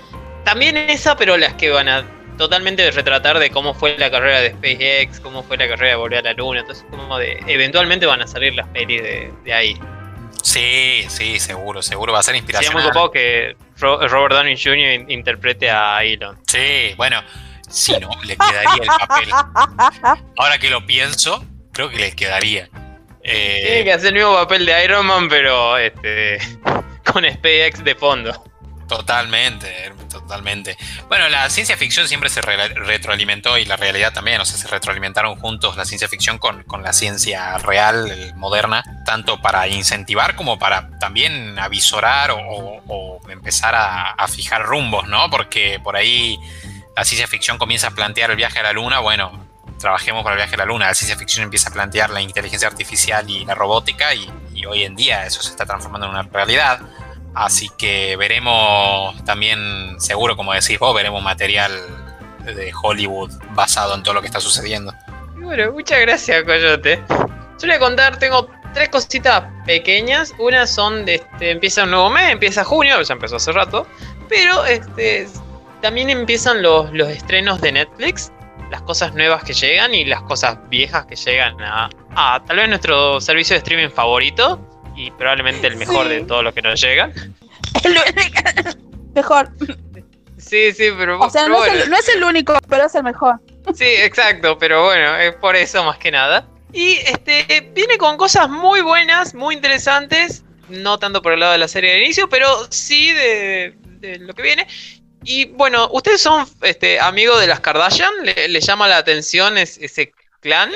También 0.45 0.77
esa, 0.77 1.17
pero 1.17 1.37
las 1.37 1.55
que 1.55 1.71
van 1.71 1.89
a 1.89 2.18
totalmente 2.39 2.83
de 2.83 2.91
retratar 2.91 3.39
de 3.39 3.51
cómo 3.51 3.75
fue 3.75 3.99
la 3.99 4.11
carrera 4.11 4.41
de 4.41 4.51
SpaceX, 4.51 5.21
cómo 5.21 5.43
fue 5.43 5.57
la 5.59 5.69
carrera 5.69 5.91
de 5.91 5.97
volver 5.97 6.19
a 6.21 6.23
la 6.23 6.33
Luna, 6.33 6.61
entonces 6.61 6.85
como 6.91 7.19
de 7.19 7.43
eventualmente 7.47 8.07
van 8.07 8.23
a 8.23 8.27
salir 8.27 8.55
las 8.55 8.67
pelis 8.69 9.03
de, 9.03 9.53
ahí. 9.53 9.79
Sí, 10.43 11.05
sí, 11.09 11.39
seguro, 11.41 11.83
seguro 11.83 12.13
va 12.13 12.21
a 12.21 12.23
ser 12.23 12.37
inspiración. 12.37 12.73
Sería 12.73 12.85
muy 12.85 12.91
copado 12.91 13.11
que 13.11 13.57
Robert 13.77 14.35
Downey 14.35 14.57
Jr. 14.57 15.11
interprete 15.11 15.69
a 15.71 16.03
Elon. 16.05 16.39
Sí, 16.47 16.95
bueno, 16.97 17.23
si 17.69 17.99
no, 17.99 18.11
le 18.25 18.37
quedaría 18.37 18.83
el 18.83 18.87
papel. 18.87 19.29
Ahora 20.39 20.59
que 20.59 20.71
lo 20.71 20.87
pienso, 20.87 21.45
creo 21.73 21.91
que 21.91 21.99
le 21.99 22.17
quedaría. 22.17 22.71
Eh, 23.23 23.63
Tiene 23.67 23.85
que 23.85 23.93
hacer 23.93 24.09
el 24.09 24.15
mismo 24.15 24.35
papel 24.35 24.65
de 24.65 24.85
Iron 24.85 25.05
Man, 25.05 25.29
pero 25.29 25.77
este 25.77 26.39
con 27.13 27.25
SpaceX 27.25 27.85
de 27.85 27.95
fondo. 27.95 28.45
Totalmente, 28.89 29.93
totalmente. 30.09 30.79
Bueno, 31.09 31.29
la 31.29 31.51
ciencia 31.51 31.77
ficción 31.77 32.09
siempre 32.09 32.31
se 32.31 32.41
retroalimentó 32.41 33.59
y 33.59 33.67
la 33.67 33.77
realidad 33.77 34.15
también, 34.15 34.41
o 34.41 34.47
sea, 34.47 34.57
se 34.57 34.67
retroalimentaron 34.67 35.37
juntos 35.37 35.77
la 35.77 35.85
ciencia 35.85 36.09
ficción 36.09 36.39
con, 36.39 36.65
la 36.83 36.95
ciencia 36.95 37.59
real, 37.59 38.33
moderna, 38.37 38.83
tanto 39.05 39.43
para 39.43 39.69
incentivar 39.69 40.37
como 40.37 40.59
para 40.59 40.89
también 40.99 41.59
avisorar 41.59 42.31
o, 42.33 43.21
empezar 43.29 43.75
a, 43.77 44.27
fijar 44.29 44.65
rumbos, 44.65 45.07
¿no? 45.07 45.29
Porque 45.29 45.79
por 45.85 45.95
ahí 45.95 46.39
la 46.97 47.05
ciencia 47.05 47.27
ficción 47.27 47.59
comienza 47.59 47.89
a 47.89 47.91
plantear 47.91 48.31
el 48.31 48.37
viaje 48.37 48.59
a 48.61 48.63
la 48.63 48.73
luna, 48.73 49.01
bueno, 49.01 49.47
trabajemos 49.79 50.23
para 50.23 50.35
el 50.35 50.39
viaje 50.39 50.55
a 50.55 50.59
la 50.59 50.65
luna, 50.65 50.87
la 50.87 50.95
ciencia 50.95 51.17
ficción 51.17 51.45
empieza 51.45 51.69
a 51.69 51.73
plantear 51.73 52.09
la 52.09 52.23
inteligencia 52.23 52.69
artificial 52.69 53.29
y 53.29 53.45
la 53.45 53.55
robótica 53.55 54.15
y 54.15 54.31
hoy 54.67 54.85
en 54.85 54.97
día 54.97 55.27
eso 55.27 55.43
se 55.43 55.51
está 55.51 55.67
transformando 55.67 56.07
en 56.07 56.15
una 56.15 56.23
realidad 56.23 56.81
Así 57.35 57.71
que 57.79 58.17
veremos 58.17 59.23
también, 59.25 60.01
seguro 60.01 60.37
como 60.37 60.53
decís 60.53 60.79
vos, 60.79 60.95
veremos 60.95 61.23
material 61.23 61.73
de 62.45 62.73
Hollywood 62.83 63.31
basado 63.51 63.95
en 63.95 64.03
todo 64.03 64.15
lo 64.15 64.21
que 64.21 64.27
está 64.27 64.41
sucediendo. 64.41 64.93
Bueno, 65.37 65.73
muchas 65.73 66.01
gracias, 66.01 66.43
Coyote. 66.45 67.03
Yo 67.09 67.67
le 67.67 67.69
voy 67.69 67.77
a 67.77 67.79
contar, 67.79 68.19
tengo 68.19 68.49
tres 68.75 68.89
cositas 68.89 69.45
pequeñas. 69.67 70.35
Una 70.39 70.67
son 70.67 71.05
de 71.05 71.17
este, 71.17 71.51
empieza 71.51 71.85
un 71.85 71.91
nuevo 71.91 72.11
mes, 72.11 72.31
empieza 72.31 72.65
junio, 72.65 73.01
ya 73.03 73.15
empezó 73.15 73.37
hace 73.37 73.53
rato. 73.53 73.87
Pero 74.29 74.65
este 74.67 75.29
también 75.81 76.11
empiezan 76.11 76.63
los, 76.63 76.93
los 76.93 77.09
estrenos 77.09 77.61
de 77.61 77.73
Netflix, 77.73 78.33
las 78.71 78.83
cosas 78.83 79.15
nuevas 79.15 79.45
que 79.45 79.55
llegan 79.55 79.95
y 79.95 80.05
las 80.05 80.23
cosas 80.23 80.59
viejas 80.69 81.07
que 81.07 81.17
llegan 81.17 81.61
a, 81.63 81.89
a 82.17 82.43
tal 82.45 82.57
vez 82.57 82.69
nuestro 82.69 83.21
servicio 83.21 83.55
de 83.55 83.59
streaming 83.59 83.91
favorito 83.91 84.61
y 84.99 85.13
probablemente 85.13 85.69
el 85.69 85.77
mejor 85.77 86.09
de 86.09 86.23
todos 86.23 86.43
los 86.43 86.53
que 86.53 86.61
nos 86.61 86.81
llegan. 86.81 87.13
El 87.85 87.97
mejor. 89.15 89.49
Sí, 90.39 90.73
sí, 90.73 90.89
pero. 90.99 91.21
O 91.21 91.31
sea, 91.31 91.49
no, 91.49 91.65
es 91.65 92.09
el, 92.09 92.25
único, 92.25 92.59
pero 92.69 92.87
es 92.87 92.95
el 92.95 93.05
mejor. 93.05 93.37
Sí, 93.75 93.85
exacto, 93.85 94.59
pero 94.59 94.85
bueno, 94.85 95.17
es 95.17 95.35
por 95.37 95.55
eso 95.55 95.85
más 95.85 95.99
que 95.99 96.11
nada. 96.11 96.49
Y 96.73 96.95
este 96.95 97.71
viene 97.75 97.97
con 97.97 98.17
cosas 98.17 98.49
muy 98.49 98.81
buenas, 98.81 99.35
muy 99.35 99.55
interesantes. 99.55 100.45
No 100.69 100.99
tanto 100.99 101.23
por 101.23 101.33
el 101.33 101.41
lado 101.41 101.53
de 101.53 101.59
la 101.59 101.69
serie 101.69 101.93
de 101.93 102.05
inicio, 102.05 102.29
pero 102.29 102.49
sí 102.71 103.13
de, 103.13 103.75
lo 104.21 104.35
que 104.35 104.43
viene. 104.43 104.67
Y 105.25 105.47
bueno, 105.47 105.89
ustedes 105.93 106.21
son 106.21 106.47
este, 106.63 106.99
amigos 107.01 107.41
de 107.41 107.47
las 107.47 107.61
Kardashian. 107.61 108.13
¿Le, 108.25 108.61
llama 108.61 108.89
la 108.89 108.99
atención 108.99 109.59
ese 109.59 110.13
clan? 110.41 110.71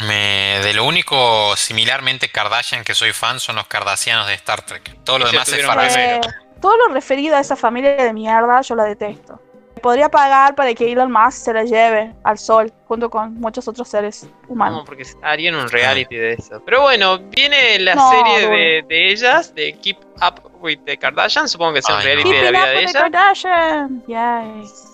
Me, 0.00 0.60
de 0.62 0.74
lo 0.74 0.84
único 0.84 1.56
similarmente 1.56 2.28
Kardashian 2.28 2.84
que 2.84 2.94
soy 2.94 3.12
fan 3.12 3.40
son 3.40 3.56
los 3.56 3.66
Kardashianos 3.66 4.26
de 4.26 4.34
Star 4.34 4.60
Trek. 4.62 4.98
Todo 5.04 5.20
lo 5.20 5.26
demás 5.30 5.48
es 5.48 5.96
eh, 5.96 6.20
todo 6.60 6.76
lo 6.76 6.94
referido 6.94 7.36
a 7.36 7.40
esa 7.40 7.56
familia 7.56 7.96
de 7.96 8.12
mierda 8.12 8.60
yo 8.60 8.74
la 8.74 8.84
detesto. 8.84 9.40
Podría 9.82 10.08
pagar 10.08 10.54
para 10.54 10.74
que 10.74 10.90
Elon 10.90 11.12
Musk 11.12 11.44
se 11.44 11.52
la 11.52 11.64
lleve 11.64 12.12
al 12.24 12.38
sol 12.38 12.72
junto 12.88 13.08
con 13.08 13.34
muchos 13.34 13.68
otros 13.68 13.88
seres 13.88 14.26
humanos. 14.48 14.78
No, 14.80 14.84
porque 14.84 15.04
harían 15.22 15.54
un 15.54 15.68
reality 15.68 16.16
de 16.16 16.32
eso. 16.32 16.62
Pero 16.64 16.82
bueno, 16.82 17.18
viene 17.18 17.78
la 17.78 17.94
serie 18.10 18.48
de, 18.48 18.84
de, 18.88 19.08
ellas, 19.12 19.54
de 19.54 19.74
Keep 19.74 19.98
Up 20.16 20.50
with 20.60 20.78
the 20.86 20.96
Kardashian. 20.96 21.48
Supongo 21.48 21.74
que 21.74 21.78
es 21.80 21.88
un 21.88 22.02
reality 22.02 22.32
de 22.32 22.42
la 22.42 22.50
vida 22.50 22.66
de 22.66 22.78
ellas. 22.80 22.92
Kardashian. 22.94 24.02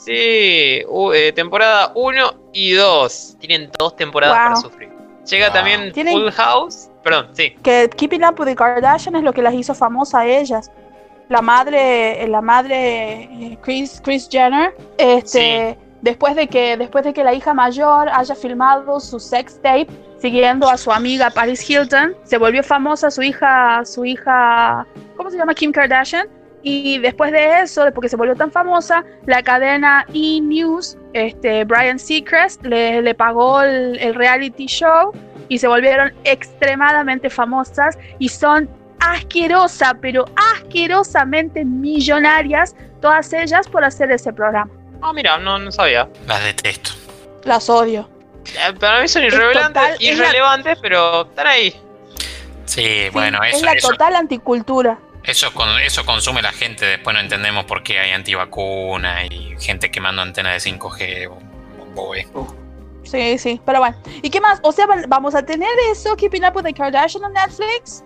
Sí, 0.05 0.85
eh, 1.15 1.33
temporada 1.35 1.93
1 1.95 2.51
y 2.53 2.73
2. 2.73 3.37
Tienen 3.41 3.71
dos 3.79 3.97
temporadas 3.97 4.37
para 4.37 4.57
sufrir. 4.57 4.91
Llega 5.28 5.52
también 5.52 5.92
Full 5.94 6.30
House. 6.30 6.88
Perdón, 7.02 7.28
sí. 7.32 7.50
Que 7.62 7.88
Keeping 7.96 8.24
Up 8.24 8.38
with 8.38 8.46
the 8.46 8.56
Kardashian 8.56 9.16
es 9.16 9.22
lo 9.22 9.32
que 9.32 9.42
las 9.42 9.54
hizo 9.54 9.74
famosas 9.74 10.14
a 10.14 10.26
ellas. 10.26 10.70
La 11.28 11.40
madre, 11.40 12.26
la 12.28 12.40
madre 12.40 13.22
eh, 13.22 13.58
Chris, 13.62 14.00
Chris 14.04 14.28
Jenner, 14.30 14.74
este, 14.98 15.78
después 16.02 16.37
de 16.37 16.46
que 16.46 16.76
después 16.76 17.04
de 17.04 17.12
que 17.12 17.24
la 17.24 17.32
hija 17.32 17.54
mayor 17.54 18.08
haya 18.11 18.35
filmado 18.35 19.00
su 19.00 19.18
sex 19.18 19.56
tape 19.62 19.87
siguiendo 20.18 20.68
a 20.68 20.76
su 20.76 20.92
amiga 20.92 21.30
Paris 21.30 21.68
Hilton, 21.68 22.14
se 22.24 22.38
volvió 22.38 22.62
famosa 22.62 23.11
su 23.11 23.22
hija, 23.22 23.85
su 23.85 24.04
hija, 24.04 24.87
¿cómo 25.16 25.30
se 25.30 25.37
llama? 25.37 25.54
Kim 25.54 25.72
Kardashian. 25.72 26.28
Y 26.62 26.98
después 26.98 27.33
de 27.33 27.61
eso, 27.61 27.85
después 27.85 28.03
que 28.03 28.09
se 28.09 28.16
volvió 28.16 28.37
tan 28.37 28.53
famosa, 28.53 29.05
la 29.27 29.42
cadena 29.42 30.07
E! 30.14 30.40
News, 30.40 30.96
este, 31.12 31.64
Brian 31.64 31.98
Seacrest, 31.98 32.64
le, 32.64 33.03
le 33.03 33.14
pagó 33.14 33.62
el, 33.62 34.14
reality 34.14 34.66
show 34.66 35.12
y 35.48 35.59
se 35.59 35.66
volvieron 35.66 36.12
extremadamente 36.25 37.29
famosas 37.29 37.98
y 38.18 38.29
son 38.29 38.68
asquerosas, 39.01 39.94
pero 40.01 40.25
asquerosamente 40.55 41.64
millonarias, 41.64 42.77
todas 43.01 43.33
ellas 43.33 43.66
por 43.66 43.85
hacer 43.85 44.12
ese 44.12 44.33
programa. 44.33 44.70
Ah, 45.01 45.12
mira, 45.12 45.38
no, 45.38 45.59
no 45.59 45.72
sabía. 45.72 46.09
Las 46.29 46.44
detesto. 46.44 46.92
Las 47.44 47.68
odio. 47.68 48.09
Eh, 48.46 48.72
para 48.79 49.01
mí 49.01 49.09
son 49.09 49.25
irrelevantes, 49.25 50.01
irrelevantes 50.01 50.79
pero 50.81 51.22
están 51.22 51.46
ahí. 51.48 51.75
Sí, 52.64 53.09
bueno, 53.12 53.42
eso 53.42 53.57
es 53.57 53.62
la 53.62 53.75
total 53.77 54.14
anticultura. 54.14 54.98
Eso, 55.24 55.52
con, 55.54 55.68
eso 55.80 56.04
consume 56.04 56.42
la 56.42 56.52
gente, 56.52 56.85
después 56.85 57.14
no 57.14 57.20
entendemos 57.20 57.64
por 57.64 57.82
qué 57.82 57.98
hay 57.98 58.11
antivacuna 58.11 59.24
y 59.26 59.54
gente 59.61 59.90
quemando 59.90 60.22
antenas 60.22 60.62
de 60.62 60.70
5G. 60.70 61.30
Sí, 63.04 63.38
sí, 63.38 63.61
pero 63.64 63.78
bueno. 63.80 63.96
¿Y 64.22 64.30
qué 64.30 64.40
más? 64.40 64.58
O 64.62 64.72
sea, 64.72 64.87
¿vamos 65.08 65.35
a 65.35 65.44
tener 65.44 65.68
eso, 65.90 66.16
Keeping 66.16 66.44
Up 66.44 66.56
with 66.56 66.64
the 66.64 66.72
Kardashian 66.72 67.24
en 67.24 67.32
Netflix? 67.35 68.04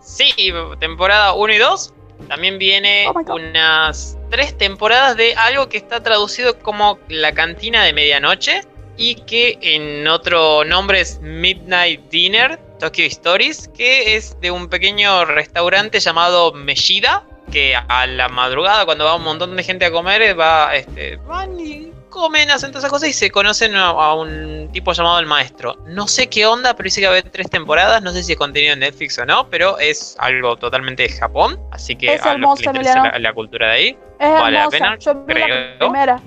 Sí, 0.00 0.32
temporada 0.78 1.32
1 1.32 1.52
y 1.52 1.58
2. 1.58 1.94
También 2.28 2.58
viene 2.58 3.06
oh 3.08 3.34
unas 3.34 4.16
tres 4.30 4.56
temporadas 4.56 5.16
de 5.16 5.34
algo 5.34 5.68
que 5.68 5.76
está 5.76 6.02
traducido 6.02 6.58
como 6.60 6.98
La 7.08 7.32
Cantina 7.32 7.82
de 7.84 7.92
Medianoche 7.92 8.62
y 8.96 9.16
que 9.16 9.58
en 9.60 10.06
otro 10.06 10.64
nombre 10.64 11.00
es 11.00 11.20
Midnight 11.20 12.08
Dinner, 12.10 12.58
Tokyo 12.84 13.06
Stories, 13.06 13.68
que 13.68 14.14
es 14.14 14.38
de 14.42 14.50
un 14.50 14.68
pequeño 14.68 15.24
restaurante 15.24 16.00
llamado 16.00 16.52
Meshida, 16.52 17.24
que 17.50 17.74
a 17.74 18.06
la 18.06 18.28
madrugada 18.28 18.84
cuando 18.84 19.06
va 19.06 19.16
un 19.16 19.24
montón 19.24 19.56
de 19.56 19.62
gente 19.62 19.86
a 19.86 19.90
comer, 19.90 20.38
va, 20.38 20.76
este, 20.76 21.16
van 21.26 21.58
y 21.58 21.90
comen, 22.10 22.50
hacen 22.50 22.72
todas 22.72 22.84
esas 22.84 22.90
cosas 22.90 23.08
y 23.08 23.14
se 23.14 23.30
conocen 23.30 23.74
a, 23.74 24.12
un 24.12 24.68
tipo 24.70 24.92
llamado 24.92 25.18
el 25.18 25.24
maestro. 25.24 25.76
No 25.86 26.06
sé 26.06 26.28
qué 26.28 26.44
onda, 26.44 26.76
pero 26.76 26.84
dice 26.84 27.00
que 27.00 27.06
va 27.06 27.14
a 27.14 27.18
haber 27.18 27.30
tres 27.30 27.48
temporadas, 27.48 28.02
no 28.02 28.12
sé 28.12 28.22
si 28.22 28.32
es 28.32 28.38
contenido 28.38 28.74
en 28.74 28.80
Netflix 28.80 29.18
o 29.18 29.24
no, 29.24 29.48
pero 29.48 29.78
es 29.78 30.14
algo 30.18 30.56
totalmente 30.56 31.04
de 31.04 31.08
Japón, 31.08 31.58
así 31.70 31.96
que 31.96 32.10
a 32.10 32.36
los 32.36 32.60
que 32.60 32.70
la, 32.70 33.32
cultura 33.32 33.68
de 33.68 33.72
ahí, 33.72 33.98
vale 34.20 34.58
la 34.58 34.68
pena. 34.68 34.98
Yo 34.98 35.14
vi 35.24 35.34
la 35.34 35.78
primera. 35.78 36.20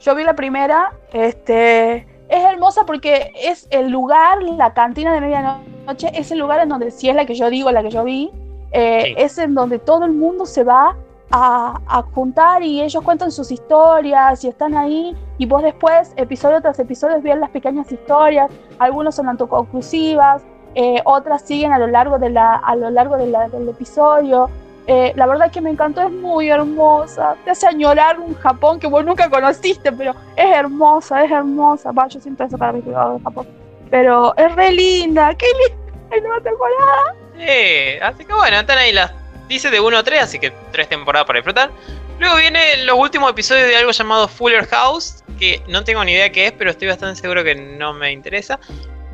Yo 0.00 0.14
vi 0.14 0.24
la 0.24 0.34
primera, 0.34 0.92
este 1.12 2.06
es 2.30 2.44
hermosa 2.44 2.86
porque 2.86 3.30
es 3.34 3.66
el 3.70 3.90
lugar, 3.90 4.42
la 4.42 4.72
cantina 4.72 5.12
de 5.12 5.20
medianoche, 5.20 5.77
es 6.12 6.30
el 6.30 6.38
lugar 6.38 6.60
en 6.60 6.68
donde, 6.68 6.90
si 6.90 7.08
es 7.08 7.16
la 7.16 7.26
que 7.26 7.34
yo 7.34 7.50
digo, 7.50 7.70
la 7.70 7.82
que 7.82 7.90
yo 7.90 8.04
vi, 8.04 8.30
eh, 8.72 9.14
es 9.16 9.38
en 9.38 9.54
donde 9.54 9.78
todo 9.78 10.04
el 10.04 10.12
mundo 10.12 10.44
se 10.44 10.64
va 10.64 10.96
a, 11.30 11.80
a, 11.86 12.02
juntar 12.14 12.62
y 12.62 12.82
ellos 12.82 13.02
cuentan 13.02 13.30
sus 13.30 13.50
historias 13.50 14.44
y 14.44 14.48
están 14.48 14.74
ahí 14.74 15.14
y 15.38 15.46
vos 15.46 15.62
después, 15.62 16.12
episodio 16.16 16.60
tras 16.60 16.78
episodio, 16.78 17.20
ves 17.20 17.38
las 17.38 17.50
pequeñas 17.50 17.90
historias, 17.92 18.50
algunos 18.78 19.14
son 19.14 19.28
autoconclusivas, 19.28 20.42
eh, 20.74 21.00
otras 21.04 21.42
siguen 21.42 21.72
a 21.72 21.78
lo 21.78 21.86
largo, 21.86 22.18
de 22.18 22.30
la, 22.30 22.54
a 22.54 22.76
lo 22.76 22.90
largo 22.90 23.16
de 23.16 23.26
la, 23.26 23.48
del 23.48 23.68
episodio. 23.68 24.48
Eh, 24.86 25.12
la 25.16 25.26
verdad 25.26 25.50
que 25.50 25.60
me 25.60 25.70
encantó, 25.70 26.02
es 26.02 26.10
muy 26.10 26.48
hermosa. 26.48 27.36
Te 27.44 27.50
hace 27.50 27.66
añorar 27.66 28.18
un 28.20 28.34
Japón 28.34 28.78
que 28.78 28.86
vos 28.86 29.04
nunca 29.04 29.28
conociste, 29.28 29.92
pero 29.92 30.14
es 30.36 30.56
hermosa, 30.56 31.24
es 31.24 31.30
hermosa. 31.30 31.92
Va, 31.92 32.08
yo 32.08 32.20
siento 32.20 32.44
eso 32.44 32.56
para 32.56 32.72
mi 32.72 32.80
cuidado 32.80 33.14
de 33.14 33.20
Japón. 33.20 33.46
Pero 33.90 34.36
es 34.36 34.54
re 34.54 34.72
linda, 34.72 35.34
qué 35.34 35.46
linda. 35.46 35.84
Hay 36.10 36.20
nueva 36.20 36.40
temporada. 36.40 37.14
Sí, 37.36 37.98
así 38.00 38.24
que 38.24 38.32
bueno, 38.32 38.58
están 38.58 38.78
ahí 38.78 38.92
las. 38.92 39.12
Dice 39.48 39.70
de 39.70 39.80
1 39.80 39.96
a 39.96 40.02
3, 40.02 40.22
así 40.22 40.38
que 40.38 40.52
tres 40.72 40.88
temporadas 40.88 41.26
para 41.26 41.38
disfrutar. 41.38 41.70
Luego 42.18 42.36
vienen 42.36 42.84
los 42.84 42.98
últimos 42.98 43.30
episodios 43.30 43.66
de 43.66 43.76
algo 43.76 43.92
llamado 43.92 44.28
Fuller 44.28 44.66
House, 44.66 45.24
que 45.38 45.62
no 45.68 45.84
tengo 45.84 46.04
ni 46.04 46.12
idea 46.12 46.30
qué 46.30 46.46
es, 46.46 46.52
pero 46.52 46.70
estoy 46.70 46.88
bastante 46.88 47.20
seguro 47.20 47.42
que 47.44 47.54
no 47.54 47.94
me 47.94 48.12
interesa. 48.12 48.58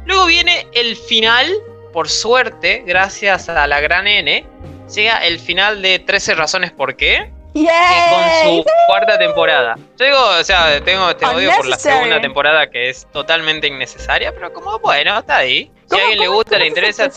Luego 0.07 0.27
viene 0.27 0.67
el 0.73 0.97
final, 0.97 1.53
por 1.93 2.09
suerte, 2.09 2.83
gracias 2.87 3.49
a 3.49 3.67
la 3.67 3.81
gran 3.81 4.07
N, 4.07 4.45
llega 4.93 5.19
el 5.19 5.39
final 5.39 5.83
de 5.83 5.99
13 5.99 6.35
razones 6.35 6.73
por 6.73 6.97
qué. 6.97 7.31
Con 7.55 8.59
su 8.59 8.65
cuarta 8.89 9.19
temporada. 9.19 9.77
Yo 9.97 10.05
digo, 10.05 10.19
o 10.41 10.45
sea, 10.45 10.83
tengo, 10.85 11.15
te 11.17 11.25
odio 11.25 11.51
por 11.57 11.67
la 11.67 11.79
segunda 11.79 12.21
temporada 12.21 12.69
que 12.69 12.91
es 12.91 13.07
totalmente 13.13 13.69
innecesaria, 13.69 14.33
pero 14.33 14.53
como 14.53 14.79
bueno, 14.81 15.19
está 15.19 15.39
ahí. 15.39 15.71
Si 15.87 15.97
a 15.97 16.03
alguien 16.03 16.19
le 16.19 16.29
gusta, 16.29 16.59
le 16.59 16.67
interesa. 16.67 17.09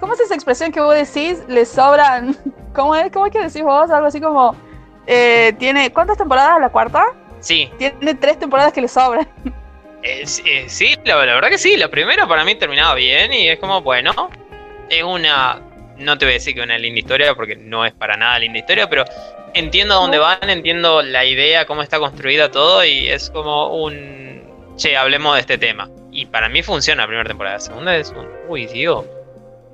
¿Cómo 0.00 0.12
es 0.14 0.20
esa 0.20 0.34
expresión 0.34 0.70
que 0.70 0.80
vos 0.80 0.94
decís? 0.94 1.42
Le 1.48 1.64
sobran. 1.64 2.36
¿Cómo 2.74 2.94
es? 2.94 3.10
¿Cómo 3.10 3.26
es 3.26 3.32
que 3.32 3.40
decís 3.40 3.62
vos? 3.62 3.90
Algo 3.90 4.06
así 4.06 4.20
como. 4.20 4.54
Eh, 5.06 5.54
tiene. 5.58 5.92
¿Cuántas 5.92 6.18
temporadas 6.18 6.60
la 6.60 6.68
cuarta? 6.68 7.06
Sí. 7.40 7.70
Tiene 7.78 8.14
tres 8.14 8.38
temporadas 8.38 8.72
que 8.72 8.80
le 8.80 8.88
sobran. 8.88 9.28
Eh, 10.02 10.24
eh, 10.44 10.64
sí, 10.68 10.94
la, 11.04 11.16
verdad 11.16 11.48
que 11.48 11.56
sí. 11.56 11.78
La 11.78 11.88
primera 11.88 12.28
para 12.28 12.44
mí 12.44 12.54
terminaba 12.56 12.94
bien 12.94 13.32
y 13.32 13.48
es 13.48 13.58
como, 13.58 13.80
bueno, 13.80 14.28
es 14.90 15.02
una 15.02 15.62
no 15.98 16.18
te 16.18 16.24
voy 16.24 16.32
a 16.32 16.34
decir 16.34 16.54
que 16.54 16.60
es 16.60 16.64
una 16.64 16.78
linda 16.78 17.00
historia 17.00 17.34
porque 17.34 17.56
no 17.56 17.84
es 17.84 17.92
para 17.92 18.16
nada 18.16 18.38
linda 18.38 18.58
historia, 18.58 18.88
pero 18.88 19.04
entiendo 19.54 19.94
a 19.94 19.98
dónde 19.98 20.18
van, 20.18 20.50
entiendo 20.50 21.02
la 21.02 21.24
idea, 21.24 21.66
cómo 21.66 21.82
está 21.82 21.98
construida 21.98 22.50
todo 22.50 22.84
y 22.84 23.08
es 23.08 23.30
como 23.30 23.68
un... 23.68 24.44
Che, 24.76 24.96
hablemos 24.96 25.34
de 25.34 25.40
este 25.40 25.58
tema. 25.58 25.88
Y 26.10 26.26
para 26.26 26.48
mí 26.48 26.62
funciona 26.62 27.02
la 27.02 27.06
primera 27.06 27.28
temporada. 27.28 27.56
La 27.56 27.60
segunda 27.60 27.96
es 27.96 28.10
un... 28.10 28.28
Uy, 28.48 28.66
Dios. 28.66 29.04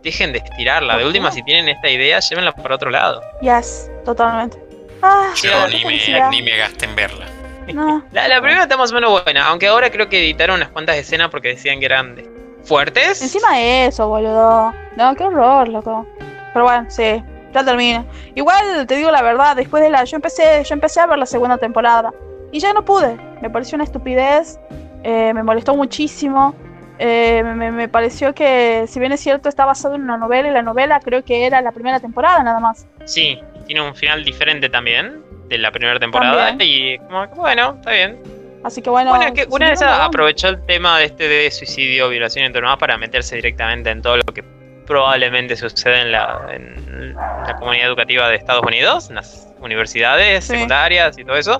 Dejen 0.02 0.32
de 0.32 0.38
estirarla. 0.38 0.96
De 0.96 1.06
última, 1.06 1.30
si 1.30 1.42
tienen 1.42 1.68
esta 1.68 1.90
idea, 1.90 2.20
llévenla 2.20 2.52
para 2.52 2.74
otro 2.74 2.90
lado. 2.90 3.22
Yes, 3.42 3.90
totalmente. 4.04 4.58
Ah, 5.02 5.32
Yo 5.42 5.68
ni 5.68 5.84
me, 5.84 6.30
ni 6.30 6.42
me 6.42 6.56
gasten 6.56 6.94
verla. 6.94 7.26
La, 8.12 8.40
primera 8.40 8.62
está 8.62 8.76
más 8.76 8.90
o 8.90 8.94
menos 8.94 9.22
buena, 9.22 9.46
aunque 9.46 9.68
ahora 9.68 9.90
creo 9.90 10.08
que 10.08 10.18
editaron 10.18 10.56
unas 10.56 10.70
cuantas 10.70 10.96
escenas 10.96 11.30
porque 11.30 11.48
decían 11.48 11.78
que 11.78 11.86
eran 11.86 12.16
fuertes. 12.62 13.22
Encima 13.22 13.56
de 13.56 13.86
eso, 13.86 14.08
boludo. 14.08 14.72
No, 14.96 15.14
qué 15.14 15.24
horror, 15.24 15.68
loco. 15.68 16.06
Pero 16.52 16.64
bueno, 16.64 16.86
sí, 16.88 17.22
ya 17.52 17.64
termina. 17.64 18.04
Igual 18.34 18.86
te 18.86 18.96
digo 18.96 19.10
la 19.10 19.22
verdad, 19.22 19.56
después 19.56 19.82
de 19.82 19.90
la. 19.90 20.04
Yo 20.04 20.16
empecé, 20.16 20.62
yo 20.64 20.74
empecé 20.74 21.00
a 21.00 21.06
ver 21.06 21.18
la 21.18 21.26
segunda 21.26 21.58
temporada. 21.58 22.12
Y 22.52 22.60
ya 22.60 22.72
no 22.72 22.84
pude. 22.84 23.16
Me 23.40 23.50
pareció 23.50 23.76
una 23.76 23.84
estupidez. 23.84 24.58
Eh, 25.02 25.32
me 25.34 25.42
molestó 25.42 25.74
muchísimo. 25.74 26.54
Eh, 26.98 27.42
me, 27.42 27.70
me, 27.70 27.88
pareció 27.88 28.34
que, 28.34 28.84
si 28.86 29.00
bien 29.00 29.12
es 29.12 29.20
cierto, 29.20 29.48
está 29.48 29.64
basado 29.64 29.94
en 29.94 30.02
una 30.02 30.18
novela 30.18 30.50
y 30.50 30.52
la 30.52 30.60
novela 30.60 31.00
creo 31.00 31.24
que 31.24 31.46
era 31.46 31.62
la 31.62 31.72
primera 31.72 31.98
temporada 31.98 32.42
nada 32.42 32.60
más. 32.60 32.86
Sí, 33.04 33.40
tiene 33.66 33.80
un 33.80 33.94
final 33.94 34.22
diferente 34.22 34.68
también 34.68 35.22
de 35.48 35.58
la 35.58 35.72
primera 35.72 35.98
temporada 35.98 36.54
y 36.58 36.98
como 36.98 37.26
bueno, 37.28 37.76
está 37.78 37.92
bien. 37.92 38.39
Así 38.62 38.82
que 38.82 38.90
bueno. 38.90 39.10
Bueno, 39.10 39.26
es 39.26 39.32
que 39.32 39.46
una 39.50 39.70
vez 39.70 39.82
aprovechó 39.82 40.48
el 40.48 40.64
tema 40.66 40.98
de 40.98 41.06
este 41.06 41.28
de 41.28 41.50
suicidio, 41.50 42.08
violación 42.08 42.44
y 42.44 42.46
entorno 42.46 42.76
para 42.78 42.98
meterse 42.98 43.36
directamente 43.36 43.90
en 43.90 44.02
todo 44.02 44.18
lo 44.18 44.24
que 44.24 44.42
probablemente 44.86 45.56
sucede 45.56 46.00
en 46.00 46.12
la, 46.12 46.46
en 46.50 47.14
la 47.14 47.56
comunidad 47.58 47.86
educativa 47.86 48.28
de 48.28 48.36
Estados 48.36 48.64
Unidos, 48.66 49.08
en 49.08 49.16
las 49.16 49.48
universidades 49.60 50.44
secundarias 50.44 51.16
y 51.16 51.24
todo 51.24 51.36
eso. 51.36 51.58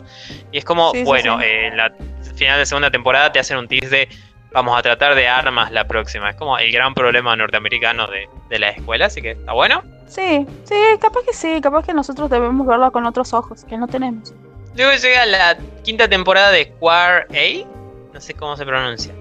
Y 0.51 0.59
es 0.59 0.65
como, 0.65 0.93
bueno, 1.05 1.41
en 1.41 1.77
la 1.77 1.93
final 2.35 2.59
de 2.59 2.67
segunda 2.67 2.91
temporada 2.91 3.31
te 3.31 3.39
hacen 3.39 3.57
un 3.57 3.69
tease 3.69 3.89
de 3.89 4.09
vamos 4.53 4.77
a 4.77 4.83
tratar 4.83 5.15
de 5.15 5.29
armas 5.29 5.71
la 5.71 5.87
próxima. 5.87 6.31
Es 6.31 6.37
como 6.37 6.59
el 6.59 6.73
gran 6.73 6.93
problema 6.93 7.37
norteamericano 7.37 8.07
de, 8.09 8.29
de 8.49 8.59
la 8.59 8.71
escuela, 8.71 9.07
así 9.07 9.23
que 9.23 9.31
está 9.33 9.53
bueno. 9.53 9.83
Sí, 10.09 10.45
sí, 10.65 10.75
capaz 11.01 11.21
que 11.25 11.33
sí, 11.33 11.61
capaz 11.61 11.87
que 11.87 11.95
nosotros 11.95 12.29
debemos 12.31 12.67
verlo 12.67 12.91
con 12.91 13.07
otros 13.07 13.33
ojos, 13.33 13.65
que 13.65 13.77
no 13.79 13.87
tenemos. 13.87 14.35
Luego 14.81 14.97
llega 14.97 15.27
la 15.27 15.59
quinta 15.85 16.09
temporada 16.09 16.51
de 16.53 16.73
Queer 16.73 17.27
A, 17.31 18.15
no 18.15 18.19
sé 18.19 18.33
cómo 18.33 18.57
se 18.57 18.65
pronuncia. 18.65 19.13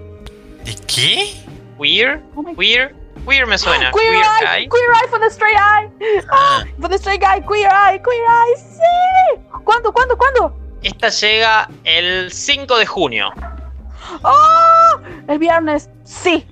¿De 0.64 0.74
qué? 0.86 1.34
Queer, 1.78 2.22
queer, 2.56 2.94
queer 3.26 3.46
me 3.46 3.58
suena. 3.58 3.90
Queer, 3.92 4.14
eye, 4.14 4.66
queer 4.70 4.90
eye 4.90 5.08
for 5.10 5.20
the 5.20 5.26
straight 5.26 5.58
eye. 5.58 5.90
Ah, 6.32 6.64
for 6.80 6.88
the 6.88 6.96
straight 6.96 7.20
guy, 7.20 7.42
queer 7.46 7.68
eye, 7.68 8.00
queer 8.00 8.24
eye, 8.24 8.56
sí. 8.56 9.40
¿Cuándo, 9.62 9.92
cuándo, 9.92 10.16
cuándo? 10.16 10.56
Esta 10.82 11.10
llega 11.10 11.68
el 11.84 12.32
5 12.32 12.78
de 12.78 12.86
junio. 12.86 13.30
¡Oh! 14.22 14.98
El 15.28 15.38
viernes, 15.38 15.90
sí. 16.04 16.46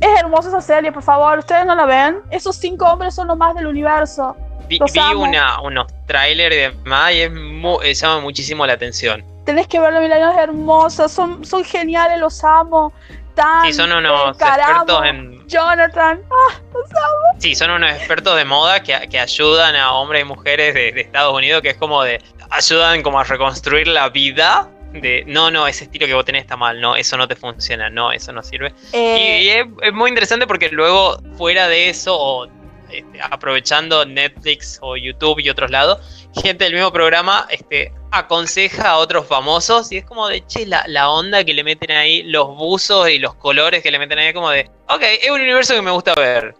Es 0.00 0.20
hermosa 0.20 0.48
esa 0.48 0.60
serie, 0.60 0.90
por 0.90 1.04
favor. 1.04 1.38
¿Ustedes 1.38 1.64
no 1.66 1.76
la 1.76 1.86
ven? 1.86 2.20
Esos 2.32 2.56
cinco 2.56 2.84
hombres 2.86 3.14
son 3.14 3.28
lo 3.28 3.36
más 3.36 3.54
del 3.54 3.68
universo. 3.68 4.36
Vi, 4.68 4.80
una, 5.14 5.60
unos 5.60 5.86
trailers 6.06 6.54
y 6.54 6.58
demás 6.58 7.12
y 7.12 7.20
es 7.20 8.00
llama 8.00 8.20
muchísimo 8.20 8.66
la 8.66 8.74
atención. 8.74 9.24
Tenés 9.44 9.66
que 9.66 9.78
verlo, 9.78 10.00
Milano, 10.00 10.32
es 10.32 10.38
hermosa. 10.38 11.08
Son, 11.08 11.44
son 11.44 11.64
geniales, 11.64 12.18
los 12.18 12.42
amo. 12.44 12.92
Tan, 13.34 13.66
sí, 13.66 13.72
son 13.72 13.92
unos 13.92 14.36
expertos 14.38 15.04
en. 15.04 15.46
Jonathan, 15.48 16.20
ah, 16.30 16.54
los 16.72 16.90
amo. 16.90 17.38
Sí, 17.38 17.54
son 17.54 17.70
unos 17.70 17.90
expertos 17.90 18.36
de 18.36 18.44
moda 18.44 18.82
que, 18.82 19.08
que 19.10 19.18
ayudan 19.18 19.76
a 19.76 19.92
hombres 19.92 20.22
y 20.22 20.24
mujeres 20.24 20.72
de, 20.72 20.92
de 20.92 21.00
Estados 21.00 21.34
Unidos, 21.34 21.60
que 21.60 21.70
es 21.70 21.76
como 21.76 22.02
de. 22.02 22.20
ayudan 22.50 23.02
como 23.02 23.18
a 23.18 23.24
reconstruir 23.24 23.88
la 23.88 24.08
vida 24.08 24.68
de 25.00 25.24
no, 25.26 25.50
no, 25.50 25.66
ese 25.66 25.84
estilo 25.84 26.06
que 26.06 26.14
vos 26.14 26.24
tenés 26.24 26.42
está 26.42 26.56
mal, 26.56 26.80
no, 26.80 26.96
eso 26.96 27.16
no 27.16 27.26
te 27.26 27.36
funciona, 27.36 27.90
no, 27.90 28.12
eso 28.12 28.32
no 28.32 28.42
sirve. 28.42 28.72
Y, 28.92 28.96
eh. 28.96 29.66
es, 29.82 29.92
muy 29.92 30.08
interesante 30.08 30.46
porque 30.46 30.68
luego, 30.70 31.18
fuera 31.36 31.68
de 31.68 31.88
eso, 31.88 32.16
o 32.16 32.46
este, 32.90 33.20
aprovechando 33.22 34.04
Netflix 34.04 34.78
o 34.82 34.96
YouTube 34.96 35.40
y 35.40 35.50
otros 35.50 35.70
lados, 35.70 36.28
gente 36.42 36.64
del 36.64 36.74
mismo 36.74 36.92
programa 36.92 37.46
este, 37.50 37.92
aconseja 38.10 38.90
a 38.90 38.98
otros 38.98 39.26
famosos 39.26 39.90
y 39.92 39.98
es 39.98 40.04
como 40.04 40.28
de, 40.28 40.46
che, 40.46 40.66
la, 40.66 41.10
onda 41.10 41.44
que 41.44 41.54
le 41.54 41.64
meten 41.64 41.90
ahí, 41.90 42.22
los 42.22 42.48
buzos 42.56 43.08
y 43.10 43.18
los 43.18 43.34
colores 43.34 43.82
que 43.82 43.90
le 43.90 43.98
meten 43.98 44.18
ahí, 44.18 44.32
como 44.32 44.50
de, 44.50 44.70
ok, 44.88 45.02
es 45.22 45.30
un 45.30 45.40
universo 45.40 45.74
que 45.74 45.82
me 45.82 45.90
gusta 45.90 46.14
ver, 46.14 46.54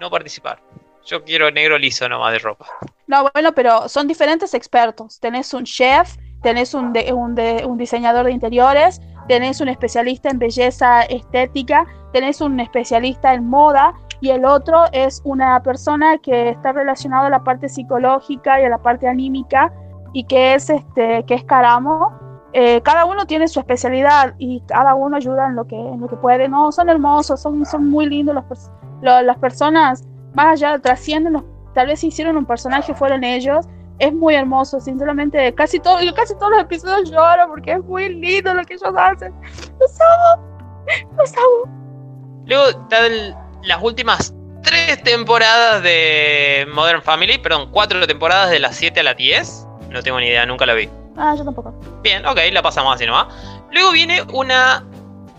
no 0.00 0.10
participar. 0.10 0.60
Yo 1.04 1.22
quiero 1.22 1.50
negro 1.52 1.78
liso 1.78 2.08
nomás 2.08 2.32
de 2.32 2.40
ropa. 2.40 2.66
No, 3.06 3.30
bueno, 3.32 3.54
pero 3.54 3.88
son 3.88 4.08
diferentes 4.08 4.54
expertos. 4.54 5.20
Tenés 5.20 5.54
un 5.54 5.64
chef, 5.64 6.16
tenés 6.42 6.74
un, 6.74 6.92
un, 7.12 7.78
diseñador 7.78 8.26
de 8.26 8.32
interiores, 8.32 9.00
tenés 9.28 9.60
un 9.60 9.68
especialista 9.68 10.30
en 10.30 10.40
belleza 10.40 11.02
estética, 11.02 11.86
tenés 12.12 12.40
un 12.40 12.58
especialista 12.58 13.34
en 13.34 13.48
moda 13.48 13.94
y 14.20 14.30
el 14.30 14.44
otro 14.44 14.84
es 14.92 15.20
una 15.24 15.62
persona 15.62 16.18
que 16.18 16.50
está 16.50 16.72
relacionada 16.72 17.26
a 17.26 17.30
la 17.30 17.44
parte 17.44 17.68
psicológica 17.68 18.60
y 18.60 18.64
a 18.64 18.68
la 18.68 18.78
parte 18.78 19.08
anímica 19.08 19.72
y 20.12 20.24
que 20.24 20.54
es 20.54 20.70
este 20.70 21.24
que 21.24 21.34
es 21.34 21.44
Caramo. 21.44 22.12
Eh, 22.52 22.80
cada 22.82 23.04
uno 23.04 23.26
tiene 23.26 23.48
su 23.48 23.60
especialidad 23.60 24.34
y 24.38 24.60
cada 24.62 24.94
uno 24.94 25.16
ayuda 25.16 25.46
en 25.46 25.56
lo 25.56 25.66
que, 25.66 25.76
en 25.76 26.00
lo 26.00 26.08
que 26.08 26.16
puede. 26.16 26.48
No, 26.48 26.72
son 26.72 26.88
hermosos, 26.88 27.40
son, 27.42 27.66
son 27.66 27.90
muy 27.90 28.06
lindos 28.06 28.34
los, 28.34 28.70
las 29.02 29.36
personas, 29.36 30.04
más 30.34 30.46
allá 30.54 30.78
trascienden, 30.78 31.44
tal 31.74 31.88
vez 31.88 32.02
hicieron 32.02 32.36
un 32.36 32.46
personaje 32.46 32.94
fueron 32.94 33.24
ellos 33.24 33.66
es 33.98 34.12
muy 34.12 34.34
hermoso, 34.34 34.80
sinceramente, 34.80 35.54
casi, 35.54 35.80
todo, 35.80 35.98
casi 36.14 36.34
todos 36.36 36.50
los 36.52 36.60
episodios 36.60 37.10
lloro 37.10 37.48
porque 37.48 37.72
es 37.72 37.84
muy 37.84 38.14
lindo 38.14 38.52
lo 38.52 38.62
que 38.64 38.74
ellos 38.74 38.92
hacen. 38.96 39.34
Los 39.80 39.98
amo, 40.00 40.42
los 41.16 41.32
amo. 41.32 42.42
Luego 42.44 42.68
están 42.68 43.45
las 43.66 43.82
últimas 43.82 44.32
tres 44.62 45.02
temporadas 45.02 45.82
de 45.82 46.66
Modern 46.72 47.02
Family, 47.02 47.38
perdón, 47.38 47.68
cuatro 47.70 48.06
temporadas 48.06 48.50
de 48.50 48.60
las 48.60 48.76
7 48.76 49.00
a 49.00 49.02
las 49.02 49.16
10. 49.16 49.66
No 49.90 50.02
tengo 50.02 50.18
ni 50.20 50.26
idea, 50.26 50.46
nunca 50.46 50.66
la 50.66 50.74
vi. 50.74 50.88
Ah, 51.16 51.34
yo 51.36 51.44
tampoco. 51.44 51.74
Bien, 52.02 52.24
ok, 52.26 52.38
la 52.52 52.62
pasamos 52.62 52.94
así 52.94 53.06
nomás. 53.06 53.26
Luego 53.72 53.92
viene 53.92 54.22
una 54.32 54.84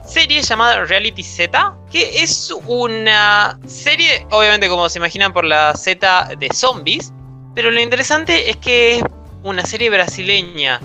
serie 0.05 0.41
llamada 0.41 0.85
Reality 0.85 1.23
Z, 1.23 1.75
que 1.91 2.23
es 2.23 2.53
una 2.65 3.59
serie, 3.67 4.25
obviamente 4.31 4.69
como 4.69 4.89
se 4.89 4.99
imaginan 4.99 5.33
por 5.33 5.45
la 5.45 5.73
Z 5.75 6.35
de 6.37 6.49
zombies, 6.53 7.13
pero 7.55 7.71
lo 7.71 7.79
interesante 7.79 8.49
es 8.49 8.57
que 8.57 8.97
es 8.97 9.03
una 9.43 9.65
serie 9.65 9.89
brasileña 9.89 10.79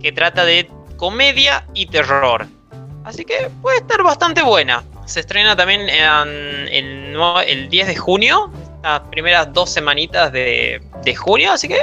que 0.00 0.12
trata 0.12 0.44
de 0.44 0.70
comedia 0.96 1.66
y 1.74 1.86
terror. 1.86 2.46
Así 3.04 3.24
que 3.24 3.50
puede 3.62 3.78
estar 3.78 4.02
bastante 4.02 4.42
buena. 4.42 4.84
Se 5.10 5.18
estrena 5.18 5.56
también 5.56 5.88
el, 5.88 7.16
el 7.48 7.68
10 7.68 7.86
de 7.88 7.96
junio, 7.96 8.48
las 8.84 9.00
primeras 9.10 9.52
dos 9.52 9.68
semanitas 9.68 10.30
de, 10.30 10.80
junio, 11.18 11.50
así 11.50 11.66
que 11.66 11.80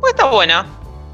puede 0.00 0.12
estar 0.12 0.30
buena. 0.30 0.64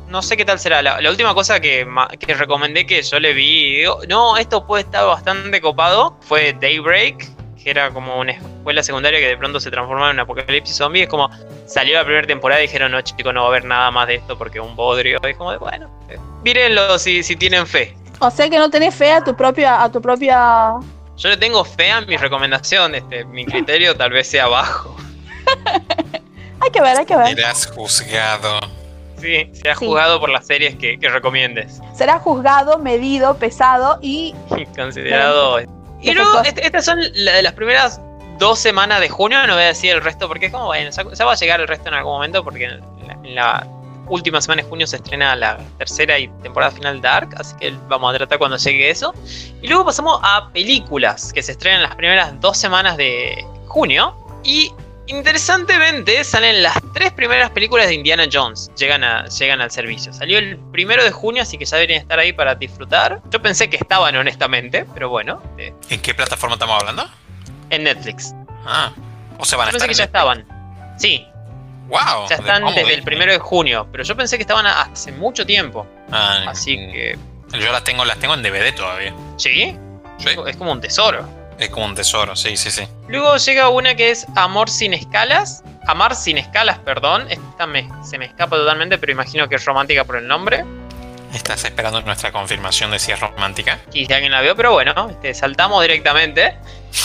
No 0.07 0.23
sé 0.23 0.37
qué 0.37 0.45
tal 0.45 0.61
será. 0.61 0.81
La, 0.81 1.11
última 1.11 1.35
cosa 1.35 1.59
que, 1.59 1.85
que, 2.21 2.35
recomendé 2.35 2.87
que 2.87 3.03
yo 3.03 3.19
le 3.19 3.33
vi, 3.33 3.83
no, 4.09 4.37
esto 4.37 4.65
puede 4.65 4.85
estar 4.85 5.05
bastante 5.07 5.61
copado, 5.61 6.17
fue 6.21 6.53
Daybreak, 6.53 7.29
que 7.61 7.71
era 7.71 7.91
como 7.91 8.21
una 8.21 8.31
escuela 8.31 8.85
secundaria 8.85 9.19
que 9.19 9.27
de 9.27 9.37
pronto 9.37 9.59
se 9.59 9.69
transformaba 9.73 10.11
en 10.11 10.17
un 10.19 10.21
apocalipsis 10.21 10.77
zombie. 10.77 11.03
Es 11.03 11.09
como, 11.09 11.29
salió 11.67 11.97
la 11.97 12.05
primera 12.05 12.29
temporada 12.29 12.61
y 12.61 12.69
dijeron, 12.69 12.93
no, 12.93 13.01
chico, 13.01 13.33
no 13.33 13.41
va 13.41 13.47
a 13.47 13.51
haber 13.51 13.65
nada 13.65 13.91
más 13.91 14.07
de 14.07 14.15
esto 14.15 14.39
porque 14.39 14.61
un 14.61 14.77
bodrio. 14.77 15.19
Es 15.21 15.37
como 15.37 15.51
de, 15.51 15.59
bueno, 15.59 15.91
eh, 16.09 16.17
mírenlo 16.45 16.97
si, 17.01 17.25
si 17.25 17.35
tienen 17.35 17.67
fe. 17.67 17.97
O 18.21 18.31
sea 18.31 18.49
que 18.49 18.57
no 18.57 18.71
tenés 18.71 18.95
fe 18.95 19.11
a 19.11 19.25
tu 19.25 19.35
propia, 19.35 19.83
a 19.83 19.91
tu 19.91 20.01
propia. 20.01 20.75
Yo 21.17 21.29
le 21.31 21.37
tengo 21.37 21.65
fe 21.65 21.91
a 21.91 22.01
mi 22.03 22.17
recomendación, 22.17 22.95
este, 22.95 23.25
mi 23.25 23.47
criterio 23.47 23.97
tal 23.97 24.11
vez 24.11 24.29
sea 24.29 24.49
bajo. 24.49 24.97
hay 26.61 26.71
que 26.71 26.81
ver, 26.81 26.99
hay 26.99 27.07
que 27.07 27.17
ver. 27.17 27.29
Serás 27.29 27.67
juzgado. 27.67 28.61
Sí, 29.21 29.51
serás 29.55 29.79
juzgado 29.79 30.21
por 30.21 30.29
las 30.29 30.47
series 30.47 30.77
que, 30.77 30.99
que 30.99 31.09
recomiendes. 31.09 31.81
Será 31.95 32.19
juzgado, 32.19 32.79
medido, 32.79 33.37
pesado 33.39 33.99
y. 34.03 34.35
considerado. 34.77 35.61
Y 36.03 36.13
luego, 36.13 36.43
estas 36.43 36.85
son 36.85 36.99
las 37.15 37.53
primeras 37.55 38.01
dos 38.39 38.59
semanas 38.59 39.01
de 39.01 39.09
junio, 39.09 39.47
no 39.47 39.55
voy 39.55 39.63
a 39.63 39.69
decir 39.69 39.93
el 39.93 40.03
resto 40.03 40.29
porque 40.29 40.47
es 40.47 40.53
como, 40.53 40.67
bueno, 40.67 40.91
ya 40.91 41.25
va 41.25 41.33
a 41.33 41.37
llegar 41.37 41.61
el 41.61 41.69
resto 41.69 41.89
en 41.89 41.95
algún 41.95 42.13
momento 42.13 42.45
porque 42.45 42.65
en 42.65 43.35
la, 43.35 43.67
última 44.09 44.41
semana 44.41 44.63
de 44.63 44.69
junio 44.69 44.87
se 44.87 44.97
estrena 44.97 45.35
la 45.37 45.59
tercera 45.79 46.19
y 46.19 46.29
temporada 46.43 46.73
final 46.73 47.01
de 47.01 47.09
Dark, 47.09 47.31
así 47.37 47.55
que 47.57 47.75
vamos 47.89 48.15
a 48.15 48.17
tratar 48.17 48.39
cuando 48.39 48.57
llegue 48.57 48.91
eso. 48.91 49.15
Y 49.63 49.69
luego 49.69 49.85
pasamos 49.85 50.21
a 50.23 50.51
películas 50.53 51.33
que 51.33 51.43
se 51.43 51.53
estrenan 51.53 51.83
las 51.83 51.95
primeras 51.95 52.41
dos 52.41 52.57
semanas 52.57 52.97
de 52.97 53.45
junio 53.67 54.15
y 54.43 54.73
Interesantemente, 55.09 56.25
salen 56.25 56.65
las 56.65 56.77
tres 56.93 57.13
primeras 57.13 57.51
películas 57.51 57.87
de 57.87 57.95
Indiana 57.95 58.25
Jones. 58.31 58.71
Llegan, 58.77 59.05
a, 59.05 59.29
llegan 59.29 59.61
al 59.61 59.71
servicio. 59.71 60.13
Salió 60.13 60.39
el 60.39 60.59
primero 60.73 61.05
de 61.05 61.13
junio, 61.13 61.43
así 61.43 61.57
que 61.57 61.65
ya 61.65 61.77
deberían 61.77 62.01
estar 62.01 62.19
ahí 62.19 62.33
para 62.33 62.57
disfrutar. 62.57 63.21
Yo 63.31 63.41
pensé 63.41 63.71
que 63.71 63.77
estaban, 63.77 64.17
honestamente, 64.17 64.85
pero 64.95 65.09
bueno. 65.09 65.41
¿En 65.59 66.03
qué 66.03 66.13
plataforma 66.13 66.55
estamos 66.55 66.81
hablando? 66.81 67.09
En 67.71 67.85
Netflix. 67.85 68.35
Ah, 68.65 68.93
o 69.39 69.45
se 69.45 69.55
van 69.55 69.69
a 69.69 69.71
Yo 69.71 69.79
pensé 69.79 69.89
que 69.89 69.95
ya 69.95 70.05
estaban. 70.05 70.45
Sí. 70.99 71.25
Wow. 71.89 72.29
Ya 72.29 72.37
están 72.37 72.65
desde 72.75 72.95
el 72.95 73.03
primero 73.03 73.33
de 73.33 73.39
junio, 73.39 73.87
pero 73.93 74.05
yo 74.05 74.17
pensé 74.17 74.37
que 74.37 74.43
estaban 74.43 74.67
hace 74.67 75.13
mucho 75.13 75.47
tiempo. 75.47 75.87
Ah, 76.11 76.45
Así 76.49 76.77
que. 76.77 77.19
Yo 77.53 77.73
las 77.73 77.85
tengo, 77.85 78.05
las 78.05 78.19
tengo 78.19 78.35
en 78.35 78.43
DVD 78.43 78.75
todavía. 78.75 79.15
¿Sí? 79.37 79.77
¿Sí? 80.19 80.29
Es 80.47 80.57
como 80.57 80.73
un 80.73 80.81
tesoro. 80.81 81.29
Es 81.59 81.71
como 81.71 81.87
un 81.87 81.95
tesoro, 81.95 82.37
sí, 82.37 82.57
sí, 82.57 82.71
sí. 82.71 82.87
Luego 83.09 83.37
llega 83.37 83.69
una 83.69 83.95
que 83.95 84.11
es 84.11 84.27
Amor 84.35 84.69
sin 84.69 84.93
escalas. 84.95 85.63
Amar 85.87 86.17
sin 86.17 86.39
escalas, 86.39 86.79
perdón. 86.81 87.31
Esta 87.31 87.67
me, 87.67 87.89
se 88.05 88.19
me 88.19 88.27
escapa 88.27 88.57
totalmente, 88.57 88.99
pero 88.99 89.13
imagino 89.13 89.49
que 89.49 89.55
es 89.55 89.65
romántica 89.65 90.05
por 90.05 90.17
el 90.17 90.27
nombre. 90.27 90.65
Estás 91.33 91.65
esperando 91.65 92.01
nuestra 92.03 92.33
confirmación 92.33 92.91
de 92.91 92.99
si 92.99 93.13
es 93.13 93.21
romántica. 93.21 93.79
Y 93.93 94.07
si 94.07 94.13
alguien 94.13 94.33
la 94.33 94.43
vio, 94.43 94.57
pero 94.57 94.73
bueno, 94.73 95.09
este, 95.11 95.35
saltamos 95.35 95.83
directamente. 95.83 96.57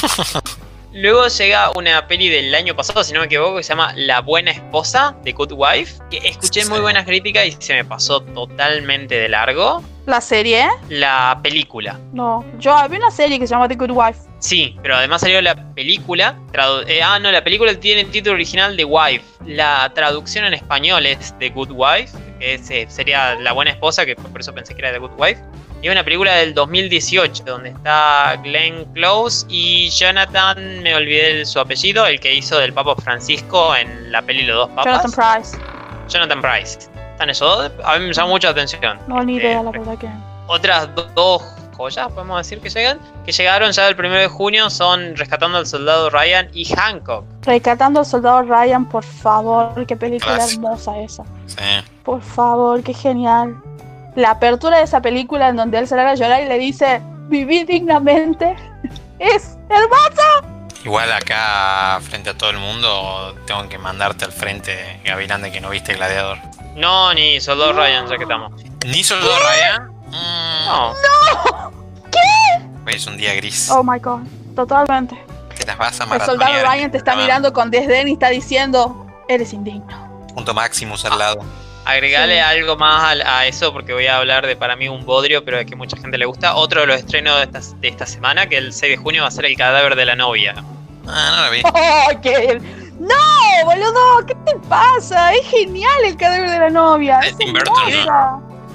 Luego 0.93 1.25
llega 1.27 1.71
una 1.77 2.05
peli 2.07 2.27
del 2.27 2.53
año 2.53 2.75
pasado, 2.75 3.01
si 3.03 3.13
no 3.13 3.21
me 3.21 3.27
equivoco, 3.27 3.55
que 3.55 3.63
se 3.63 3.69
llama 3.69 3.93
La 3.95 4.19
Buena 4.19 4.51
Esposa 4.51 5.15
de 5.23 5.31
Good 5.31 5.53
Wife, 5.53 6.01
que 6.09 6.17
escuché 6.27 6.65
muy 6.65 6.81
buenas 6.81 7.05
críticas 7.05 7.45
y 7.45 7.55
se 7.59 7.75
me 7.75 7.85
pasó 7.85 8.19
totalmente 8.21 9.15
de 9.15 9.29
largo. 9.29 9.81
¿La 10.05 10.19
serie? 10.19 10.67
La 10.89 11.39
película. 11.41 11.97
No, 12.11 12.43
yo 12.59 12.75
había 12.75 12.97
una 12.97 13.11
serie 13.11 13.39
que 13.39 13.47
se 13.47 13.53
llama 13.53 13.69
The 13.69 13.75
Good 13.75 13.91
Wife. 13.91 14.19
Sí, 14.39 14.75
pero 14.81 14.95
además 14.97 15.21
salió 15.21 15.41
la 15.41 15.55
película. 15.73 16.35
Eh, 16.87 17.01
ah, 17.01 17.19
no, 17.19 17.31
la 17.31 17.43
película 17.43 17.73
tiene 17.79 18.01
el 18.01 18.11
título 18.11 18.33
original 18.33 18.75
de 18.75 18.83
Wife. 18.83 19.23
La 19.45 19.91
traducción 19.93 20.43
en 20.43 20.55
español 20.55 21.05
es 21.05 21.33
The 21.39 21.51
Good 21.51 21.71
Wife, 21.71 22.17
que 22.39 22.55
eh, 22.55 22.85
sería 22.89 23.35
La 23.35 23.53
Buena 23.53 23.71
Esposa, 23.71 24.05
que 24.05 24.15
por 24.15 24.41
eso 24.41 24.53
pensé 24.53 24.73
que 24.73 24.81
era 24.81 24.91
The 24.91 24.97
Good 24.97 25.11
Wife. 25.17 25.41
Y 25.83 25.89
una 25.89 26.03
película 26.03 26.35
del 26.35 26.53
2018 26.53 27.43
donde 27.43 27.69
está 27.69 28.39
Glenn 28.43 28.85
Close 28.93 29.47
y 29.49 29.89
Jonathan, 29.89 30.83
me 30.83 30.93
olvidé 30.93 31.43
su 31.43 31.59
apellido, 31.59 32.05
el 32.05 32.19
que 32.19 32.35
hizo 32.35 32.59
del 32.59 32.71
Papa 32.71 32.95
Francisco 33.01 33.75
en 33.75 34.11
la 34.11 34.21
peli 34.21 34.43
Los 34.43 34.57
dos 34.57 34.69
papas. 34.69 35.15
Jonathan 35.15 35.41
Price. 35.41 35.57
Jonathan 36.07 36.41
Price. 36.41 36.89
¿Están 37.13 37.29
esos 37.31 37.71
A 37.83 37.97
mí 37.97 38.05
me 38.05 38.13
llama 38.13 38.29
mucha 38.29 38.49
atención. 38.49 38.99
No, 39.07 39.23
ni 39.23 39.37
idea, 39.37 39.63
la 39.63 39.71
verdad 39.71 39.97
que. 39.97 40.07
Otras 40.45 40.87
dos 41.15 41.41
joyas, 41.75 42.11
podemos 42.11 42.37
decir 42.37 42.59
que 42.59 42.69
llegan, 42.69 42.99
que 43.25 43.31
llegaron 43.31 43.71
ya 43.71 43.87
el 43.87 43.95
1 43.97 44.09
de 44.11 44.27
junio 44.27 44.69
son 44.69 45.15
Rescatando 45.15 45.57
al 45.57 45.65
Soldado 45.65 46.11
Ryan 46.11 46.47
y 46.53 46.65
Hancock. 46.65 47.25
Rescatando 47.41 48.01
al 48.01 48.05
Soldado 48.05 48.43
Ryan, 48.43 48.87
por 48.87 49.03
favor, 49.03 49.83
qué 49.87 49.95
película 49.95 50.45
hermosa 50.45 50.99
esa. 50.99 51.23
Sí. 51.47 51.57
Por 52.03 52.21
favor, 52.21 52.83
qué 52.83 52.93
genial 52.93 53.55
la 54.15 54.31
apertura 54.31 54.77
de 54.77 54.83
esa 54.83 55.01
película 55.01 55.49
en 55.49 55.55
donde 55.55 55.77
él 55.79 55.87
se 55.87 55.95
larga 55.95 56.11
a 56.11 56.15
llorar 56.15 56.41
y 56.41 56.47
le 56.47 56.57
dice, 56.57 57.01
vivir 57.27 57.65
dignamente, 57.65 58.55
es 59.19 59.57
hermosa. 59.69 60.47
Igual 60.83 61.11
acá, 61.11 61.99
frente 62.01 62.31
a 62.31 62.37
todo 62.37 62.49
el 62.49 62.57
mundo, 62.57 63.35
tengo 63.45 63.69
que 63.69 63.77
mandarte 63.77 64.25
al 64.25 64.31
frente, 64.31 64.99
Gavilán, 65.05 65.43
de 65.43 65.51
que 65.51 65.61
no 65.61 65.69
viste 65.69 65.93
Gladiador. 65.93 66.39
No, 66.75 67.13
ni 67.13 67.39
Soldado 67.39 67.73
Ryan, 67.73 68.07
ya 68.07 68.17
que 68.17 68.23
estamos. 68.23 68.51
¿Ni 68.85 69.03
Soldado 69.03 69.35
Ryan? 69.37 69.91
Mm. 70.07 70.65
No. 70.65 70.93
¡No! 70.93 71.71
¿Qué? 72.11 72.95
Es 72.95 73.05
un 73.05 73.17
día 73.17 73.33
gris. 73.35 73.69
Oh 73.69 73.83
my 73.83 73.99
god, 73.99 74.21
totalmente. 74.55 75.23
Te 75.55 75.65
las 75.65 75.77
vas 75.77 76.01
a 76.01 76.15
El 76.15 76.21
Soldado 76.21 76.65
Ryan 76.65 76.89
te 76.89 76.97
está 76.97 77.15
mirando 77.15 77.53
con 77.53 77.69
desdén 77.69 78.07
y 78.07 78.13
está 78.13 78.29
diciendo, 78.29 79.05
eres 79.27 79.53
indigno. 79.53 80.27
Punto 80.33 80.53
Maximus 80.55 81.05
al 81.05 81.19
lado. 81.19 81.41
Agregarle 81.91 82.41
algo 82.41 82.77
más 82.77 83.19
a, 83.25 83.45
eso, 83.45 83.73
porque 83.73 83.93
voy 83.93 84.07
a 84.07 84.17
hablar 84.17 84.47
de 84.47 84.55
para 84.55 84.75
mí 84.75 84.87
un 84.87 85.05
bodrio, 85.05 85.43
pero 85.43 85.59
es 85.59 85.65
que 85.65 85.75
mucha 85.75 85.97
gente 85.97 86.17
le 86.17 86.25
gusta. 86.25 86.55
Otro 86.55 86.81
de 86.81 86.87
los 86.87 86.97
estrenos 86.97 87.37
de 87.37 87.43
esta, 87.43 87.75
de 87.79 87.87
esta 87.87 88.05
semana, 88.05 88.47
que 88.47 88.57
el 88.57 88.73
6 88.73 88.91
de 88.91 88.97
junio 88.97 89.23
va 89.23 89.27
a 89.27 89.31
ser 89.31 89.45
El 89.45 89.57
cadáver 89.57 89.95
de 89.95 90.05
la 90.05 90.15
novia. 90.15 90.55
Ah, 91.07 91.31
no 91.35 91.43
la 91.43 91.49
vi. 91.49 91.61
¡No, 92.99 93.65
boludo! 93.65 94.25
¿Qué 94.25 94.35
te 94.45 94.55
pasa? 94.69 95.33
Es 95.33 95.47
genial 95.49 95.97
el 96.05 96.15
cadáver 96.15 96.49
de 96.49 96.59
la 96.59 96.69
novia. 96.69 97.19
Es, 97.19 97.35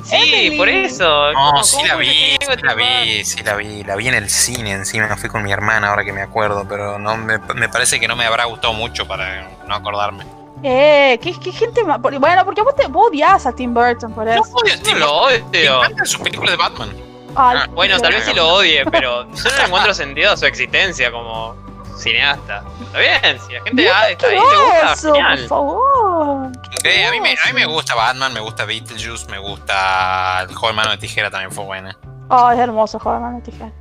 Sí, 0.05 0.55
por 0.57 0.69
eso. 0.69 1.33
No, 1.33 1.65
sí 1.65 1.83
la 1.85 1.97
vi, 1.97 2.37
sí 2.41 2.63
la 2.63 2.75
vi, 2.75 3.25
sí 3.25 3.43
la 3.43 3.57
vi, 3.57 3.83
la 3.83 3.97
vi 3.97 4.09
en 4.09 4.15
el 4.15 4.31
cine 4.31 4.73
encima, 4.73 5.17
fui 5.17 5.29
con 5.29 5.43
mi 5.43 5.51
hermana 5.51 5.89
ahora 5.89 6.05
que 6.05 6.13
me 6.13 6.23
acuerdo, 6.23 6.65
pero 6.69 6.99
no 6.99 7.17
me, 7.17 7.39
me 7.55 7.69
parece 7.69 7.99
que 7.99 8.07
no 8.07 8.15
me 8.15 8.25
habrá 8.25 8.45
gustado 8.45 8.73
mucho 8.73 9.07
para 9.09 9.49
no 9.67 9.75
acordarme. 9.75 10.25
Eh, 10.63 11.19
¿qué, 11.23 11.39
qué 11.39 11.53
gente 11.53 11.85
más? 11.85 12.01
Bueno, 12.01 12.45
porque 12.45 12.63
vos, 12.63 12.75
te, 12.75 12.87
vos 12.87 13.09
odias 13.09 13.47
a 13.47 13.53
Tim 13.53 13.75
Burton 13.75 14.13
por 14.13 14.29
eso. 14.29 14.43
No 14.45 14.57
odio, 14.57 14.83
Tim, 14.83 14.99
lo 14.99 15.13
odio. 15.13 15.45
Me 15.53 15.65
encantan 15.65 16.07
sus 16.07 16.21
películas 16.21 16.53
de 16.53 16.57
Batman. 16.57 17.07
Ah, 17.37 17.67
bueno, 17.73 17.99
tal 18.01 18.13
vez 18.15 18.25
sí 18.25 18.33
lo 18.33 18.49
odie, 18.49 18.85
pero 18.91 19.31
yo 19.31 19.51
no 19.59 19.67
encuentro 19.67 19.93
sentido 19.93 20.33
a 20.33 20.37
su 20.37 20.47
existencia 20.47 21.13
como 21.13 21.55
cineasta. 21.99 22.65
Está 22.81 22.99
bien, 22.99 23.41
si 23.47 23.53
la 23.53 23.63
gente 23.63 23.91
ah, 23.91 24.11
está 24.11 24.27
ahí, 24.29 24.37
te 24.37 24.41
gusta, 24.41 24.97
genial. 24.97 25.39
por 25.41 25.49
favor. 25.49 26.53
Sí, 26.83 27.03
a, 27.03 27.11
mí 27.11 27.21
me, 27.21 27.33
a 27.33 27.47
mí 27.47 27.53
me 27.53 27.67
gusta 27.67 27.95
Batman, 27.95 28.33
me 28.33 28.41
gusta 28.41 28.65
Beetlejuice, 28.65 29.27
me 29.27 29.39
gusta 29.39 30.43
El 30.49 30.55
joven 30.55 30.77
mano 30.77 30.91
de 30.91 30.99
tijera 30.99 31.31
también 31.31 31.53
fue 31.53 31.65
buena. 31.65 31.97
Oh, 32.29 32.51
es 32.51 32.59
hermoso 32.59 32.97
el 32.97 33.03
joven 33.03 33.21
mano 33.21 33.37
de 33.37 33.43
tijera. 33.43 33.73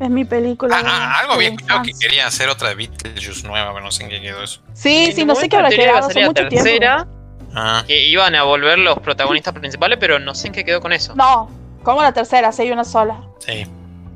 Es 0.00 0.08
mi 0.08 0.24
película. 0.24 0.74
Ah, 0.76 0.82
ah 0.84 1.20
algo 1.20 1.34
había 1.34 1.48
escuchado 1.50 1.82
que 1.82 1.92
querían 1.92 2.26
hacer 2.26 2.48
otra 2.48 2.70
de 2.70 2.74
Beetlejuice 2.74 3.46
nueva, 3.46 3.72
pero 3.72 3.84
no 3.84 3.92
sé 3.92 4.04
en 4.04 4.08
qué 4.08 4.20
quedó 4.20 4.42
eso. 4.42 4.62
Sí, 4.72 5.12
sí, 5.14 5.26
no 5.26 5.34
sé 5.34 5.48
qué 5.48 5.56
habrá 5.56 5.68
quedado 5.68 5.98
hace 5.98 6.26
mucho 6.26 6.48
tercera, 6.48 7.06
ah. 7.54 7.84
Que 7.86 8.06
iban 8.06 8.34
a 8.34 8.44
volver 8.44 8.78
los 8.78 8.98
protagonistas 9.00 9.52
principales, 9.52 9.98
pero 10.00 10.18
no 10.18 10.34
sé 10.34 10.48
en 10.48 10.54
qué 10.54 10.64
quedó 10.64 10.80
con 10.80 10.94
eso. 10.94 11.14
No, 11.14 11.50
como 11.82 12.00
la 12.00 12.12
tercera, 12.12 12.50
si 12.50 12.62
hay 12.62 12.70
una 12.70 12.84
sola. 12.84 13.20
Sí. 13.38 13.66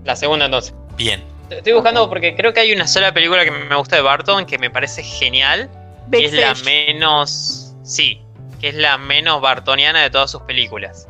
La 0.05 0.16
segunda 0.16 0.47
entonces. 0.47 0.75
Bien. 0.97 1.23
Estoy 1.51 1.75
buscando 1.75 2.09
porque 2.09 2.35
creo 2.35 2.55
que 2.55 2.61
hay 2.61 2.73
una 2.73 2.87
sola 2.87 3.12
película 3.12 3.44
que 3.44 3.51
me 3.51 3.77
gusta 3.77 3.97
de 3.97 4.03
Barton 4.03 4.47
que 4.47 4.57
me 4.59 4.70
parece 4.70 5.03
genial. 5.03 5.68
que 6.11 6.25
es 6.25 6.33
la 6.33 6.55
menos. 6.64 7.75
Sí, 7.83 8.23
que 8.59 8.68
es 8.68 8.75
la 8.75 8.97
menos 8.97 9.42
bartoniana 9.42 10.01
de 10.01 10.09
todas 10.09 10.31
sus 10.31 10.40
películas. 10.42 11.09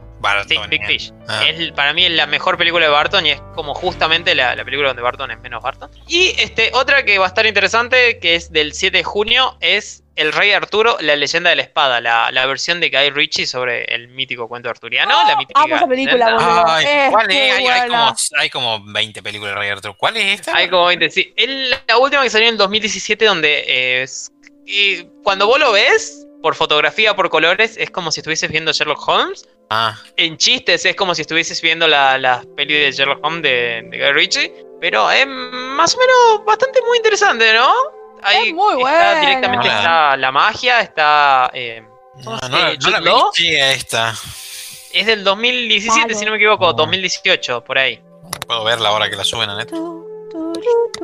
Sí, 0.49 0.57
Big 0.69 0.85
Fish. 0.87 1.13
Ah. 1.29 1.45
Es, 1.47 1.73
para 1.73 1.93
mí 1.93 2.05
es 2.05 2.13
la 2.13 2.27
mejor 2.27 2.57
película 2.57 2.87
de 2.87 2.91
Barton 2.91 3.27
y 3.27 3.31
es 3.31 3.41
como 3.55 3.75
justamente 3.75 4.35
la, 4.35 4.57
película 4.65 4.89
donde 4.89 5.03
Barton 5.03 5.31
es 5.31 5.41
menos 5.41 5.63
Barton. 5.63 5.91
Y 6.07 6.35
este, 6.39 6.71
otra 6.75 7.05
que 7.05 7.19
va 7.19 7.27
a 7.27 7.29
estar 7.29 7.47
interesante, 7.47 8.19
que 8.19 8.35
es 8.35 8.51
del 8.53 8.73
7 8.73 8.99
de 8.99 9.05
junio, 9.05 9.57
es 9.61 10.03
El 10.17 10.33
Rey 10.33 10.53
Arturo, 10.53 10.97
la 11.01 11.17
leyenda 11.17 11.51
de 11.51 11.57
la 11.57 11.63
espada, 11.63 12.01
la, 12.01 12.47
versión 12.47 12.81
de 12.81 12.91
Guy 12.91 13.11
Ritchie 13.11 13.47
sobre 13.47 13.85
el 13.95 14.09
mítico 14.09 14.49
cuento 14.49 14.71
arturiano. 14.71 15.15
la 15.27 15.37
mítica 15.37 15.65
esa 15.67 15.87
película, 15.87 16.37
¿Cuál 17.11 17.31
es? 17.31 17.71
Hay, 17.71 17.89
como, 17.89 18.15
hay, 18.39 18.51
como, 18.51 18.93
20 18.93 19.23
películas 19.23 19.55
de 19.55 19.61
Rey 19.61 19.71
Arturo. 19.71 19.97
¿Cuál 19.97 20.17
es 20.17 20.41
esta? 20.41 20.57
Hay 20.57 20.69
como 20.69 20.87
20, 20.87 21.11
sí. 21.11 21.35
la 21.89 21.99
última 21.99 22.23
que 22.23 22.31
salió 22.31 22.49
en 22.49 22.55
el 22.55 22.59
2017, 22.59 23.25
donde 23.25 24.03
es, 24.03 24.33
cuando 25.23 25.47
vos 25.47 25.59
lo 25.59 25.73
ves, 25.73 26.27
por 26.43 26.55
fotografía, 26.55 27.17
por 27.17 27.31
colores, 27.31 27.77
es 27.79 27.91
como 27.91 28.13
si 28.13 28.21
estuvieses 28.21 28.51
viendo 28.51 28.73
Sherlock 28.73 29.09
Holmes 29.09 29.49
Ah. 29.71 29.97
En 30.17 30.37
chistes 30.37 30.85
es 30.85 30.95
como 30.95 31.15
si 31.15 31.23
estuvieses 31.23 31.61
viendo 31.61 31.89
las 31.89 32.21
la 32.21 32.45
peli 32.57 32.75
de 32.75 32.93
Sherlock 32.93 33.25
Holmes 33.25 33.43
de, 33.43 33.89
Guy 33.91 34.13
Ritchie. 34.13 34.53
Pero 34.81 35.11
es 35.11 35.27
más 35.27 35.95
o 35.95 35.99
menos 35.99 36.45
bastante 36.45 36.81
muy 36.83 36.99
interesante, 36.99 37.55
¿no? 37.55 37.73
Ahí 38.23 38.49
es 38.49 38.55
muy 38.55 38.75
bueno. 38.75 39.21
Directamente 39.21 39.69
está 39.69 40.17
la 40.17 40.33
magia, 40.33 40.81
está. 40.81 41.51
Eh, 41.55 41.83
no, 42.25 42.39
no, 42.49 42.91
la 42.91 43.01
vi, 43.01 43.57
esta. 43.57 44.15
Es 44.93 45.07
del 45.07 45.25
2017, 45.25 46.15
si 46.15 46.25
no 46.25 46.31
me 46.31 46.37
equivoco, 46.37 46.73
2018, 46.73 47.65
por 47.65 47.79
ahí. 47.79 48.01
Puedo 48.47 48.65
verla 48.65 48.91
ahora 48.91 49.11
que 49.11 49.17
la 49.17 49.25
suben 49.25 49.51
a 49.51 49.57
Netflix. 49.57 49.83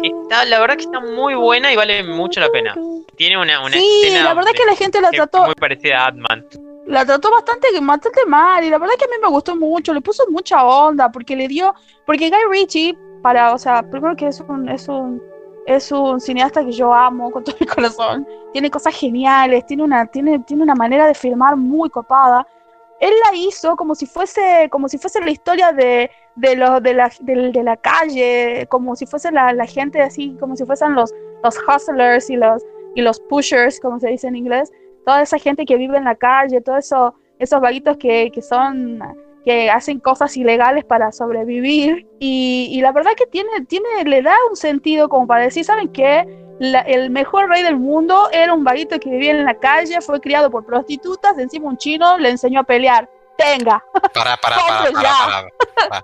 Está, 0.02 0.44
la 0.44 0.60
verdad 0.60 0.76
que 0.76 0.84
está 0.84 1.00
muy 1.00 1.34
buena 1.34 1.72
y 1.72 1.76
vale 1.76 2.02
mucho 2.04 2.38
la 2.38 2.50
pena. 2.50 2.76
Tiene 3.16 3.36
una, 3.36 3.60
una 3.64 3.76
sí, 3.76 4.10
la 4.10 4.32
verdad 4.34 4.52
que 4.52 4.64
la 4.64 4.76
gente 4.76 5.00
la 5.00 5.10
trató 5.10 5.44
muy 5.44 5.54
parecida 5.54 6.04
a 6.04 6.06
Adman 6.06 6.46
la 6.90 7.06
trató 7.06 7.30
bastante, 7.30 7.68
bastante 7.80 8.26
mal 8.26 8.64
y 8.64 8.68
la 8.68 8.78
verdad 8.78 8.94
que 8.98 9.04
a 9.04 9.08
mí 9.08 9.14
me 9.22 9.28
gustó 9.28 9.54
mucho, 9.54 9.94
le 9.94 10.00
puso 10.00 10.24
mucha 10.28 10.64
onda 10.64 11.10
porque 11.10 11.36
le 11.36 11.46
dio, 11.46 11.72
porque 12.04 12.28
Guy 12.28 12.50
Ritchie, 12.50 12.98
para, 13.22 13.54
o 13.54 13.58
sea, 13.58 13.82
primero 13.88 14.16
que 14.16 14.26
es 14.26 14.40
un, 14.40 14.68
es 14.68 14.88
un, 14.88 15.22
es 15.66 15.92
un 15.92 16.20
cineasta 16.20 16.64
que 16.64 16.72
yo 16.72 16.92
amo 16.92 17.30
con 17.30 17.44
todo 17.44 17.54
mi 17.60 17.66
corazón, 17.66 18.26
tiene 18.52 18.70
cosas 18.70 18.92
geniales, 18.96 19.64
tiene 19.66 19.84
una, 19.84 20.04
tiene, 20.06 20.40
tiene 20.40 20.64
una 20.64 20.74
manera 20.74 21.06
de 21.06 21.14
filmar 21.14 21.56
muy 21.56 21.88
copada. 21.90 22.44
Él 22.98 23.12
la 23.24 23.38
hizo 23.38 23.76
como 23.76 23.94
si 23.94 24.06
fuese, 24.06 24.68
como 24.70 24.88
si 24.88 24.98
fuese 24.98 25.20
la 25.20 25.30
historia 25.30 25.72
de, 25.72 26.10
de, 26.34 26.56
los, 26.56 26.82
de, 26.82 26.94
la, 26.94 27.10
de, 27.20 27.62
la 27.62 27.76
calle, 27.76 28.66
como 28.68 28.96
si 28.96 29.06
fuese 29.06 29.30
la, 29.30 29.52
la, 29.52 29.64
gente 29.64 30.02
así, 30.02 30.36
como 30.40 30.56
si 30.56 30.66
fuesen 30.66 30.94
los, 30.94 31.14
los 31.44 31.56
hustlers 31.68 32.28
y 32.30 32.36
los, 32.36 32.62
y 32.96 33.00
los 33.00 33.20
pushers, 33.20 33.78
como 33.78 34.00
se 34.00 34.08
dice 34.08 34.26
en 34.26 34.34
inglés 34.34 34.72
toda 35.04 35.22
esa 35.22 35.38
gente 35.38 35.64
que 35.64 35.76
vive 35.76 35.96
en 35.96 36.04
la 36.04 36.14
calle, 36.14 36.60
todos 36.60 36.78
eso, 36.78 37.14
esos 37.38 37.60
vaguitos 37.60 37.96
que, 37.96 38.30
que 38.32 38.42
son 38.42 39.00
que 39.44 39.70
hacen 39.70 40.00
cosas 40.00 40.36
ilegales 40.36 40.84
para 40.84 41.12
sobrevivir 41.12 42.06
y, 42.18 42.78
la 42.82 42.92
verdad 42.92 43.12
que 43.16 43.26
tiene, 43.26 43.48
tiene, 43.66 44.04
le 44.04 44.22
da 44.22 44.34
un 44.48 44.56
sentido 44.56 45.08
como 45.08 45.26
para 45.26 45.44
decir, 45.44 45.64
¿saben 45.64 45.88
qué? 45.88 46.26
el 46.60 47.08
mejor 47.08 47.48
rey 47.48 47.62
del 47.62 47.78
mundo 47.78 48.28
era 48.32 48.52
un 48.52 48.64
vaguito 48.64 49.00
que 49.00 49.08
vivía 49.08 49.30
en 49.30 49.46
la 49.46 49.54
calle, 49.54 49.98
fue 50.02 50.20
criado 50.20 50.50
por 50.50 50.66
prostitutas, 50.66 51.38
encima 51.38 51.68
un 51.68 51.78
chino 51.78 52.18
le 52.18 52.28
enseñó 52.28 52.60
a 52.60 52.64
pelear. 52.64 53.08
Tenga. 53.38 53.82
Para, 54.12 54.36
para, 54.36 54.56
para, 54.58 54.92
para, 54.92 56.02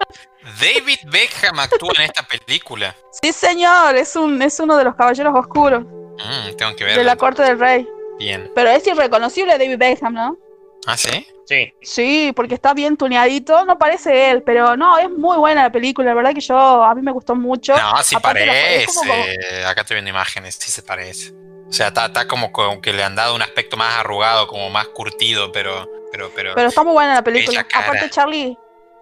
David 0.59 1.01
Beckham 1.05 1.59
actúa 1.59 1.93
en 1.97 2.05
esta 2.05 2.23
película. 2.23 2.97
Sí, 3.21 3.31
señor, 3.31 3.95
es 3.97 4.17
un 4.17 4.41
es 4.41 4.59
uno 4.59 4.79
de 4.79 4.85
los 4.85 4.95
caballeros 4.95 5.35
oscuros. 5.35 5.85
Mm, 5.85 6.57
tengo 6.57 6.75
que 6.75 6.85
ver. 6.85 6.97
De 6.97 7.05
la 7.05 7.17
corte 7.17 7.43
del 7.43 7.59
rey. 7.59 7.87
Bien. 8.19 8.51
Pero 8.55 8.71
es 8.71 8.87
irreconocible 8.87 9.59
David 9.59 9.79
Beckham, 9.79 10.15
¿no? 10.15 10.39
¿Ah, 10.87 10.97
sí? 10.97 11.27
Sí. 11.47 11.73
Sí, 11.81 12.33
porque 12.35 12.55
está 12.55 12.75
bien 12.75 12.97
tuneadito, 12.97 13.65
no 13.65 13.79
parece 13.79 14.31
él, 14.31 14.43
pero 14.43 14.77
no, 14.77 14.99
es 14.99 15.11
muy 15.11 15.37
buena 15.37 15.65
la 15.65 15.73
película, 15.73 16.09
la 16.09 16.15
verdad 16.15 16.35
que 16.35 16.41
yo, 16.41 16.57
a 16.57 16.95
mí 16.95 17.03
me 17.03 17.13
gustó 17.13 17.35
mucho. 17.35 17.77
No, 17.77 18.03
sí 18.03 18.17
parece, 18.21 18.87
acá 19.65 19.83
estoy 19.83 19.97
viendo 19.97 20.11
imágenes, 20.11 20.57
sí 20.57 20.71
se 20.71 20.83
parece. 20.83 21.33
O 21.69 21.73
sea, 21.73 21.89
está, 21.89 22.29
como, 22.29 22.53
que 22.81 22.93
le 22.93 23.03
han 23.03 23.17
dado 23.17 23.35
un 23.35 23.43
aspecto 23.43 23.77
más 23.77 23.97
arrugado, 23.99 24.47
como 24.47 24.71
más 24.71 24.89
curtido, 24.89 25.53
pero... 25.53 25.89
Pero, 26.13 26.31
pero, 26.35 26.55
pero 26.55 26.69
está 26.69 26.83
muy 26.83 26.95
buena 26.95 27.15
la 27.15 27.23
película. 27.23 27.67
Aparte 27.75 28.09
Charlie, 28.09 28.57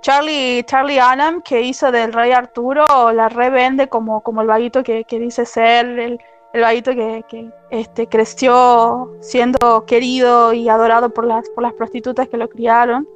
Charlie, 0.05 0.65
Charlie 0.65 0.99
Annam, 0.99 1.41
que 1.43 1.63
hizo 1.63 1.91
del 1.91 2.13
Rey 2.13 2.33
Arturo, 2.33 3.11
la 3.13 3.31
revende 3.31 3.89
como, 3.89 4.23
como 4.23 4.43
el 4.43 4.47
vaguito 4.47 4.83
que, 4.83 5.07
dice 5.09 5.47
ser, 5.47 5.87
el, 5.99 6.21
el 6.55 6.61
vaguito 6.61 6.93
que, 6.93 7.51
este, 7.71 8.07
creció 8.07 9.17
siendo 9.21 9.85
querido 9.87 10.53
y 10.53 10.69
adorado 10.69 11.11
por 11.11 11.27
las, 11.27 11.51
por 11.51 11.65
las 11.65 11.73
prostitutas 11.73 12.29
que 12.29 12.37
lo 12.37 12.49
criaron. 12.49 13.09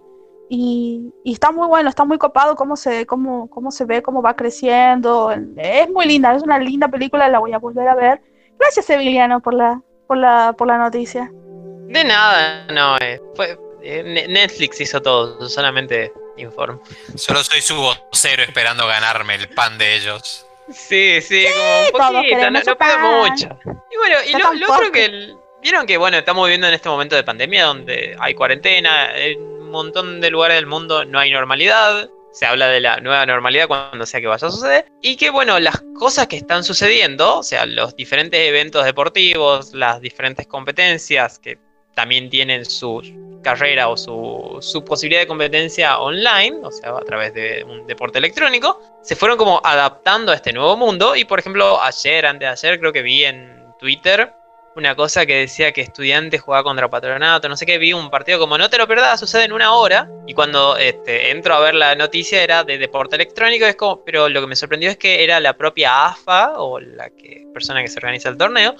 Y, 0.51 1.12
está 1.24 1.53
muy 1.53 1.68
bueno, 1.68 1.89
está 1.89 2.05
muy 2.05 2.18
copado 2.18 2.57
cómo 2.57 2.76
se, 2.76 3.07
cómo, 3.07 3.49
cómo 3.49 3.70
se 3.70 3.84
ve, 3.84 4.03
cómo 4.03 4.22
va 4.22 4.34
creciendo. 4.34 5.30
Es 5.57 5.89
muy 5.89 6.07
linda, 6.07 6.34
es 6.34 6.43
una 6.43 6.59
linda 6.59 6.89
película, 6.89 7.28
la 7.28 7.39
voy 7.39 7.53
a 7.53 7.59
volver 7.59 7.86
a 7.86 7.95
ver. 7.95 8.20
Gracias, 8.59 8.91
Emiliano, 8.91 9.41
por 9.41 9.55
la, 9.55 9.80
por 10.09 10.16
la, 10.16 10.53
por 10.59 10.66
la 10.66 10.76
noticia. 10.76 11.30
De 11.32 12.03
nada, 12.03 12.66
no, 12.72 12.97
eh, 12.99 13.20
fue, 13.36 13.57
eh, 13.82 14.26
Netflix 14.28 14.80
hizo 14.80 15.01
todo, 15.01 15.49
solamente 15.49 16.12
informo. 16.39 16.82
Solo 17.14 17.45
soy 17.45 17.61
su 17.61 17.76
vocero 17.76 18.43
esperando 18.43 18.84
ganarme 18.89 19.36
el 19.36 19.49
pan 19.51 19.78
de 19.78 19.95
ellos. 19.95 20.47
Sí, 20.70 21.20
sí, 21.22 21.46
como 21.92 22.12
un 22.12 22.20
poquito, 22.22 22.50
no, 22.50 22.60
puedo 22.76 22.98
mucho. 23.28 23.58
Y 23.90 23.96
bueno, 23.96 24.16
y 24.26 24.58
lo, 24.58 24.74
otro 24.74 24.92
que. 24.92 25.34
Vieron 25.60 25.86
que, 25.86 25.96
bueno, 25.96 26.18
estamos 26.18 26.46
viviendo 26.46 26.68
en 26.68 26.74
este 26.74 26.88
momento 26.88 27.16
de 27.16 27.24
pandemia 27.24 27.64
donde 27.64 28.16
hay 28.20 28.34
cuarentena, 28.34 29.16
en 29.16 29.42
un 29.42 29.70
montón 29.70 30.20
de 30.20 30.30
lugares 30.30 30.56
del 30.56 30.66
mundo 30.66 31.04
no 31.04 31.18
hay 31.18 31.32
normalidad. 31.32 32.08
Se 32.30 32.46
habla 32.46 32.68
de 32.68 32.80
la 32.80 33.00
nueva 33.00 33.26
normalidad 33.26 33.66
cuando 33.66 34.06
sea 34.06 34.20
que 34.20 34.28
vaya 34.28 34.46
a 34.46 34.50
suceder. 34.50 34.86
Y 35.02 35.16
que, 35.16 35.30
bueno, 35.30 35.58
las 35.58 35.82
cosas 35.98 36.28
que 36.28 36.36
están 36.36 36.62
sucediendo, 36.62 37.38
o 37.38 37.42
sea, 37.42 37.66
los 37.66 37.96
diferentes 37.96 38.40
eventos 38.40 38.84
deportivos, 38.84 39.74
las 39.74 40.00
diferentes 40.00 40.46
competencias 40.46 41.40
que 41.40 41.58
también 41.99 42.30
tienen 42.30 42.64
su 42.64 43.03
carrera 43.42 43.88
o 43.88 43.96
su, 43.96 44.84
posibilidad 44.86 45.22
de 45.22 45.26
competencia 45.26 45.99
online, 45.99 46.59
o 46.62 46.70
sea, 46.70 46.90
a 46.90 47.01
través 47.01 47.34
de 47.34 47.64
un 47.68 47.88
deporte 47.88 48.18
electrónico, 48.18 48.80
se 49.03 49.16
fueron 49.16 49.36
como 49.36 49.61
adaptando 49.64 50.30
a 50.30 50.36
este 50.36 50.53
nuevo 50.53 50.76
mundo. 50.76 51.16
Y 51.16 51.24
por 51.24 51.40
ejemplo, 51.40 51.82
ayer, 51.82 52.24
antes 52.24 52.46
de 52.46 52.68
ayer, 52.68 52.78
creo 52.78 52.92
que 52.92 53.03
vi 53.03 53.24
en 53.24 53.64
Twitter 53.80 54.32
una 54.76 54.94
cosa 54.94 55.26
que 55.26 55.40
decía 55.40 55.72
que 55.72 55.80
estudiantes 55.80 56.40
jugaba 56.40 56.62
contra 56.62 56.88
patronato, 56.88 57.49
no 57.49 57.57
sé 57.57 57.66
qué, 57.66 57.78
vi 57.78 57.92
un 57.92 58.11
partido 58.11 58.38
como 58.38 58.57
no 58.57 58.70
te 58.70 58.78
lo 58.78 58.86
pierdas, 58.86 59.18
sucede 59.18 59.42
en 59.42 59.53
una 59.53 59.72
hora. 59.74 60.09
Y 60.28 60.34
cuando 60.34 60.76
este, 60.76 61.32
entro 61.32 61.55
a 61.55 61.59
ver 61.59 61.74
la 61.74 61.96
noticia 61.96 62.44
era 62.44 62.62
de 62.62 62.78
deporte 62.78 63.16
electrónico, 63.16 63.66
es 63.66 63.74
como, 63.74 64.05
pero 64.05 64.28
lo 64.28 64.40
que 64.40 64.46
me 64.46 64.55
sorprendió 64.55 64.88
es 64.88 64.96
que 64.96 65.24
era 65.24 65.40
la 65.40 65.55
propia 65.55 66.07
AFA 66.07 66.61
o 66.61 66.78
la 66.78 67.11
que, 67.11 67.44
persona 67.53 67.82
que 67.82 67.88
se 67.88 67.99
organiza 67.99 68.28
el 68.28 68.36
torneo, 68.36 68.76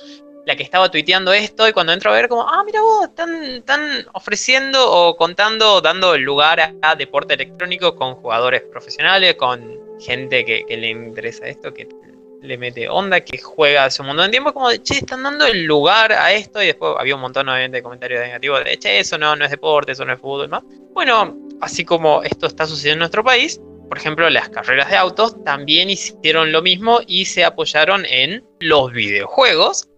la 0.49 0.57
que 0.57 0.63
estaba 0.63 0.91
tuiteando 0.91 1.31
esto 1.35 1.69
y 1.69 1.75
cuando 1.75 1.93
entro 1.93 2.11
a 2.11 2.15
ver 2.15 2.27
como, 2.27 2.49
ah, 2.49 2.65
mira 2.65 2.81
vos, 2.81 3.05
están, 3.05 4.07
ofreciendo 4.15 4.91
o 4.91 5.15
contando, 5.15 5.83
dando 5.83 6.17
lugar 6.17 6.75
a, 6.81 6.97
deporte 6.97 7.35
electrónico 7.35 7.95
con 7.95 8.15
jugadores 8.15 8.63
profesionales, 8.63 9.35
con 9.35 9.79
gente 10.01 10.47
que, 10.47 10.65
le 10.75 10.89
interesa 10.89 11.47
esto, 11.47 11.75
que 11.75 11.87
le 12.41 12.57
mete 12.57 12.89
onda, 12.89 13.21
que 13.21 13.37
juega 13.37 13.85
hace 13.85 14.01
un 14.01 14.09
montón 14.09 14.25
de 14.25 14.31
tiempo, 14.31 14.55
como 14.55 14.71
de, 14.71 14.83
che, 14.83 14.95
están 14.95 15.23
dando 15.23 15.45
el 15.45 15.65
lugar 15.65 16.13
a 16.13 16.33
esto 16.33 16.63
y 16.63 16.67
después 16.69 16.95
había 16.99 17.15
un 17.15 17.21
montón 17.21 17.47
obviamente 17.51 17.77
de 17.77 17.83
comentarios 17.83 18.21
negativos 18.23 18.65
de, 18.65 18.79
che, 18.79 19.01
eso 19.01 19.19
no, 19.19 19.37
no 19.37 19.45
es 19.45 19.51
deporte, 19.51 19.93
eso 19.93 20.07
no 20.07 20.15
es 20.15 20.19
fútbol, 20.19 20.49
más. 20.49 20.63
Bueno, 20.95 21.37
así 21.61 21.85
como 21.85 22.23
esto 22.23 22.47
está 22.47 22.67
sucediendo 22.67 22.95
en 22.95 23.01
nuestro 23.01 23.23
país, 23.23 23.61
por 23.87 23.99
ejemplo, 23.99 24.31
las 24.31 24.49
carreras 24.49 24.89
de 24.89 24.97
autos 24.97 25.45
también 25.45 25.91
hicieron 25.91 26.53
lo 26.53 26.63
mismo 26.63 27.01
y 27.07 27.27
se 27.27 27.45
apoyaron 27.45 28.07
en 28.07 28.43
los 28.61 28.93
videojuegos 28.93 29.89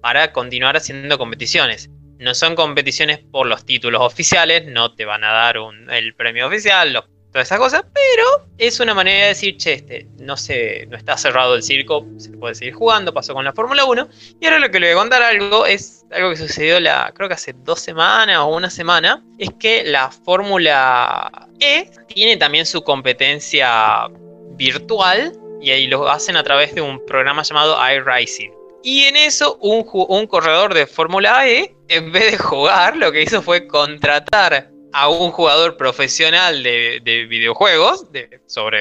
para 0.00 0.32
continuar 0.32 0.76
haciendo 0.76 1.18
competiciones. 1.18 1.90
No 2.18 2.34
son 2.34 2.54
competiciones 2.54 3.18
por 3.18 3.46
los 3.46 3.64
títulos 3.64 4.02
oficiales, 4.02 4.66
no 4.66 4.94
te 4.94 5.04
van 5.04 5.24
a 5.24 5.32
dar 5.32 5.56
el 5.90 6.14
premio 6.14 6.46
oficial, 6.46 7.02
todas 7.32 7.46
esas 7.46 7.58
cosas, 7.58 7.84
pero 7.94 8.48
es 8.58 8.80
una 8.80 8.92
manera 8.92 9.22
de 9.22 9.28
decir, 9.28 9.56
che, 9.56 9.74
este, 9.74 10.06
no 10.18 10.36
sé, 10.36 10.86
no 10.88 10.96
está 10.96 11.16
cerrado 11.16 11.54
el 11.54 11.62
circo, 11.62 12.06
se 12.18 12.30
puede 12.30 12.54
seguir 12.54 12.74
jugando, 12.74 13.14
pasó 13.14 13.34
con 13.34 13.44
la 13.44 13.52
Fórmula 13.52 13.84
1. 13.84 14.08
Y 14.40 14.46
ahora 14.46 14.58
lo 14.58 14.70
que 14.70 14.80
le 14.80 14.88
voy 14.88 14.98
a 14.98 15.02
contar 15.02 15.22
algo 15.22 15.64
es 15.66 16.04
algo 16.10 16.30
que 16.30 16.36
sucedió 16.36 16.78
creo 17.14 17.28
que 17.28 17.34
hace 17.34 17.54
dos 17.64 17.80
semanas 17.80 18.38
o 18.38 18.46
una 18.46 18.68
semana, 18.68 19.24
es 19.38 19.50
que 19.60 19.84
la 19.84 20.10
Fórmula 20.10 21.48
E 21.60 21.90
tiene 22.08 22.36
también 22.36 22.66
su 22.66 22.82
competencia 22.82 24.08
virtual 24.56 25.32
y 25.60 25.70
ahí 25.70 25.86
lo 25.86 26.08
hacen 26.08 26.36
a 26.36 26.42
través 26.42 26.74
de 26.74 26.80
un 26.80 27.04
programa 27.06 27.42
llamado 27.42 27.78
iRacing. 27.92 28.59
Y 28.82 29.04
en 29.04 29.16
eso, 29.16 29.56
un, 29.60 30.26
corredor 30.26 30.74
de 30.74 30.86
Fórmula 30.86 31.48
E, 31.48 31.74
en 31.88 32.12
vez 32.12 32.32
de 32.32 32.38
jugar, 32.38 32.96
lo 32.96 33.12
que 33.12 33.22
hizo 33.22 33.42
fue 33.42 33.66
contratar 33.66 34.70
a 34.92 35.08
un 35.08 35.30
jugador 35.30 35.76
profesional 35.76 36.62
de, 36.62 37.26
videojuegos 37.28 38.10
de, 38.12 38.40
sobre 38.46 38.80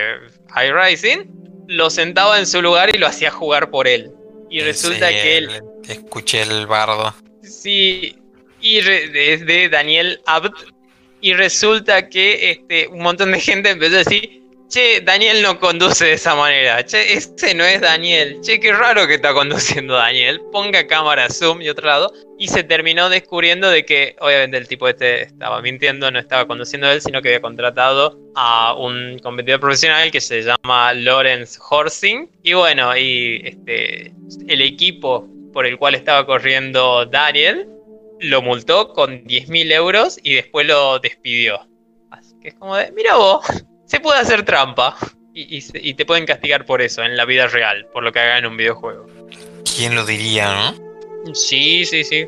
iRacing, 0.55 1.29
lo 1.67 1.89
sentaba 1.89 2.39
en 2.39 2.47
su 2.47 2.61
lugar 2.61 2.93
y 2.95 2.97
lo 2.97 3.07
hacía 3.07 3.29
jugar 3.29 3.69
por 3.69 3.87
él. 3.87 4.11
Y 4.49 4.61
resulta 4.61 5.09
que 5.09 5.37
él. 5.37 5.61
Escuché 5.87 6.41
el 6.41 6.65
bardo. 6.65 7.13
Sí, 7.43 8.17
y 8.61 8.77
es 8.77 9.45
de 9.45 9.69
Daniel 9.69 10.21
Abt. 10.25 10.53
Y 11.21 11.33
resulta 11.33 12.07
que 12.07 12.51
este, 12.51 12.87
un 12.87 13.01
montón 13.01 13.33
de 13.33 13.39
gente 13.39 13.69
empezó 13.71 13.95
a 13.95 13.99
decir: 13.99 14.41
Che, 14.69 15.01
Daniel 15.01 15.41
no 15.41 15.59
conduce 15.59 16.05
de 16.05 16.13
esa 16.13 16.35
manera. 16.35 16.85
Che, 16.85 17.13
ese 17.13 17.55
no 17.55 17.63
es 17.63 17.81
Daniel. 17.81 18.39
Che, 18.41 18.59
qué 18.59 18.71
raro 18.71 19.07
que 19.07 19.15
está 19.15 19.33
conduciendo 19.33 19.95
Daniel. 19.95 20.39
Ponga 20.51 20.85
cámara 20.85 21.27
zoom 21.27 21.63
y 21.63 21.69
otro 21.69 21.87
lado. 21.87 22.13
Y 22.37 22.49
se 22.49 22.63
terminó 22.63 23.09
descubriendo 23.09 23.71
de 23.71 23.83
que, 23.83 24.15
obviamente, 24.19 24.57
el 24.57 24.67
tipo 24.67 24.87
este 24.87 25.23
estaba 25.23 25.59
mintiendo, 25.63 26.11
no 26.11 26.19
estaba 26.19 26.45
conduciendo 26.45 26.91
él, 26.91 27.01
sino 27.01 27.19
que 27.19 27.29
había 27.29 27.41
contratado 27.41 28.19
a 28.35 28.75
un 28.75 29.17
competidor 29.23 29.59
profesional 29.59 30.11
que 30.11 30.21
se 30.21 30.43
llama 30.43 30.93
Lawrence 30.93 31.59
Horsing. 31.67 32.29
Y 32.43 32.53
bueno, 32.53 32.95
y 32.95 33.41
este, 33.43 34.13
el 34.47 34.61
equipo 34.61 35.27
por 35.51 35.65
el 35.65 35.79
cual 35.79 35.95
estaba 35.95 36.27
corriendo 36.27 37.07
Daniel 37.07 37.67
lo 38.19 38.43
multó 38.43 38.93
con 38.93 39.23
10.000 39.23 39.71
euros 39.71 40.19
y 40.21 40.35
después 40.35 40.67
lo 40.67 40.99
despidió. 40.99 41.59
Así 42.11 42.35
que 42.39 42.49
es 42.49 42.53
como 42.53 42.75
de, 42.75 42.91
mira 42.91 43.15
vos 43.15 43.43
se 43.89 43.99
puede 43.99 44.19
hacer 44.19 44.45
trampa 44.45 44.95
y, 45.33 45.93
te 45.93 46.05
pueden 46.05 46.25
castigar 46.25 46.65
por 46.65 46.81
eso 46.81 47.03
en 47.03 47.17
la 47.17 47.25
vida 47.25 47.47
real, 47.47 47.87
por 47.91 48.03
lo 48.03 48.11
que 48.11 48.19
hagan 48.19 48.39
en 48.39 48.45
un 48.51 48.57
videojuego. 48.57 49.07
¿Quién 49.75 49.95
lo 49.95 50.05
diría, 50.05 50.53
no? 50.53 51.33
Sí, 51.33 51.85
sí, 51.85 52.03
sí. 52.03 52.27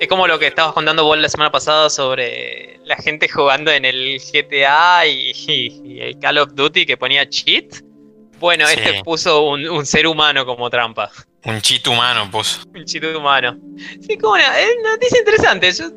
Es 0.00 0.08
como 0.08 0.26
lo 0.26 0.38
que 0.38 0.48
estabas 0.48 0.72
contando 0.72 1.04
vos 1.04 1.18
la 1.18 1.28
semana 1.28 1.52
pasada 1.52 1.88
sobre 1.88 2.80
la 2.84 2.96
gente 2.96 3.28
jugando 3.28 3.70
en 3.70 3.84
el 3.84 4.18
GTA 4.18 5.06
y, 5.06 6.00
el 6.00 6.18
Call 6.18 6.38
of 6.38 6.54
Duty 6.54 6.84
que 6.84 6.96
ponía 6.96 7.28
cheat. 7.28 7.82
Bueno, 8.40 8.68
este 8.68 9.02
puso 9.04 9.42
un, 9.42 9.86
ser 9.86 10.06
humano 10.06 10.44
como 10.46 10.68
trampa. 10.68 11.10
Un 11.44 11.60
cheat 11.60 11.86
humano 11.86 12.28
puso. 12.30 12.62
Un 12.74 12.84
cheat 12.84 13.04
humano. 13.14 13.56
Sí, 14.00 14.16
como 14.18 14.34
una, 14.34 14.58
es 14.58 14.68
una 14.80 14.92
noticia 14.92 15.18
interesante. 15.18 15.72
Yo 15.72 15.90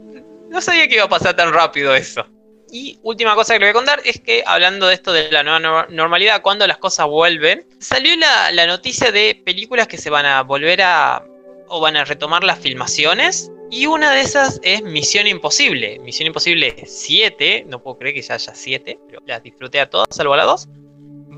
no 0.50 0.62
sabía 0.62 0.88
que 0.88 0.96
iba 0.96 1.06
a 1.06 1.10
pasar 1.10 1.36
tan 1.36 1.52
rápido 1.54 1.96
eso. 1.96 2.26
Y 2.72 2.98
última 3.04 3.36
cosa 3.36 3.54
que 3.54 3.60
le 3.60 3.66
voy 3.66 3.72
a 3.72 3.74
contar 3.74 4.02
es 4.06 4.22
que 4.22 4.44
hablando 4.46 4.88
de 4.88 4.94
esto 4.94 5.12
de 5.12 5.30
la 5.30 5.44
nueva 5.44 5.88
normalidad, 5.90 6.42
cuando 6.42 6.66
las 6.66 6.78
cosas 6.78 7.08
vuelven, 7.08 7.68
salió 7.80 8.16
la, 8.16 8.66
noticia 8.66 9.12
de 9.12 9.42
películas 9.46 9.88
que 9.88 9.98
se 9.98 10.10
van 10.10 10.26
a 10.26 10.42
volver 10.44 10.82
a 10.82 11.26
o 11.68 11.82
van 11.82 11.98
a 11.98 12.06
retomar 12.06 12.44
las 12.44 12.60
filmaciones. 12.60 13.52
Y 13.70 13.86
una 13.88 14.12
de 14.12 14.22
esas 14.22 14.60
es 14.64 14.84
Misión 14.84 15.28
Imposible. 15.28 16.00
Misión 16.00 16.28
Imposible 16.28 16.76
7, 16.86 17.66
no 17.68 17.82
puedo 17.82 17.98
creer 17.98 18.16
que 18.16 18.22
ya 18.22 18.36
haya 18.36 18.56
7, 18.56 19.00
pero 19.08 19.22
las 19.26 19.44
disfruté 19.44 19.80
a 19.80 19.90
todas, 19.90 20.08
salvo 20.12 20.34
a 20.34 20.38
la 20.38 20.44
2. 20.46 20.68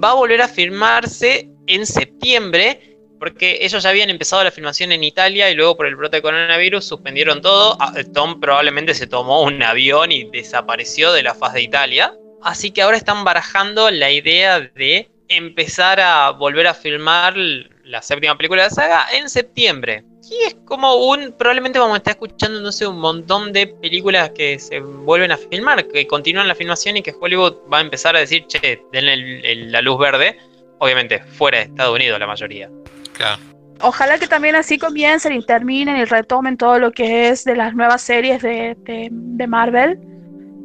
Va 0.04 0.12
a 0.12 0.16
volver 0.16 0.42
a 0.42 0.48
filmarse 0.48 1.50
en 1.68 1.86
septiembre 1.86 2.93
porque 3.24 3.60
ellos 3.62 3.82
ya 3.82 3.90
habían 3.90 4.10
empezado 4.10 4.44
la 4.44 4.52
filmación 4.52 4.92
en 4.92 5.02
Italia 5.02 5.50
y 5.50 5.56
luego 5.56 5.78
por 5.78 5.88
el 5.88 5.96
brote 5.96 6.18
de 6.18 6.22
coronavirus 6.22 6.84
suspendieron 6.84 7.42
todo. 7.42 7.78
Ah, 7.80 7.94
Tom 8.14 8.42
probablemente 8.42 8.94
se 8.94 9.08
tomó 9.08 9.44
un 9.44 9.64
avión 9.64 10.12
y 10.12 10.26
desapareció 10.26 11.14
de 11.14 11.24
la 11.24 11.34
faz 11.34 11.54
de 11.54 11.62
Italia. 11.62 12.14
Así 12.42 12.72
que 12.72 12.82
ahora 12.82 12.98
están 12.98 13.24
barajando 13.24 13.90
la 13.92 14.12
idea 14.12 14.60
de 14.60 15.10
empezar 15.30 16.02
a 16.02 16.32
volver 16.32 16.68
a 16.68 16.74
filmar 16.74 17.38
la 17.38 18.02
séptima 18.02 18.38
película 18.38 18.64
de 18.64 18.68
la 18.68 18.76
saga 18.76 19.06
en 19.14 19.30
septiembre. 19.30 20.04
Y 20.30 20.44
es 20.46 20.58
como 20.66 20.94
un, 20.96 21.32
probablemente 21.32 21.80
vamos 21.80 21.94
a 21.94 21.98
estar 22.00 22.16
escuchando, 22.16 22.74
sé, 22.74 22.86
un 22.86 23.00
montón 23.00 23.54
de 23.54 23.68
películas 23.68 24.32
que 24.32 24.60
se 24.60 24.82
vuelven 24.82 25.32
a 25.32 25.38
filmar, 25.38 25.88
que 25.88 26.06
continúan 26.08 26.50
la 26.50 26.56
filmación 26.56 26.98
y 26.98 27.02
que 27.02 27.14
Hollywood 27.18 27.56
va 27.72 27.78
a 27.78 27.82
empezar 27.82 28.18
a 28.18 28.20
decir, 28.20 28.48
che, 28.48 28.84
denle 28.92 29.56
la 29.68 29.82
luz 29.82 29.98
verde, 29.98 30.38
obviamente 30.80 31.20
fuera 31.24 31.60
de 31.60 31.64
Estados 31.64 31.96
Unidos 31.96 32.20
la 32.20 32.28
mayoría. 32.28 32.70
Claro. 33.14 33.42
ojalá 33.82 34.18
que 34.18 34.28
también 34.28 34.56
así 34.56 34.78
comiencen 34.78 35.34
y 35.34 35.46
terminen 35.46 35.98
y 35.98 36.06
retomen 36.06 36.58
todo 36.58 36.80
lo 36.80 36.92
que 36.92 37.30
es 37.30 37.44
de 37.44 37.56
las 37.56 37.74
nuevas 37.74 38.02
series 38.02 38.42
de, 38.42 38.76
de, 38.78 39.48
Marvel 39.48 40.00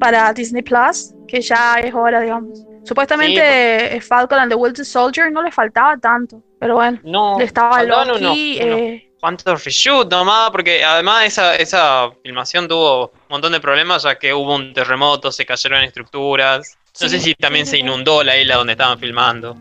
para 0.00 0.32
Disney 0.32 0.62
Plus, 0.62 1.12
que 1.26 1.40
ya 1.40 1.76
es 1.80 1.92
hora, 1.94 2.20
digamos. 2.20 2.64
Supuestamente 2.84 4.00
Falcon 4.00 4.38
and 4.38 4.50
the 4.50 4.54
Winter 4.54 4.84
Soldier 4.84 5.30
no 5.30 5.42
le 5.42 5.52
faltaba 5.52 5.96
tanto, 5.98 6.42
pero 6.58 6.76
bueno, 6.76 6.98
no, 7.02 7.38
le 7.38 7.44
estaba 7.44 7.82
Loki. 7.82 8.58
Eh, 8.60 9.08
¿Cuántos 9.20 9.64
reshoots 9.64 10.10
nomás? 10.10 10.50
Porque 10.50 10.84
además 10.84 11.26
esa, 11.26 11.56
esa 11.56 12.10
filmación 12.22 12.68
tuvo 12.68 13.06
un 13.06 13.12
montón 13.28 13.52
de 13.52 13.60
problemas 13.60 14.04
ya 14.04 14.16
que 14.16 14.32
hubo 14.32 14.54
un 14.54 14.72
terremoto, 14.72 15.32
se 15.32 15.44
cayeron 15.44 15.82
estructuras. 15.82 16.78
No 17.00 17.08
sé 17.08 17.20
si 17.20 17.34
también 17.34 17.66
se 17.66 17.78
inundó 17.78 18.22
la 18.24 18.36
isla 18.36 18.56
donde 18.56 18.72
estaban 18.72 18.98
filmando. 18.98 19.56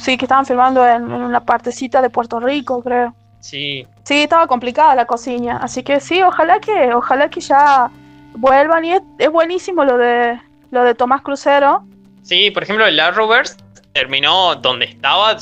Sí, 0.00 0.16
que 0.16 0.24
estaban 0.24 0.46
filmando 0.46 0.86
en, 0.86 1.12
una 1.12 1.44
partecita 1.44 2.00
de 2.00 2.08
Puerto 2.08 2.40
Rico, 2.40 2.82
creo. 2.82 3.14
Sí. 3.40 3.86
Sí, 4.02 4.22
estaba 4.22 4.46
complicada 4.46 4.94
la 4.94 5.04
cocina. 5.04 5.58
Así 5.58 5.82
que 5.82 6.00
sí, 6.00 6.22
ojalá 6.22 6.58
que, 6.58 6.94
ojalá 6.94 7.28
que 7.28 7.40
ya 7.40 7.90
vuelvan. 8.34 8.84
Y 8.84 8.92
es, 8.92 9.30
buenísimo 9.30 9.84
lo 9.84 9.98
de 9.98 10.40
lo 10.70 10.84
de 10.84 10.94
Tomás 10.94 11.20
Crucero. 11.20 11.84
Sí, 12.22 12.50
por 12.50 12.62
ejemplo, 12.62 12.86
el 12.86 12.98
Arrowverse 12.98 13.56
terminó 13.92 14.54
donde 14.54 14.86
estaba. 14.86 15.36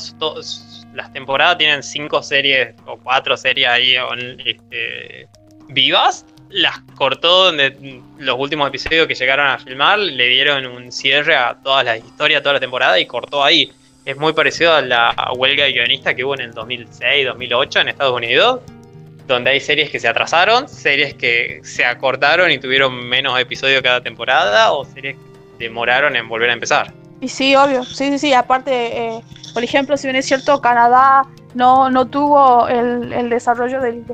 las 0.95 1.13
temporadas 1.13 1.59
tienen 1.59 1.83
cinco 1.83 2.21
series 2.21 2.75
o 2.85 2.97
cuatro 2.97 3.37
series 3.37 3.69
ahí 3.69 3.95
este, 4.45 5.29
vivas. 5.69 6.27
Las 6.51 6.81
cortó 6.97 7.45
donde 7.45 8.03
los 8.19 8.37
últimos 8.39 8.67
episodios 8.69 9.07
que 9.07 9.15
llegaron 9.15 9.47
a 9.47 9.59
filmar 9.59 9.99
le 10.01 10.27
dieron 10.29 10.67
un 10.67 10.91
cierre 10.91 11.37
a 11.37 11.57
toda 11.63 11.85
la 11.85 11.97
historia, 11.97 12.43
toda 12.43 12.55
la 12.55 12.61
temporada 12.61 12.99
y 12.99 13.07
cortó 13.07 13.45
ahí 13.45 13.71
es 14.09 14.17
muy 14.17 14.33
parecido 14.33 14.73
a 14.73 14.81
la 14.81 15.15
huelga 15.37 15.65
de 15.65 15.73
guionistas 15.73 16.15
que 16.15 16.25
hubo 16.25 16.33
en 16.33 16.41
el 16.41 16.53
2006, 16.55 17.27
2008 17.27 17.81
en 17.81 17.89
Estados 17.89 18.17
Unidos, 18.17 18.61
donde 19.27 19.51
hay 19.51 19.61
series 19.61 19.91
que 19.91 20.01
se 20.01 20.09
atrasaron, 20.09 20.67
series 20.67 21.13
que 21.13 21.61
se 21.63 21.85
acortaron 21.85 22.51
y 22.51 22.57
tuvieron 22.59 23.07
menos 23.07 23.39
episodios 23.39 23.83
cada 23.83 24.03
temporada, 24.03 24.73
o 24.73 24.87
series 24.87 25.15
que 25.59 25.65
demoraron 25.65 26.17
en 26.17 26.27
volver 26.27 26.49
a 26.49 26.55
empezar. 26.55 26.95
Y 27.21 27.29
sí, 27.29 27.55
obvio, 27.55 27.85
sí, 27.85 28.09
sí, 28.13 28.19
sí, 28.19 28.33
aparte, 28.33 28.73
eh, 28.73 29.21
por 29.53 29.63
ejemplo, 29.63 29.95
si 29.99 30.07
bien 30.07 30.17
es 30.17 30.25
cierto, 30.25 30.59
Canadá 30.63 31.27
no, 31.53 31.91
no 31.91 32.07
tuvo 32.07 32.67
el, 32.67 33.29
desarrollo 33.29 33.83
del, 33.83 34.05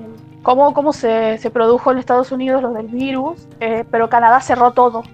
cómo, 0.42 0.74
cómo 0.74 0.92
se, 0.92 1.38
produjo 1.52 1.92
en 1.92 1.98
Estados 1.98 2.32
Unidos 2.32 2.60
lo 2.62 2.72
del 2.72 2.88
virus, 2.88 3.46
eh, 3.60 3.84
pero 3.92 4.08
Canadá 4.08 4.40
cerró 4.40 4.72
todo, 4.72 5.04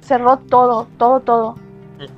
cerró 0.00 0.38
todo, 0.38 0.88
todo, 0.96 1.20
todo. 1.20 1.56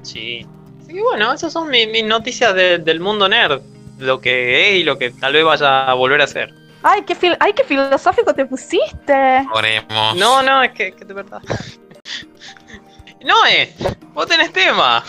Sí, 0.02 0.46
y 0.92 1.00
bueno, 1.00 1.32
esas 1.32 1.52
son 1.52 1.70
mis, 1.70 2.04
noticias 2.04 2.54
del 2.54 3.00
mundo 3.00 3.28
nerd. 3.28 3.62
Lo 3.98 4.20
que 4.20 4.68
es 4.68 4.80
y 4.80 4.82
lo 4.82 4.98
que 4.98 5.10
tal 5.10 5.32
vez 5.32 5.44
vaya 5.44 5.90
a 5.90 5.94
volver 5.94 6.20
a 6.20 6.24
hacer. 6.24 6.52
Ay, 6.82 7.02
qué, 7.02 7.16
ay, 7.38 7.52
qué 7.52 7.64
filosófico 7.64 8.34
te 8.34 8.44
pusiste. 8.44 9.46
Oremos. 9.52 10.16
No, 10.16 10.42
no, 10.42 10.62
es 10.62 10.72
que, 10.72 10.92
que 10.92 11.04
de 11.04 11.14
verdad. 11.14 11.40
no, 13.24 13.46
eh, 13.46 13.72
vos 14.12 14.26
tenés 14.26 14.52
tema. 14.52 15.04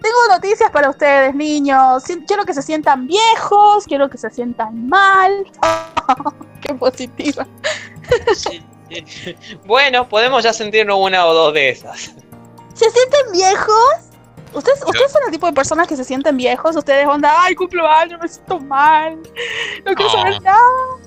Tengo 0.00 0.16
noticias 0.30 0.70
para 0.70 0.90
ustedes, 0.90 1.34
niños. 1.34 2.04
Quiero 2.26 2.44
que 2.44 2.54
se 2.54 2.62
sientan 2.62 3.06
viejos, 3.06 3.84
quiero 3.84 4.08
que 4.08 4.16
se 4.16 4.30
sientan 4.30 4.88
mal. 4.88 5.44
qué 6.60 6.74
positiva. 6.74 7.46
Bueno, 9.66 10.08
podemos 10.08 10.42
ya 10.42 10.54
sentirnos 10.54 10.96
una 10.98 11.26
o 11.26 11.34
dos 11.34 11.52
de 11.52 11.68
esas. 11.68 12.14
¿Se 12.72 12.90
sienten 12.90 13.32
viejos? 13.32 14.07
¿Ustedes, 14.52 14.82
¿Ustedes 14.86 15.12
son 15.12 15.22
el 15.26 15.32
tipo 15.32 15.46
de 15.46 15.52
personas 15.52 15.86
que 15.86 15.96
se 15.96 16.04
sienten 16.04 16.36
viejos? 16.36 16.76
Ustedes 16.76 17.06
onda, 17.06 17.34
ay, 17.42 17.54
cumplo 17.54 17.86
años, 17.86 18.20
me 18.20 18.28
siento 18.28 18.58
mal, 18.60 19.18
no 19.84 19.94
quiero 19.94 20.10
saber 20.10 20.40
nada. 20.42 20.58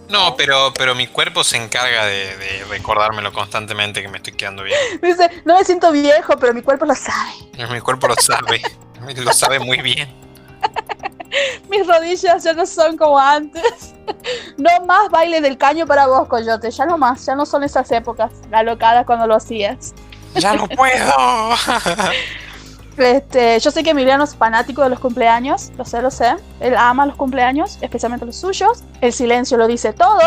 No, 0.09 0.35
pero, 0.35 0.73
pero 0.77 0.93
mi 0.93 1.07
cuerpo 1.07 1.43
se 1.43 1.57
encarga 1.57 2.05
de, 2.05 2.65
recordármelo 2.69 3.31
constantemente 3.31 4.01
que 4.01 4.09
me 4.09 4.17
estoy 4.17 4.33
quedando 4.33 4.63
bien. 4.63 4.77
Dice, 5.01 5.29
no 5.45 5.57
me 5.57 5.63
siento 5.63 5.91
viejo, 5.91 6.37
pero 6.37 6.53
mi 6.53 6.61
cuerpo 6.61 6.85
lo 6.85 6.95
sabe. 6.95 7.31
Mi 7.71 7.79
cuerpo 7.79 8.07
lo 8.07 8.15
sabe, 8.15 8.61
lo 9.17 9.33
sabe 9.33 9.59
muy 9.59 9.81
bien. 9.81 10.13
Mis 11.69 11.87
rodillas 11.87 12.43
ya 12.43 12.53
no 12.53 12.65
son 12.65 12.97
como 12.97 13.17
antes. 13.17 13.93
No 14.57 14.85
más 14.85 15.09
baile 15.09 15.39
del 15.39 15.57
caño 15.57 15.87
para 15.87 16.07
vos, 16.07 16.27
Coyote. 16.27 16.69
Ya 16.69 16.85
no 16.85 16.97
más, 16.97 17.25
ya 17.25 17.35
no 17.35 17.45
son 17.45 17.63
esas 17.63 17.89
épocas 17.91 18.31
alocadas 18.51 19.05
cuando 19.05 19.27
lo 19.27 19.35
hacías. 19.35 19.93
¡Ya 20.35 20.53
no 20.53 20.67
puedo! 20.67 21.13
Este, 23.01 23.59
yo 23.59 23.71
sé 23.71 23.83
que 23.83 23.91
Emiliano 23.91 24.23
es 24.23 24.35
fanático 24.35 24.83
de 24.83 24.89
los 24.89 24.99
cumpleaños, 24.99 25.71
lo 25.77 25.85
sé, 25.85 26.01
lo 26.01 26.11
sé. 26.11 26.35
Él 26.59 26.75
ama 26.75 27.05
los 27.05 27.15
cumpleaños, 27.15 27.77
especialmente 27.81 28.25
los 28.25 28.35
suyos. 28.35 28.83
El 29.01 29.13
silencio 29.13 29.57
lo 29.57 29.67
dice 29.67 29.93
todo. 29.93 30.19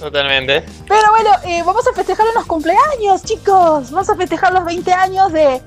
Totalmente. 0.00 0.64
Pero 0.88 1.10
bueno, 1.10 1.30
eh, 1.44 1.62
vamos 1.64 1.86
a 1.86 1.92
festejar 1.92 2.26
unos 2.34 2.46
cumpleaños, 2.46 3.22
chicos. 3.22 3.90
Vamos 3.90 4.10
a 4.10 4.16
festejar 4.16 4.52
los 4.52 4.64
20 4.64 4.92
años 4.92 5.32
de, 5.32 5.62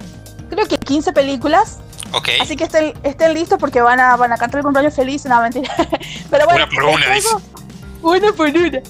creo 0.49 0.65
que 0.67 0.77
15 0.77 1.13
películas. 1.13 1.79
Ok. 2.11 2.29
Así 2.41 2.55
que 2.55 2.65
estén, 2.65 2.93
estén 3.03 3.33
listos 3.33 3.57
porque 3.59 3.81
van 3.81 3.99
a, 3.99 4.15
van 4.15 4.33
a 4.33 4.37
cantar 4.37 4.59
el 4.59 4.63
cumpleaños 4.63 4.93
feliz. 4.93 5.25
No, 5.25 5.41
mentira. 5.41 5.73
Pero 6.29 6.45
bueno, 6.45 6.65
una 6.65 6.69
por 6.69 6.83
una, 6.83 7.05
Una 8.01 8.33
por 8.33 8.49
una. 8.49 8.81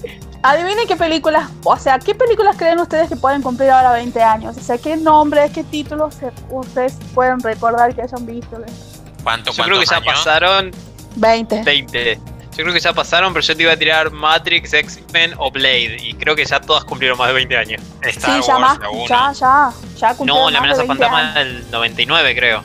Adivinen 0.46 0.86
qué 0.86 0.94
películas, 0.94 1.50
o 1.64 1.76
sea, 1.76 1.98
¿qué 1.98 2.14
películas 2.14 2.56
creen 2.56 2.78
ustedes 2.78 3.08
que 3.08 3.16
pueden 3.16 3.42
cumplir 3.42 3.68
ahora 3.68 3.90
20 3.94 4.22
años? 4.22 4.56
O 4.56 4.60
sea, 4.60 4.78
¿qué 4.78 4.96
nombres, 4.96 5.50
qué 5.50 5.64
títulos 5.64 6.14
ustedes 6.50 6.96
pueden 7.12 7.40
recordar 7.40 7.92
que 7.92 8.02
hayan 8.02 8.24
visto? 8.24 8.56
¿Cuánto, 9.24 9.50
Yo 9.50 9.64
creo 9.64 9.80
que 9.80 9.86
ya 9.86 10.00
pasaron 10.00 10.70
20. 11.16 11.64
20. 11.64 12.20
Yo 12.56 12.62
creo 12.62 12.72
que 12.72 12.78
ya 12.78 12.92
pasaron, 12.92 13.32
pero 13.32 13.44
yo 13.44 13.56
te 13.56 13.62
iba 13.64 13.72
a 13.72 13.76
tirar 13.76 14.12
Matrix, 14.12 14.72
X-Men 14.72 15.34
o 15.36 15.50
Blade. 15.50 15.96
Y 16.00 16.14
creo 16.14 16.36
que 16.36 16.44
ya 16.44 16.60
todas 16.60 16.84
cumplieron 16.84 17.18
más 17.18 17.26
de 17.26 17.34
20 17.34 17.56
años. 17.56 17.82
sí, 18.04 18.30
ya, 18.46 18.58
más, 18.58 18.78
ya, 19.08 19.32
ya, 19.32 19.72
ya 19.96 20.14
cumplieron 20.14 20.44
No, 20.44 20.50
la 20.50 20.58
amenaza 20.60 20.84
fantasma 20.84 21.32
del 21.32 21.68
99, 21.72 22.36
creo. 22.36 22.62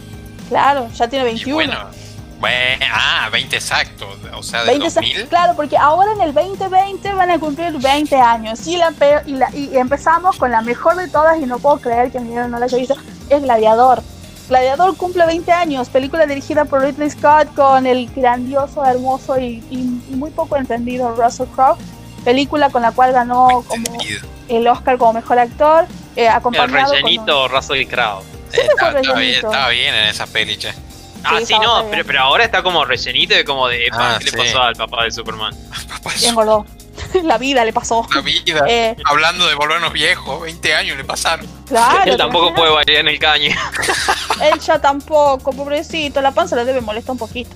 Claro, 0.49 0.87
ya 0.93 1.07
tiene 1.07 1.25
21. 1.25 1.55
bueno, 1.55 1.89
ah, 2.91 3.29
20 3.31 3.55
exacto, 3.55 4.07
o 4.33 4.43
sea, 4.43 4.63
de 4.63 4.77
2000. 4.77 5.27
Claro, 5.27 5.53
porque 5.55 5.77
ahora 5.77 6.11
en 6.13 6.21
el 6.21 6.33
2020 6.33 7.13
van 7.13 7.31
a 7.31 7.39
cumplir 7.39 7.73
20 7.77 8.15
años 8.15 8.65
y, 8.67 8.77
la, 8.77 8.93
y, 9.53 9.77
empezamos 9.77 10.37
con 10.37 10.51
la 10.51 10.61
mejor 10.61 10.95
de 10.95 11.07
todas 11.07 11.39
y 11.41 11.45
no 11.45 11.59
puedo 11.59 11.79
creer 11.79 12.11
que 12.11 12.19
no 12.19 12.59
la 12.59 12.65
haya 12.65 12.77
visto, 12.77 12.95
es 13.29 13.41
Gladiador. 13.41 14.01
Gladiador 14.49 14.97
cumple 14.97 15.25
20 15.25 15.51
años, 15.51 15.89
película 15.89 16.25
dirigida 16.25 16.65
por 16.65 16.81
Ridley 16.81 17.09
Scott 17.09 17.53
con 17.55 17.87
el 17.87 18.07
grandioso, 18.13 18.83
hermoso 18.85 19.39
y, 19.39 19.61
muy 20.09 20.29
poco 20.31 20.57
entendido 20.57 21.15
Russell 21.15 21.47
Crowe, 21.55 21.77
película 22.25 22.69
con 22.69 22.81
la 22.81 22.91
cual 22.91 23.13
ganó 23.13 23.63
como 23.67 23.97
el 24.49 24.67
Oscar 24.67 24.97
como 24.97 25.13
mejor 25.13 25.39
actor, 25.39 25.87
eh, 26.15 26.27
acompañado 26.27 26.93
el 26.93 27.01
rellenito 27.01 27.47
Russell 27.47 27.87
Crowe. 27.87 28.23
estaba, 28.51 29.69
bien, 29.69 29.95
en 29.95 30.09
esa 30.09 30.27
peli, 30.27 30.57
Ah, 31.23 31.39
sí, 31.45 31.53
no, 31.61 31.85
pero, 31.89 32.05
pero, 32.05 32.21
ahora 32.21 32.43
está 32.43 32.63
como 32.63 32.83
rellenito 32.85 33.35
de 33.35 33.45
como 33.45 33.67
de, 33.67 33.87
ah, 33.91 34.17
¿qué 34.19 34.31
le 34.31 34.37
pasó 34.37 34.61
al 34.61 34.75
papá 34.75 35.03
de 35.03 35.11
Superman? 35.11 35.55
Engordó. 36.23 36.65
La 37.23 37.37
vida 37.37 37.63
le 37.65 37.73
pasó. 37.73 38.05
La 38.13 38.21
vida. 38.21 38.65
Eh, 38.67 38.95
Hablando 39.05 39.47
de 39.47 39.55
volvernos 39.55 39.93
viejos, 39.93 40.41
20 40.41 40.75
años 40.75 40.97
le 40.97 41.03
pasaron. 41.03 41.47
Claro. 41.67 42.11
Él 42.11 42.17
tampoco 42.17 42.53
puede 42.53 42.71
variar 42.71 43.01
en 43.01 43.07
el 43.07 43.19
caño. 43.19 43.51
Él 44.41 44.59
ya 44.59 44.79
tampoco, 44.79 45.51
pobrecito. 45.51 46.21
La 46.21 46.31
panza 46.31 46.55
le 46.55 46.65
debe 46.65 46.81
molestar 46.81 47.13
un 47.13 47.19
poquito. 47.19 47.51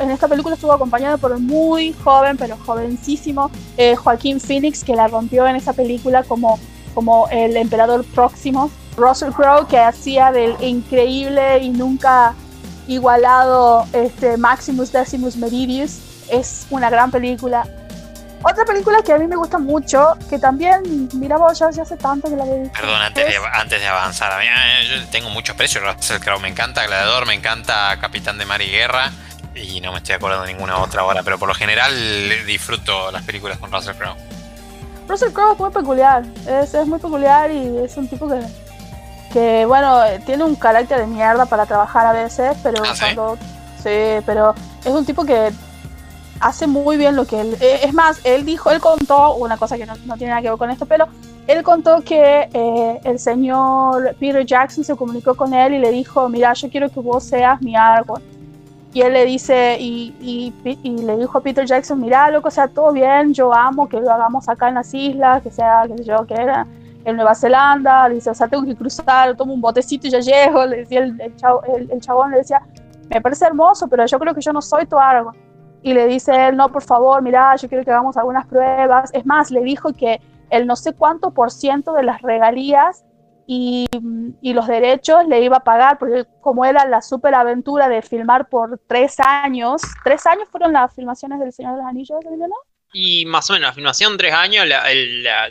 En 0.00 0.10
esta 0.10 0.28
película 0.28 0.54
estuvo 0.54 0.72
acompañado 0.72 1.18
por 1.18 1.32
un 1.32 1.46
muy 1.46 1.94
joven, 2.04 2.36
pero 2.36 2.56
jovencísimo, 2.64 3.50
eh, 3.76 3.96
Joaquín 3.96 4.40
Phoenix, 4.40 4.84
que 4.84 4.94
la 4.94 5.08
rompió 5.08 5.46
en 5.46 5.56
esa 5.56 5.72
película 5.72 6.22
como, 6.22 6.60
como 6.94 7.28
el 7.30 7.56
emperador 7.56 8.04
próximo. 8.04 8.70
Russell 8.96 9.30
Crowe, 9.30 9.66
que 9.66 9.78
hacía 9.78 10.30
del 10.30 10.56
increíble 10.60 11.58
y 11.58 11.70
nunca 11.70 12.34
igualado 12.88 13.86
este, 13.92 14.36
Maximus 14.36 14.90
Decimus 14.90 15.36
Meridius. 15.36 15.98
Es 16.30 16.66
una 16.70 16.90
gran 16.90 17.10
película. 17.10 17.66
Otra 18.42 18.64
película 18.64 19.02
que 19.02 19.12
a 19.12 19.18
mí 19.18 19.26
me 19.26 19.34
gusta 19.36 19.58
mucho, 19.58 20.16
que 20.30 20.38
también, 20.38 21.08
mira 21.14 21.36
vos, 21.36 21.58
ya, 21.58 21.68
hace 21.68 21.96
tanto 21.96 22.28
que 22.28 22.36
la 22.36 22.44
vi. 22.44 22.68
Perdón, 22.68 23.00
antes, 23.02 23.26
de, 23.26 23.36
antes 23.52 23.80
de 23.80 23.86
avanzar, 23.86 24.32
a 24.32 24.38
mí, 24.38 24.44
yo 24.88 25.08
tengo 25.10 25.28
mucho 25.30 25.54
aprecio 25.54 25.80
Russell 25.80 26.20
Crowe, 26.20 26.38
me 26.38 26.48
encanta 26.48 26.86
Gladiador, 26.86 27.26
me 27.26 27.34
encanta 27.34 27.98
Capitán 28.00 28.38
de 28.38 28.46
Mar 28.46 28.62
y 28.62 28.70
Guerra, 28.70 29.10
y 29.56 29.80
no 29.80 29.90
me 29.90 29.98
estoy 29.98 30.14
acordando 30.14 30.46
de 30.46 30.52
ninguna 30.52 30.78
otra 30.78 31.02
ahora, 31.02 31.24
pero 31.24 31.36
por 31.36 31.48
lo 31.48 31.54
general 31.54 31.92
disfruto 32.46 33.10
las 33.10 33.24
películas 33.24 33.58
con 33.58 33.72
Russell 33.72 33.96
Crowe. 33.96 34.16
Russell 35.08 35.32
Crowe 35.32 35.54
es 35.54 35.58
muy 35.58 35.70
peculiar, 35.70 36.22
es, 36.46 36.74
es 36.74 36.86
muy 36.86 37.00
peculiar 37.00 37.50
y 37.50 37.78
es 37.78 37.96
un 37.96 38.06
tipo 38.06 38.28
que 38.28 38.40
que 39.32 39.66
bueno, 39.66 40.00
tiene 40.24 40.44
un 40.44 40.54
carácter 40.54 41.00
de 41.00 41.06
mierda 41.06 41.46
para 41.46 41.66
trabajar 41.66 42.06
a 42.06 42.12
veces, 42.12 42.56
pero 42.62 42.82
¿Ah, 42.84 42.94
cuando 42.98 43.36
sí? 43.82 44.22
pero 44.26 44.54
es 44.84 44.92
un 44.92 45.04
tipo 45.04 45.24
que 45.24 45.50
hace 46.40 46.66
muy 46.66 46.96
bien 46.96 47.16
lo 47.16 47.26
que 47.26 47.40
él 47.40 47.56
eh, 47.60 47.80
es 47.82 47.92
más, 47.92 48.20
él 48.24 48.44
dijo, 48.44 48.70
él 48.70 48.80
contó 48.80 49.34
una 49.36 49.56
cosa 49.56 49.76
que 49.76 49.86
no, 49.86 49.94
tiene 49.94 50.28
nada 50.28 50.42
que 50.42 50.50
ver 50.50 50.58
con 50.58 50.70
esto, 50.70 50.86
pero 50.86 51.06
él 51.46 51.62
contó 51.62 52.02
que 52.02 52.48
eh, 52.52 53.00
el 53.04 53.18
señor 53.18 54.14
Peter 54.20 54.44
Jackson 54.44 54.84
se 54.84 54.94
comunicó 54.94 55.34
con 55.34 55.54
él 55.54 55.74
y 55.74 55.78
le 55.78 55.90
dijo, 55.90 56.28
mira, 56.28 56.52
yo 56.52 56.68
quiero 56.70 56.90
que 56.90 57.00
vos 57.00 57.24
seas 57.24 57.60
mi 57.62 57.74
árbol. 57.74 58.22
y 58.92 59.00
él 59.02 59.12
le 59.12 59.24
dice, 59.24 59.76
y, 59.80 60.14
y, 60.20 60.52
le 60.84 61.16
dijo 61.16 61.38
a 61.38 61.40
Peter 61.40 61.64
Jackson, 61.66 62.00
mira, 62.00 62.30
loco, 62.30 62.48
o 62.48 62.50
sea, 62.50 62.68
todo 62.68 62.92
bien, 62.92 63.32
yo 63.34 63.52
amo 63.54 63.88
que 63.88 64.00
lo 64.00 64.10
hagamos 64.10 64.48
acá 64.48 64.68
en 64.68 64.74
las 64.74 64.92
islas, 64.94 65.42
que 65.42 65.50
sea, 65.50 65.84
que 65.86 65.98
sé 65.98 66.04
yo, 66.04 66.26
que 66.26 66.34
era 66.34 66.66
en 67.10 67.16
Nueva 67.16 67.34
Zelanda, 67.34 68.08
dice, 68.08 68.30
o 68.30 68.34
sea, 68.34 68.48
tengo 68.48 68.64
que 68.64 68.76
cruzar, 68.76 69.36
tomo 69.36 69.54
un 69.54 69.60
botecito 69.60 70.06
y 70.06 70.10
ya 70.10 70.20
llego, 70.20 70.66
le 70.66 70.78
decía 70.78 71.00
el, 71.00 71.20
el, 71.20 71.36
chabón, 72.00 72.30
le 72.30 72.38
decía, 72.38 72.62
me 73.08 73.20
parece 73.20 73.46
hermoso, 73.46 73.88
pero 73.88 74.06
yo 74.06 74.18
creo 74.18 74.34
que 74.34 74.40
yo 74.40 74.52
no 74.52 74.60
soy 74.60 74.86
tu 74.86 74.98
árbol. 74.98 75.34
Y 75.82 75.94
le 75.94 76.06
dice 76.06 76.48
él, 76.48 76.56
no, 76.56 76.70
por 76.70 76.82
favor, 76.82 77.22
mira, 77.22 77.54
yo 77.56 77.68
quiero 77.68 77.84
que 77.84 77.90
hagamos 77.90 78.16
algunas 78.16 78.46
pruebas. 78.46 79.10
Es 79.14 79.24
más, 79.24 79.50
le 79.50 79.62
dijo 79.62 79.92
que 79.92 80.20
el 80.50 80.66
no 80.66 80.76
sé 80.76 80.92
cuánto 80.92 81.32
por 81.32 81.50
ciento 81.50 81.92
de 81.92 82.02
las 82.02 82.20
regalías 82.22 83.04
y, 83.46 83.86
y, 84.42 84.52
los 84.52 84.66
derechos 84.66 85.26
le 85.26 85.40
iba 85.40 85.58
a 85.58 85.64
pagar, 85.64 85.98
porque 85.98 86.26
como 86.40 86.66
era 86.66 86.84
la 86.86 87.00
super 87.00 87.34
aventura 87.34 87.88
de 87.88 88.02
filmar 88.02 88.48
por 88.48 88.78
tres 88.86 89.16
años, 89.20 89.80
tres 90.04 90.26
años 90.26 90.48
fueron 90.50 90.74
las 90.74 90.94
filmaciones 90.94 91.40
del 91.40 91.52
Señor 91.52 91.72
de 91.72 91.78
los 91.78 91.86
Anillos, 91.86 92.18
¿no? 92.24 92.56
Y 92.92 93.24
más 93.26 93.48
o 93.48 93.54
menos, 93.54 93.68
la 93.68 93.72
filmación 93.74 94.16
tres 94.16 94.34
años, 94.34 94.66
la, 94.66 94.82
la, 94.92 95.48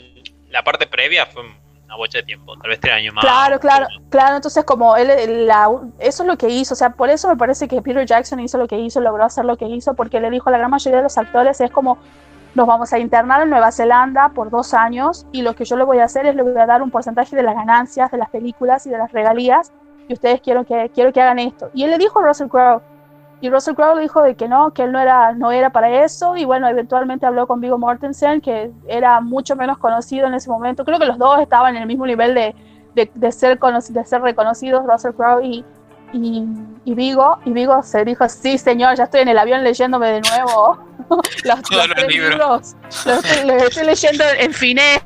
la 0.58 0.64
parte 0.64 0.88
previa 0.88 1.28
fue 1.28 1.44
una 1.86 1.96
bocha 1.96 2.18
de 2.18 2.24
tiempo, 2.24 2.58
tal 2.58 2.70
vez 2.70 2.80
tres 2.80 2.96
años 2.96 3.14
más. 3.14 3.24
Claro, 3.24 3.60
claro, 3.60 3.86
claro, 4.10 4.38
entonces 4.38 4.64
como 4.66 4.98
él, 4.98 5.46
la, 5.46 5.70
eso 6.00 6.24
es 6.24 6.28
lo 6.28 6.36
que 6.36 6.50
hizo, 6.50 6.74
o 6.74 6.78
sea, 6.78 6.90
por 6.90 7.12
eso 7.12 7.28
me 7.28 7.38
parece 7.38 7.68
que 7.68 7.80
Peter 7.80 8.04
Jackson 8.06 8.40
hizo 8.40 8.58
lo 8.58 8.68
que 8.68 8.80
hizo, 8.80 9.00
logró 9.00 9.24
hacer 9.24 9.46
lo 9.46 9.56
que 9.56 9.66
hizo, 9.66 9.94
porque 9.94 10.20
le 10.20 10.32
dijo 10.32 10.50
a 10.50 10.52
la 10.52 10.58
gran 10.58 10.72
mayoría 10.72 10.98
de 10.98 11.04
los 11.04 11.18
actores, 11.20 11.62
es 11.62 11.70
como, 11.70 12.00
nos 12.56 12.66
vamos 12.66 12.92
a 12.92 12.98
internar 12.98 13.44
en 13.44 13.52
Nueva 13.52 13.72
Zelanda 13.72 14.30
por 14.30 14.50
dos 14.50 14.74
años 14.74 15.28
y 15.32 15.44
lo 15.44 15.54
que 15.54 15.64
yo 15.64 15.78
le 15.78 15.84
voy 15.84 16.00
a 16.00 16.06
hacer 16.06 16.26
es 16.26 16.36
le 16.36 16.42
voy 16.42 16.58
a 16.58 16.66
dar 16.66 16.82
un 16.82 16.90
porcentaje 16.90 17.36
de 17.36 17.44
las 17.44 17.54
ganancias 17.54 18.10
de 18.10 18.18
las 18.18 18.32
películas 18.32 18.88
y 18.88 18.90
de 18.90 18.98
las 18.98 19.12
regalías 19.12 19.72
y 20.08 20.14
ustedes 20.14 20.42
quiero 20.42 20.66
que, 20.66 20.90
quiero 20.92 21.14
que 21.14 21.22
hagan 21.22 21.38
esto. 21.38 21.70
Y 21.76 21.84
él 21.84 21.92
le 21.92 22.00
dijo 22.00 22.20
a 22.20 22.24
Russell 22.24 22.48
Crowe, 22.48 22.82
y 23.40 23.50
Russell 23.50 23.76
Crowe 23.76 23.96
le 23.96 24.02
dijo 24.02 24.24
de 24.24 24.36
que 24.36 24.48
no, 24.48 24.74
que 24.74 24.84
él 24.84 24.92
no 24.92 25.00
era, 25.00 25.34
no 25.34 25.52
era 25.52 25.70
para 25.70 26.04
eso 26.04 26.36
y 26.36 26.46
bueno, 26.46 26.68
eventualmente 26.68 27.26
habló 27.26 27.46
con 27.46 27.62
Viggo 27.62 27.78
Mortensen, 27.78 28.42
que 28.42 28.72
era 28.88 29.22
mucho 29.22 29.56
menos 29.56 29.78
conocido 29.78 30.28
en 30.28 30.34
ese 30.34 30.50
momento. 30.50 30.84
Creo 30.84 30.98
que 30.98 31.06
los 31.06 31.20
dos 31.20 31.40
estaban 31.40 31.76
en 31.76 31.84
el 31.84 31.88
mismo 31.88 32.08
nivel 32.08 32.34
de, 32.34 32.56
de, 32.96 33.12
de 33.14 33.32
ser, 33.32 33.60
de 33.60 34.06
ser 34.06 34.22
reconocidos, 34.22 34.84
Russell 34.88 35.12
Crowe 35.12 35.44
y, 35.44 35.64
y, 36.14 36.96
Vigo, 36.96 37.38
y 37.46 37.52
Vigo 37.52 37.84
se 37.84 38.04
dijo, 38.06 38.28
sí 38.28 38.58
señor, 38.58 38.96
ya 38.96 39.04
estoy 39.04 39.22
en 39.22 39.28
el 39.28 39.38
avión 39.38 39.64
leyéndome 39.64 40.08
de 40.10 40.22
nuevo 40.22 40.80
los, 41.44 41.62
tres 41.62 42.08
libros. 42.08 42.76
Los, 43.06 43.26
estoy 43.26 43.86
leyendo 43.86 44.24
en 44.40 44.54
finés. 44.54 45.02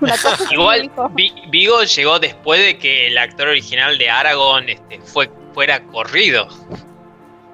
Igual 0.50 0.90
Vigo 1.50 1.82
llegó 1.84 2.18
después 2.18 2.60
de 2.60 2.78
que 2.78 3.06
el 3.06 3.18
actor 3.18 3.48
original 3.48 3.98
de 3.98 4.10
Aragorn 4.10 4.68
este, 4.68 5.00
fue, 5.00 5.30
fuera 5.52 5.80
corrido. 5.84 6.48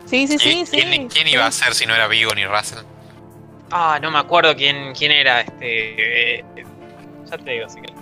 Sí, 0.07 0.27
sí, 0.27 0.39
sí. 0.39 0.65
¿Quién, 0.71 1.09
¿quién 1.09 1.29
iba 1.29 1.47
a 1.47 1.53
ser 1.53 1.75
si 1.75 1.87
no 1.87 1.95
era 1.95 2.07
Vigo 2.07 2.35
ni 2.35 2.45
Russell? 2.45 2.85
Ah, 3.71 3.99
no 4.01 4.11
me 4.11 4.19
acuerdo 4.19 4.55
quién, 4.55 4.95
quién 4.95 5.11
era 5.11 5.41
este. 5.41 6.39
Eh, 6.39 6.45
ya 7.31 7.39
te 7.39 7.51
digo, 7.51 7.67
así 7.67 7.81
que. 7.81 7.93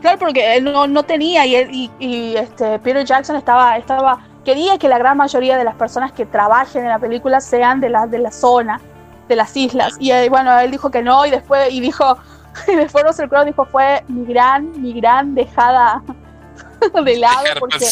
Claro, 0.00 0.18
porque 0.18 0.56
él 0.56 0.64
no, 0.64 0.86
no 0.86 1.02
tenía 1.02 1.44
y, 1.44 1.56
y, 1.56 1.90
y, 1.98 2.36
este 2.36 2.78
Peter 2.78 3.04
Jackson 3.04 3.34
estaba, 3.34 3.76
estaba 3.76 4.20
quería 4.44 4.78
que 4.78 4.88
la 4.88 4.96
gran 4.96 5.16
mayoría 5.16 5.58
de 5.58 5.64
las 5.64 5.74
personas 5.74 6.12
que 6.12 6.24
trabajen 6.24 6.82
en 6.84 6.88
la 6.88 6.98
película 6.98 7.40
sean 7.40 7.80
de 7.80 7.90
la, 7.90 8.06
de 8.06 8.18
la 8.18 8.30
zona, 8.30 8.80
de 9.28 9.36
las 9.36 9.54
islas. 9.56 9.96
Y 10.00 10.10
eh, 10.10 10.28
bueno, 10.30 10.58
él 10.58 10.70
dijo 10.70 10.90
que 10.90 11.02
no 11.02 11.26
y 11.26 11.30
después, 11.30 11.70
y 11.70 11.80
dijo, 11.80 12.16
y 12.68 12.76
después 12.76 13.04
Russell 13.04 13.28
Crowe 13.28 13.44
dijo 13.44 13.66
fue 13.66 14.02
mi 14.08 14.24
gran, 14.24 14.80
mi 14.80 14.94
gran 14.94 15.34
dejada 15.34 16.02
de 17.04 17.16
lado 17.16 17.44
porque 17.58 17.84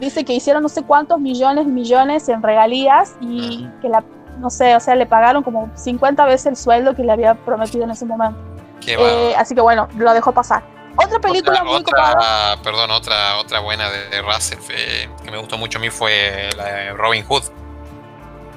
dice 0.00 0.24
que 0.24 0.32
hicieron 0.32 0.62
no 0.62 0.68
sé 0.68 0.82
cuántos 0.82 1.20
millones 1.20 1.66
millones 1.66 2.28
en 2.28 2.42
regalías 2.42 3.14
y 3.20 3.68
que 3.80 3.88
la, 3.88 4.04
no 4.38 4.50
sé, 4.50 4.76
o 4.76 4.80
sea, 4.80 4.94
le 4.94 5.06
pagaron 5.06 5.42
como 5.42 5.70
50 5.76 6.24
veces 6.26 6.46
el 6.46 6.56
sueldo 6.56 6.94
que 6.94 7.02
le 7.02 7.12
había 7.12 7.34
prometido 7.34 7.84
en 7.84 7.90
ese 7.90 8.04
momento. 8.04 8.38
Eh, 8.86 9.34
así 9.36 9.54
que 9.54 9.60
bueno, 9.60 9.88
lo 9.96 10.12
dejó 10.12 10.32
pasar. 10.32 10.62
Otra 10.96 11.18
película 11.20 11.64
muy 11.64 11.76
otra, 11.76 12.56
Perdón, 12.62 12.90
otra, 12.90 13.38
otra 13.38 13.60
buena 13.60 13.88
de, 13.90 14.20
Russell 14.22 14.58
que 15.24 15.30
me 15.30 15.38
gustó 15.38 15.56
mucho 15.56 15.78
a 15.78 15.80
mí 15.80 15.88
fue 15.88 16.50
la 16.56 16.64
de 16.64 16.92
Robin 16.92 17.24
Hood. 17.24 17.44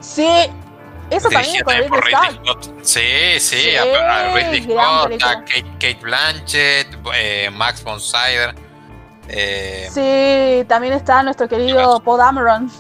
Sí, 0.02 0.50
eso 1.10 1.30
también 1.30 1.64
con 1.64 1.74
Ridley 1.76 2.40
Scott. 2.44 2.70
Sí, 2.82 3.40
sí, 3.40 3.76
a, 3.76 4.34
Ridley 4.34 4.64
Scott, 4.64 5.24
a 5.24 5.46
Kate, 5.46 5.98
Blanchett, 6.02 6.88
eh, 7.14 7.50
Max 7.52 7.84
von 7.84 8.00
Sydow. 8.00 8.54
Eh, 9.28 9.88
sí, 9.92 10.66
también 10.68 10.94
está 10.94 11.24
nuestro 11.24 11.48
querido 11.48 12.00
Paul 12.02 12.20
Dameron. 12.20 12.72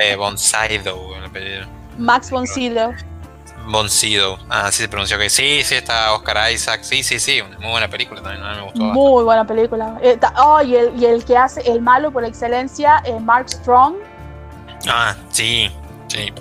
Eh, 0.00 0.14
el 0.14 1.24
apellido. 1.24 1.66
Max 1.98 2.30
von 2.30 2.46
Sydow. 2.46 2.94
Boncido, 3.66 4.38
ah, 4.48 4.66
así 4.66 4.82
se 4.82 4.88
pronunció 4.88 5.18
que 5.18 5.28
sí, 5.28 5.62
sí, 5.62 5.74
está 5.74 6.12
Oscar 6.14 6.50
Isaac, 6.50 6.80
sí, 6.82 7.02
sí, 7.02 7.20
sí, 7.20 7.40
una 7.40 7.58
muy 7.58 7.70
buena 7.70 7.88
película 7.88 8.22
también, 8.22 8.42
me 8.42 8.62
gustó. 8.62 8.80
Muy 8.80 9.22
buena 9.22 9.46
película. 9.46 9.98
Eh, 10.02 10.18
oh, 10.38 10.60
y 10.62 10.76
el, 10.76 11.00
y 11.00 11.04
el, 11.04 11.24
que 11.24 11.36
hace 11.36 11.60
el 11.70 11.80
malo 11.80 12.10
por 12.10 12.24
excelencia, 12.24 13.02
eh, 13.04 13.20
Mark 13.20 13.48
Strong. 13.50 13.96
Ah, 14.88 15.14
sí, 15.28 15.70
sí. 16.08 16.32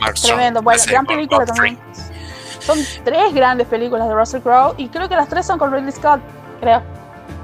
Mark 0.00 0.14
tremendo, 0.22 0.62
bueno, 0.62 0.82
gran 0.86 1.06
película 1.06 1.46
también. 1.46 1.78
Son 2.60 2.78
tres 3.04 3.32
grandes 3.32 3.66
películas 3.68 4.08
de 4.08 4.14
Russell 4.14 4.42
Crowe 4.42 4.74
y 4.76 4.88
creo 4.88 5.08
que 5.08 5.16
las 5.16 5.28
tres 5.28 5.46
son 5.46 5.58
con 5.58 5.72
Ridley 5.72 5.92
Scott, 5.92 6.20
creo. 6.60 6.82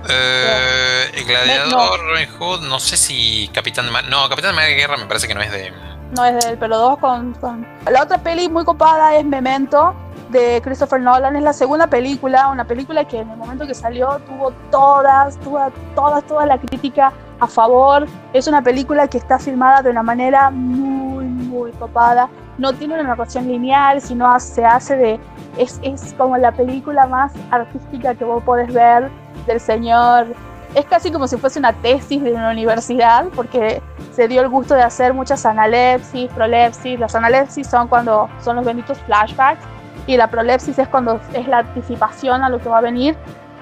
Eh, 0.09 1.11
el 1.15 1.25
Gladiador, 1.25 2.01
Robin 2.01 2.29
Hood, 2.39 2.63
no 2.63 2.81
sé 2.81 2.97
si 2.97 3.49
Capitán 3.55 3.87
de 3.87 3.93
Mar 3.93 4.05
No, 4.05 4.29
Capitán 4.29 4.57
de 4.57 4.75
Guerra 4.75 4.97
me 4.97 5.07
parece 5.07 5.29
que 5.29 5.35
no 5.35 5.41
es 5.41 5.53
de 5.53 5.73
no 6.13 6.27
es 6.27 6.45
de 6.45 6.51
él, 6.51 6.59
pero 6.59 6.77
dos 6.77 6.99
con, 6.99 7.35
La 7.91 8.03
otra 8.03 8.19
peli 8.19 8.49
muy 8.49 8.65
copada 8.65 9.17
es 9.17 9.25
Memento 9.25 9.95
de 10.29 10.61
Christopher 10.63 11.01
Nolan. 11.01 11.37
Es 11.37 11.43
la 11.43 11.55
segunda 11.55 11.87
película, 11.87 12.49
una 12.49 12.67
película 12.67 13.07
que 13.07 13.21
en 13.21 13.31
el 13.31 13.37
momento 13.39 13.67
que 13.67 13.75
salió 13.75 14.21
tuvo 14.27 14.53
todas, 14.71 15.39
toda, 15.39 15.71
todas, 15.95 16.23
toda 16.25 16.45
la 16.45 16.59
crítica 16.59 17.13
a 17.41 17.47
favor. 17.47 18.07
Es 18.35 18.47
una 18.47 18.63
película 18.63 19.09
que 19.09 19.17
está 19.17 19.39
filmada 19.39 19.81
de 19.81 19.89
una 19.89 20.03
manera 20.03 20.51
muy, 20.51 21.25
muy 21.25 21.73
copada. 21.73 22.29
No 22.59 22.75
tiene 22.75 22.93
una 22.95 23.05
narración 23.05 23.49
lineal, 23.49 24.03
sino 24.03 24.39
se 24.39 24.67
hace 24.67 24.97
de... 24.97 25.21
Es, 25.59 25.81
es 25.83 26.15
como 26.15 26.37
la 26.39 26.53
película 26.53 27.07
más 27.07 27.33
artística 27.51 28.15
que 28.15 28.25
vos 28.25 28.43
podés 28.43 28.73
ver 28.73 29.11
del 29.47 29.61
señor 29.61 30.29
es 30.75 30.87
casi 30.87 31.11
como 31.11 31.29
si 31.29 31.37
fuese 31.37 31.59
una 31.59 31.73
tesis 31.73 32.23
de 32.23 32.33
una 32.33 32.51
universidad, 32.51 33.27
porque 33.35 33.83
se 34.13 34.27
dio 34.29 34.41
el 34.41 34.49
gusto 34.49 34.75
de 34.75 34.83
hacer 34.83 35.13
muchas 35.13 35.45
analepsis, 35.45 36.31
prolepsis. 36.31 36.99
Las 36.99 37.15
analepsis 37.15 37.67
son 37.67 37.89
cuando 37.89 38.29
son 38.43 38.57
los 38.57 38.65
benditos 38.65 38.99
flashbacks 39.01 39.63
y 40.07 40.17
la 40.17 40.29
prolepsis 40.29 40.79
es 40.79 40.89
cuando 40.89 41.21
es 41.35 41.47
la 41.47 41.59
anticipación 41.59 42.43
a 42.43 42.49
lo 42.49 42.59
que 42.59 42.69
va 42.69 42.79
a 42.79 42.81
venir. 42.81 43.17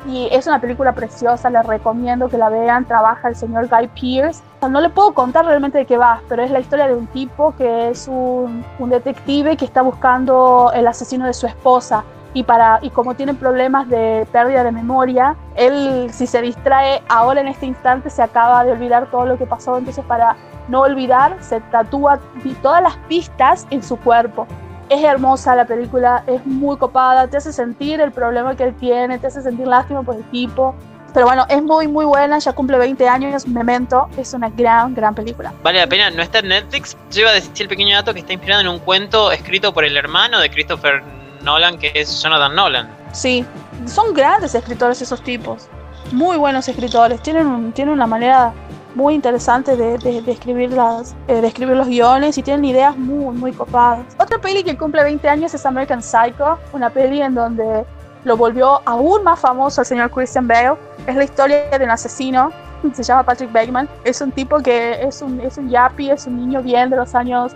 Y 0.07 0.29
es 0.31 0.47
una 0.47 0.61
película 0.61 0.93
preciosa, 0.93 1.51
les 1.51 1.67
recomiendo 1.67 2.29
que 2.29 2.39
la 2.39 2.49
vean. 2.49 2.85
Trabaja 2.85 3.29
el 3.29 3.37
señor 3.37 3.69
Guy 3.69 3.89
Pearce. 3.89 4.43
no 4.69 4.81
le 4.81 4.89
puedo 4.89 5.13
contar 5.13 5.45
realmente 5.45 5.79
de 5.79 5.87
qué 5.87 5.97
va, 5.97 6.21
pero 6.29 6.43
es 6.43 6.51
la 6.51 6.61
historia 6.61 6.87
de 6.87 6.95
un 6.95 7.07
tipo 7.09 7.55
que 7.57 7.91
es 7.91 8.09
un, 8.09 8.65
un 8.79 8.91
detective 8.91 9.57
que 9.57 9.65
está 9.65 9.83
buscando 9.83 10.71
el 10.75 10.87
asesino 10.87 11.27
de 11.27 11.35
su 11.35 11.47
esposa 11.47 12.05
y, 12.33 12.45
para, 12.45 12.79
y 12.83 12.91
como 12.91 13.15
tiene 13.15 13.35
problemas 13.35 13.89
de 13.89 14.27
pérdida 14.31 14.63
de 14.63 14.73
memoria, 14.73 15.37
él 15.57 16.09
si 16.13 16.27
se 16.27 16.41
distrae 16.41 17.03
ahora 17.09 17.41
en 17.41 17.49
este 17.49 17.67
instante 17.67 18.11
se 18.11 18.23
acaba 18.23 18.65
de 18.65 18.73
olvidar 18.73 19.11
todo 19.11 19.27
lo 19.27 19.37
que 19.37 19.47
pasó, 19.47 19.77
entonces 19.77 20.05
para 20.05 20.37
no 20.69 20.83
olvidar 20.83 21.37
se 21.41 21.61
tatúa 21.61 22.21
todas 22.63 22.83
las 22.83 22.97
pistas 23.09 23.67
en 23.71 23.83
su 23.83 23.97
cuerpo. 23.97 24.47
Es 24.91 25.03
hermosa 25.03 25.57
la 25.57 25.65
película, 25.65 26.25
es 26.27 26.45
muy 26.45 26.77
copada, 26.77 27.29
te 27.29 27.37
hace 27.37 27.53
sentir 27.53 28.01
el 28.01 28.13
problema 28.13 28.57
que 28.57 28.65
él 28.65 28.75
tiene, 28.75 29.19
te 29.19 29.29
hace 29.29 29.41
sentir 29.41 29.67
lástima 29.67 30.03
por 30.03 30.17
el 30.17 30.25
tipo. 30.31 30.75
Pero 31.15 31.27
bueno, 31.27 31.47
es 31.49 31.63
muy, 31.63 31.89
muy 31.89 32.05
buena, 32.05 32.39
ya 32.39 32.53
cumple 32.53 32.77
20 32.77 33.09
años, 33.09 33.47
Memento, 33.47 34.09
es 34.17 34.35
una 34.35 34.51
gran, 34.51 34.95
gran 34.95 35.15
película. 35.15 35.53
Vale 35.63 35.81
la 35.81 35.87
pena, 35.87 36.11
no 36.11 36.23
está 36.23 36.41
en 36.41 36.49
Netflix. 36.49 36.97
Lleva 37.11 37.31
a 37.31 37.35
decir 37.35 37.53
el 37.61 37.69
pequeño 37.69 37.97
dato 37.97 38.13
que 38.13 38.21
está 38.21 38.33
inspirado 38.33 38.61
en 38.61 38.69
un 38.69 38.79
cuento 38.81 39.33
escrito 39.33 39.73
por 39.73 39.85
el 39.85 39.97
hermano 39.97 40.39
de 40.41 40.51
Christopher 40.51 41.03
Nolan, 41.43 41.79
que 41.79 41.93
es 41.95 42.23
Jonathan 42.23 42.55
Nolan. 42.55 42.89
Sí, 43.13 43.45
son 43.87 44.13
grandes 44.13 44.55
escritores 44.55 45.01
esos 45.03 45.23
tipos, 45.23 45.69
muy 46.13 46.37
buenos 46.37 46.69
escritores, 46.69 47.23
tienen, 47.23 47.73
tienen 47.73 47.95
una 47.95 48.07
manera 48.07 48.53
muy 48.95 49.15
interesante 49.15 49.77
de, 49.77 49.99
de, 49.99 50.31
escribir 50.31 50.73
las, 50.73 51.15
eh, 51.29 51.41
de 51.41 51.47
escribir 51.47 51.77
los 51.77 51.89
guiones 51.89 52.37
y 52.39 52.43
tienen 52.43 52.65
ideas 52.65 52.97
muy, 52.97 53.35
muy 53.37 53.53
copadas. 53.53 54.01
Otra 54.19 54.39
peli 54.39 54.63
que 54.63 54.77
cumple 54.77 55.03
20 55.03 55.29
años 55.29 55.55
es 55.55 55.65
American 55.65 56.03
Psycho, 56.03 56.59
una 56.73 56.91
peli 56.91 57.23
en 57.23 57.35
donde 57.35 57.85
lo 58.25 58.37
volvió 58.37 58.81
aún 58.87 59.25
más 59.25 59.41
famoso 59.41 59.81
el 59.81 59.87
señor 59.87 60.11
Christian 60.11 60.47
Bale. 60.47 60.77
Es 61.07 61.17
la 61.17 61.25
historia 61.25 61.79
de 61.79 61.85
un 61.85 61.91
asesino, 61.91 62.51
se 62.93 63.03
llama 63.03 63.23
Patrick 63.23 63.53
Bateman. 63.53 63.89
Es 64.05 64.21
un 64.21 64.33
tipo 64.33 64.59
que 64.59 65.03
es 65.03 65.23
un, 65.23 65.41
es 65.41 65.57
un 65.59 65.69
yappie, 65.69 66.13
es 66.13 66.27
un 66.27 66.37
niño 66.37 66.63
bien 66.63 66.91
de 66.91 66.97
los 66.97 67.15
años, 67.15 67.53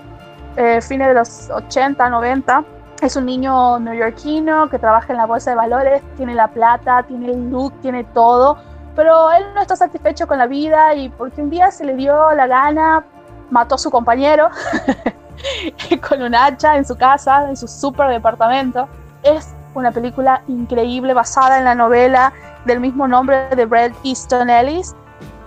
eh, 0.57 0.81
fines 0.81 1.09
de 1.09 1.15
los 1.15 1.51
80, 1.51 2.09
90 2.09 2.65
es 3.05 3.17
un 3.17 3.27
niño 3.27 3.79
neoyorquino 3.81 4.69
que 4.71 4.79
trabaja 4.79 5.13
en 5.13 5.19
la 5.19 5.27
bolsa 5.27 5.51
de 5.51 5.57
valores, 5.57 6.03
tiene 6.17 6.35
la 6.35 6.49
plata, 6.49 7.03
tiene 7.03 7.31
el 7.31 7.51
look, 7.51 7.73
tiene 7.83 8.05
todo, 8.05 8.57
pero 8.95 9.33
él 9.33 9.45
no 9.55 9.61
está 9.61 9.77
satisfecho 9.77 10.27
con 10.27 10.39
la 10.39 10.47
vida 10.47 10.95
y 10.95 11.09
porque 11.09 11.43
un 11.43 11.51
día 11.51 11.71
se 11.71 11.85
le 11.85 11.95
dio 11.95 12.33
la 12.33 12.47
gana 12.47 13.05
mató 13.51 13.75
a 13.75 13.79
su 13.79 13.91
compañero 13.91 14.51
con 16.09 16.23
un 16.23 16.35
hacha 16.35 16.77
en 16.77 16.85
su 16.85 16.97
casa, 16.97 17.49
en 17.49 17.57
su 17.57 17.69
super 17.69 18.09
departamento. 18.09 18.89
Es 19.23 19.55
una 19.75 19.91
película 19.91 20.43
increíble 20.49 21.15
basada 21.15 21.59
en 21.59 21.65
la 21.65 21.75
novela 21.75 22.33
del 22.65 22.81
mismo 22.81 23.09
nombre 23.09 23.49
de 23.51 23.67
Bret 23.67 23.95
Easton 24.05 24.51
Ellis. 24.51 24.95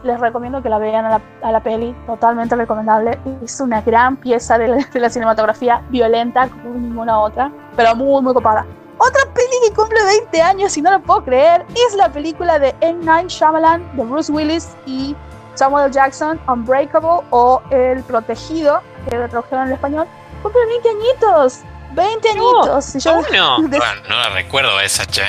Les 0.03 0.19
recomiendo 0.19 0.61
que 0.61 0.69
la 0.69 0.77
vean 0.77 1.05
a 1.05 1.51
la, 1.51 1.59
peli, 1.59 1.95
totalmente 2.05 2.55
recomendable. 2.55 3.17
Es 3.43 3.59
una 3.59 3.81
gran 3.81 4.17
pieza 4.17 4.57
de 4.57 4.85
la, 4.93 5.09
cinematografía, 5.09 5.81
violenta 5.89 6.47
como 6.47 6.75
ninguna 6.75 7.19
otra, 7.19 7.51
pero 7.75 7.95
muy, 7.95 8.21
muy 8.21 8.33
copada. 8.33 8.65
Otra 8.99 9.25
peli 9.33 9.55
que 9.67 9.73
cumple 9.73 10.03
20 10.03 10.41
años, 10.41 10.77
y 10.77 10.81
no 10.81 10.91
lo 10.91 11.01
puedo 11.01 11.23
creer, 11.23 11.65
es 11.69 11.95
la 11.95 12.11
película 12.11 12.57
de 12.59 12.75
M. 12.81 13.03
Night 13.03 13.29
Shyamalan 13.29 13.95
de 13.95 14.03
Bruce 14.03 14.31
Willis 14.31 14.69
y 14.85 15.15
Samuel 15.55 15.91
Jackson, 15.91 16.39
Unbreakable 16.47 17.25
o 17.29 17.61
El 17.69 18.03
Protegido, 18.03 18.81
que 19.09 19.17
lo 19.17 19.29
tradujeron 19.29 19.67
en 19.67 19.73
español. 19.73 20.07
Cumple 20.41 20.65
20 20.65 20.89
añitos. 20.89 21.59
20 21.93 22.29
añitos. 22.29 22.95
Y 22.95 22.99
yo, 22.99 23.21
no, 23.33 23.59
no 23.59 24.15
la 24.15 24.29
recuerdo 24.29 24.79
esa, 24.79 25.05
che. 25.05 25.23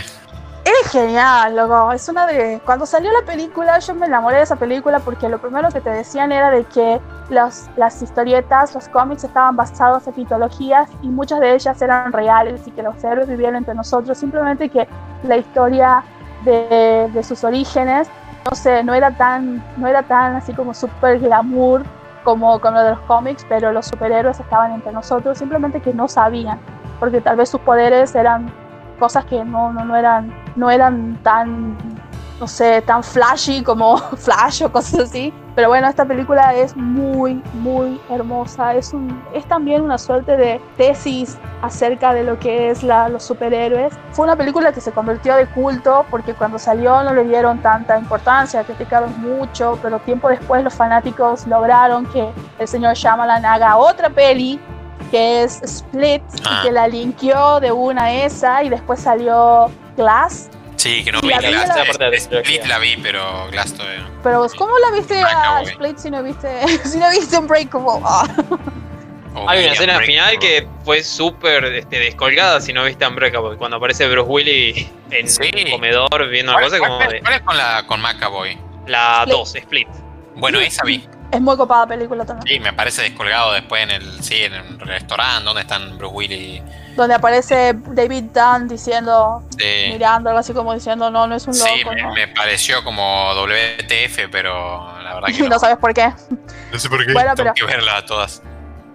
Es 0.68 0.90
genial, 0.90 1.56
loco. 1.56 1.92
Es 1.92 2.06
una 2.10 2.26
de. 2.26 2.60
Cuando 2.62 2.84
salió 2.84 3.10
la 3.10 3.24
película, 3.24 3.78
yo 3.78 3.94
me 3.94 4.04
enamoré 4.04 4.36
de 4.36 4.42
esa 4.42 4.56
película 4.56 4.98
porque 5.00 5.26
lo 5.30 5.38
primero 5.38 5.70
que 5.70 5.80
te 5.80 5.88
decían 5.88 6.30
era 6.30 6.50
de 6.50 6.64
que 6.64 7.00
las 7.30 8.02
historietas, 8.02 8.74
los 8.74 8.86
cómics 8.88 9.24
estaban 9.24 9.56
basados 9.56 10.06
en 10.06 10.14
mitologías 10.16 10.90
y 11.00 11.08
muchas 11.08 11.40
de 11.40 11.54
ellas 11.54 11.80
eran 11.80 12.12
reales 12.12 12.66
y 12.66 12.70
que 12.70 12.82
los 12.82 13.02
héroes 13.02 13.28
vivían 13.28 13.56
entre 13.56 13.74
nosotros. 13.74 14.18
Simplemente 14.18 14.68
que 14.68 14.86
la 15.22 15.38
historia 15.38 16.04
de, 16.44 17.08
de 17.14 17.22
sus 17.22 17.44
orígenes, 17.44 18.08
no 18.44 18.54
sé, 18.54 18.84
no 18.84 18.92
era 18.92 19.10
tan, 19.16 19.64
no 19.78 19.86
era 19.86 20.02
tan 20.02 20.36
así 20.36 20.52
como 20.52 20.74
súper 20.74 21.18
glamour 21.18 21.82
como 22.24 22.60
con 22.60 22.74
lo 22.74 22.82
de 22.82 22.90
los 22.90 23.00
cómics, 23.00 23.46
pero 23.48 23.72
los 23.72 23.86
superhéroes 23.86 24.38
estaban 24.38 24.72
entre 24.72 24.92
nosotros, 24.92 25.38
simplemente 25.38 25.80
que 25.80 25.94
no 25.94 26.08
sabían, 26.08 26.60
porque 27.00 27.22
tal 27.22 27.36
vez 27.36 27.48
sus 27.48 27.60
poderes 27.62 28.14
eran 28.14 28.52
cosas 28.98 29.24
que 29.24 29.44
no, 29.44 29.72
no, 29.72 29.84
no 29.84 29.96
eran, 29.96 30.32
no 30.56 30.70
eran 30.70 31.18
tan, 31.22 31.76
no 32.40 32.46
sé, 32.46 32.82
tan 32.82 33.02
flashy 33.02 33.62
como 33.62 33.96
Flash 34.16 34.62
o 34.64 34.72
cosas 34.72 35.00
así. 35.00 35.32
Pero 35.54 35.70
bueno, 35.70 35.88
esta 35.88 36.04
película 36.04 36.54
es 36.54 36.76
muy, 36.76 37.42
muy 37.54 38.00
hermosa. 38.10 38.74
Es, 38.74 38.92
un, 38.92 39.20
es 39.34 39.44
también 39.46 39.82
una 39.82 39.98
suerte 39.98 40.36
de 40.36 40.60
tesis 40.76 41.36
acerca 41.62 42.14
de 42.14 42.22
lo 42.22 42.38
que 42.38 42.70
es 42.70 42.84
la, 42.84 43.08
los 43.08 43.24
superhéroes. 43.24 43.92
Fue 44.12 44.24
una 44.24 44.36
película 44.36 44.70
que 44.70 44.80
se 44.80 44.92
convirtió 44.92 45.34
de 45.34 45.46
culto 45.46 46.06
porque 46.10 46.34
cuando 46.34 46.60
salió 46.60 47.02
no 47.02 47.12
le 47.12 47.24
dieron 47.24 47.58
tanta 47.58 47.98
importancia, 47.98 48.62
criticaron 48.62 49.20
mucho, 49.20 49.76
pero 49.82 49.98
tiempo 49.98 50.28
después 50.28 50.62
los 50.62 50.74
fanáticos 50.74 51.44
lograron 51.48 52.06
que 52.06 52.30
el 52.60 52.68
señor 52.68 52.94
Shyamalan 52.94 53.44
haga 53.44 53.78
otra 53.78 54.10
peli 54.10 54.60
que 55.10 55.42
es 55.42 55.62
Split, 55.62 56.22
y 56.34 56.42
ah. 56.44 56.60
que 56.64 56.72
la 56.72 56.88
linkeó 56.88 57.60
de 57.60 57.72
una 57.72 58.04
a 58.04 58.12
esa 58.12 58.62
y 58.62 58.68
después 58.68 59.00
salió 59.00 59.70
Glass. 59.96 60.50
Sí, 60.76 61.02
que 61.04 61.12
no 61.12 61.20
vi 61.20 61.28
Glass. 61.28 61.98
La... 61.98 62.08
Split 62.08 62.64
la 62.66 62.78
vi, 62.78 62.96
pero 62.96 63.48
Glass 63.50 63.74
todavía 63.74 64.00
no. 64.00 64.08
Pero 64.22 64.46
¿cómo 64.56 64.78
la 64.78 64.96
viste 64.96 65.20
a 65.20 65.62
Split 65.62 65.98
si 65.98 66.10
no 66.10 66.22
viste, 66.22 66.48
si 66.84 66.98
no 66.98 67.10
viste 67.10 67.36
Unbreakable? 67.36 68.00
Ah. 68.04 68.26
Hay 69.46 69.64
una 69.64 69.72
escena 69.72 70.00
final 70.00 70.38
que 70.38 70.66
fue 70.84 71.02
súper 71.02 71.64
este, 71.66 71.98
descolgada 71.98 72.60
si 72.60 72.72
no 72.72 72.84
viste 72.84 73.06
Unbreakable. 73.06 73.56
Cuando 73.56 73.76
aparece 73.76 74.08
Bruce 74.08 74.28
Willis 74.28 74.88
en 75.10 75.26
el 75.26 75.70
comedor 75.70 76.28
viendo 76.28 76.52
una 76.52 76.62
cosa 76.62 76.78
como. 76.78 76.98
¿Cuál 76.98 77.34
es 77.34 77.42
con, 77.42 77.56
la, 77.56 77.84
con 77.86 78.00
McAvoy? 78.00 78.58
La 78.86 79.24
2, 79.26 79.56
Split. 79.56 79.88
Bueno, 80.38 80.60
esa 80.60 80.84
vi. 80.84 81.06
Es 81.30 81.40
muy 81.42 81.56
copada 81.56 81.86
película 81.86 82.24
también. 82.24 82.46
Sí, 82.46 82.60
me 82.60 82.72
parece 82.72 83.02
descolgado 83.02 83.52
después 83.52 83.82
en 83.82 83.90
el, 83.90 84.22
sí, 84.22 84.44
en 84.44 84.54
el 84.54 84.80
restaurante 84.80 85.44
donde 85.44 85.60
están 85.60 85.98
Bruce 85.98 86.14
Willis. 86.14 86.62
Donde 86.96 87.14
aparece 87.14 87.74
David 87.88 88.24
Dunn 88.32 88.66
diciendo, 88.66 89.42
mirando 89.90 90.30
algo 90.30 90.40
así 90.40 90.54
como 90.54 90.72
diciendo, 90.72 91.10
no, 91.10 91.26
no 91.26 91.34
es 91.34 91.46
un 91.46 91.58
loco. 91.58 91.70
Sí, 91.70 91.84
me, 92.14 92.28
pareció 92.28 92.82
como 92.82 93.34
WTF, 93.34 94.30
pero 94.32 94.98
la 95.02 95.14
verdad 95.14 95.28
que 95.28 95.42
no. 95.42 95.48
no 95.50 95.58
sabes 95.58 95.76
por 95.76 95.92
qué. 95.92 96.12
No 96.72 96.78
sé 96.78 96.88
por 96.88 97.04
qué, 97.04 97.12
bueno, 97.12 97.34
tengo 97.34 97.52
que 97.52 97.64
verla 97.64 97.98
a 97.98 98.06
todas. 98.06 98.42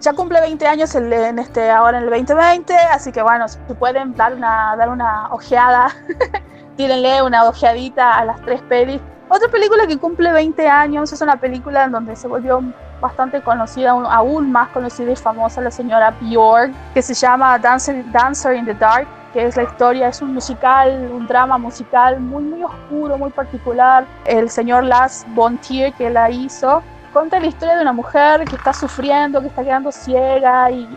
Ya 0.00 0.12
cumple 0.12 0.40
20 0.40 0.66
años 0.66 0.94
en 0.96 1.38
este, 1.38 1.70
ahora 1.70 1.98
en 1.98 2.04
el 2.04 2.10
2020, 2.10 2.74
así 2.74 3.12
que 3.12 3.22
bueno, 3.22 3.48
si 3.48 3.58
pueden 3.78 4.14
dar 4.14 4.34
una, 4.34 4.74
dar 4.76 4.88
una 4.88 5.28
ojeada, 5.28 5.94
tírenle 6.76 7.22
una 7.22 7.44
ojeadita 7.44 8.18
a 8.18 8.24
las 8.24 8.42
tres 8.42 8.60
pelis 8.62 9.00
otra 9.28 9.48
película 9.48 9.86
que 9.86 9.98
cumple 9.98 10.32
20 10.32 10.68
años 10.68 11.12
es 11.12 11.20
una 11.20 11.36
película 11.36 11.84
en 11.84 11.92
donde 11.92 12.14
se 12.14 12.28
volvió 12.28 12.62
bastante 13.00 13.40
conocida, 13.42 13.90
aún 13.90 14.52
más 14.52 14.68
conocida 14.68 15.12
y 15.12 15.16
famosa, 15.16 15.60
la 15.60 15.70
señora 15.70 16.14
Bjork, 16.20 16.72
que 16.92 17.02
se 17.02 17.14
llama 17.14 17.58
Dancer, 17.58 18.04
Dancer 18.12 18.56
in 18.56 18.64
the 18.64 18.74
Dark, 18.74 19.06
que 19.32 19.46
es 19.46 19.56
la 19.56 19.64
historia, 19.64 20.08
es 20.08 20.22
un 20.22 20.32
musical, 20.32 21.10
un 21.12 21.26
drama 21.26 21.58
musical 21.58 22.20
muy, 22.20 22.44
muy 22.44 22.62
oscuro, 22.62 23.18
muy 23.18 23.30
particular. 23.30 24.06
El 24.24 24.48
señor 24.48 24.84
Lars 24.84 25.26
von 25.34 25.58
Trier, 25.58 25.92
que 25.94 26.08
la 26.08 26.30
hizo, 26.30 26.82
cuenta 27.12 27.40
la 27.40 27.46
historia 27.46 27.76
de 27.76 27.82
una 27.82 27.92
mujer 27.92 28.44
que 28.44 28.56
está 28.56 28.72
sufriendo, 28.72 29.40
que 29.40 29.48
está 29.48 29.62
quedando 29.62 29.90
ciega 29.90 30.70
y... 30.70 30.88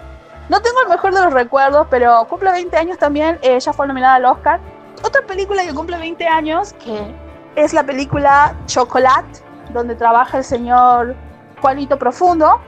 No 0.50 0.62
tengo 0.62 0.82
el 0.84 0.90
mejor 0.90 1.14
de 1.14 1.22
los 1.22 1.34
recuerdos, 1.34 1.88
pero 1.90 2.26
cumple 2.30 2.52
20 2.52 2.78
años 2.78 2.98
también, 2.98 3.38
ella 3.42 3.74
fue 3.74 3.86
nominada 3.86 4.16
al 4.16 4.26
Oscar. 4.26 4.62
Otra 5.04 5.22
película 5.24 5.64
que 5.64 5.74
cumple 5.74 5.98
20 5.98 6.26
años, 6.26 6.72
que 6.74 7.14
es 7.58 7.74
la 7.74 7.84
película 7.84 8.56
Chocolate, 8.68 9.42
donde 9.74 9.96
trabaja 9.96 10.38
el 10.38 10.44
señor 10.44 11.16
Juanito 11.60 11.98
Profundo, 11.98 12.62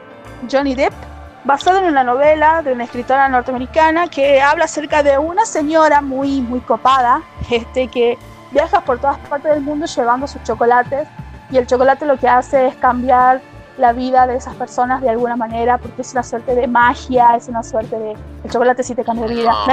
Johnny 0.52 0.74
Depp, 0.74 0.94
basado 1.44 1.78
en 1.78 1.86
una 1.86 2.04
novela 2.04 2.64
de 2.64 2.74
una 2.74 2.86
escritora 2.86 3.30
norteamericana 3.30 4.08
que 4.08 4.42
habla 4.42 4.66
acerca 4.66 5.04
de 5.04 5.20
una 5.20 5.46
señora 5.46 6.02
muy, 6.02 6.42
muy 6.42 6.60
copada, 6.62 7.22
este, 7.52 7.88
que 7.88 8.18
viaja 8.52 8.82
por 8.82 9.00
todas 9.00 9.20
partes 9.20 9.54
del 9.54 9.62
mundo 9.62 9.86
llevando 9.86 10.26
sus 10.26 10.42
chocolates 10.44 11.08
y 11.52 11.58
el 11.58 11.68
chocolate 11.68 12.08
lo 12.08 12.18
que 12.18 12.28
hace 12.28 12.68
es 12.68 12.76
cambiar 12.76 13.42
la 13.80 13.94
vida 13.94 14.28
de 14.28 14.36
esas 14.36 14.54
personas 14.56 15.02
de 15.02 15.10
alguna 15.10 15.36
manera, 15.36 15.78
porque 15.78 16.02
es 16.02 16.12
una 16.12 16.24
suerte 16.24 16.54
de 16.54 16.68
magia, 16.68 17.36
es 17.36 17.48
una 17.48 17.64
suerte 17.64 17.98
de... 17.98 18.16
El 18.44 18.52
chocolate 18.52 18.84
sí 18.84 18.94
te 18.94 19.04
cambia 19.04 19.28
vida. 19.28 19.54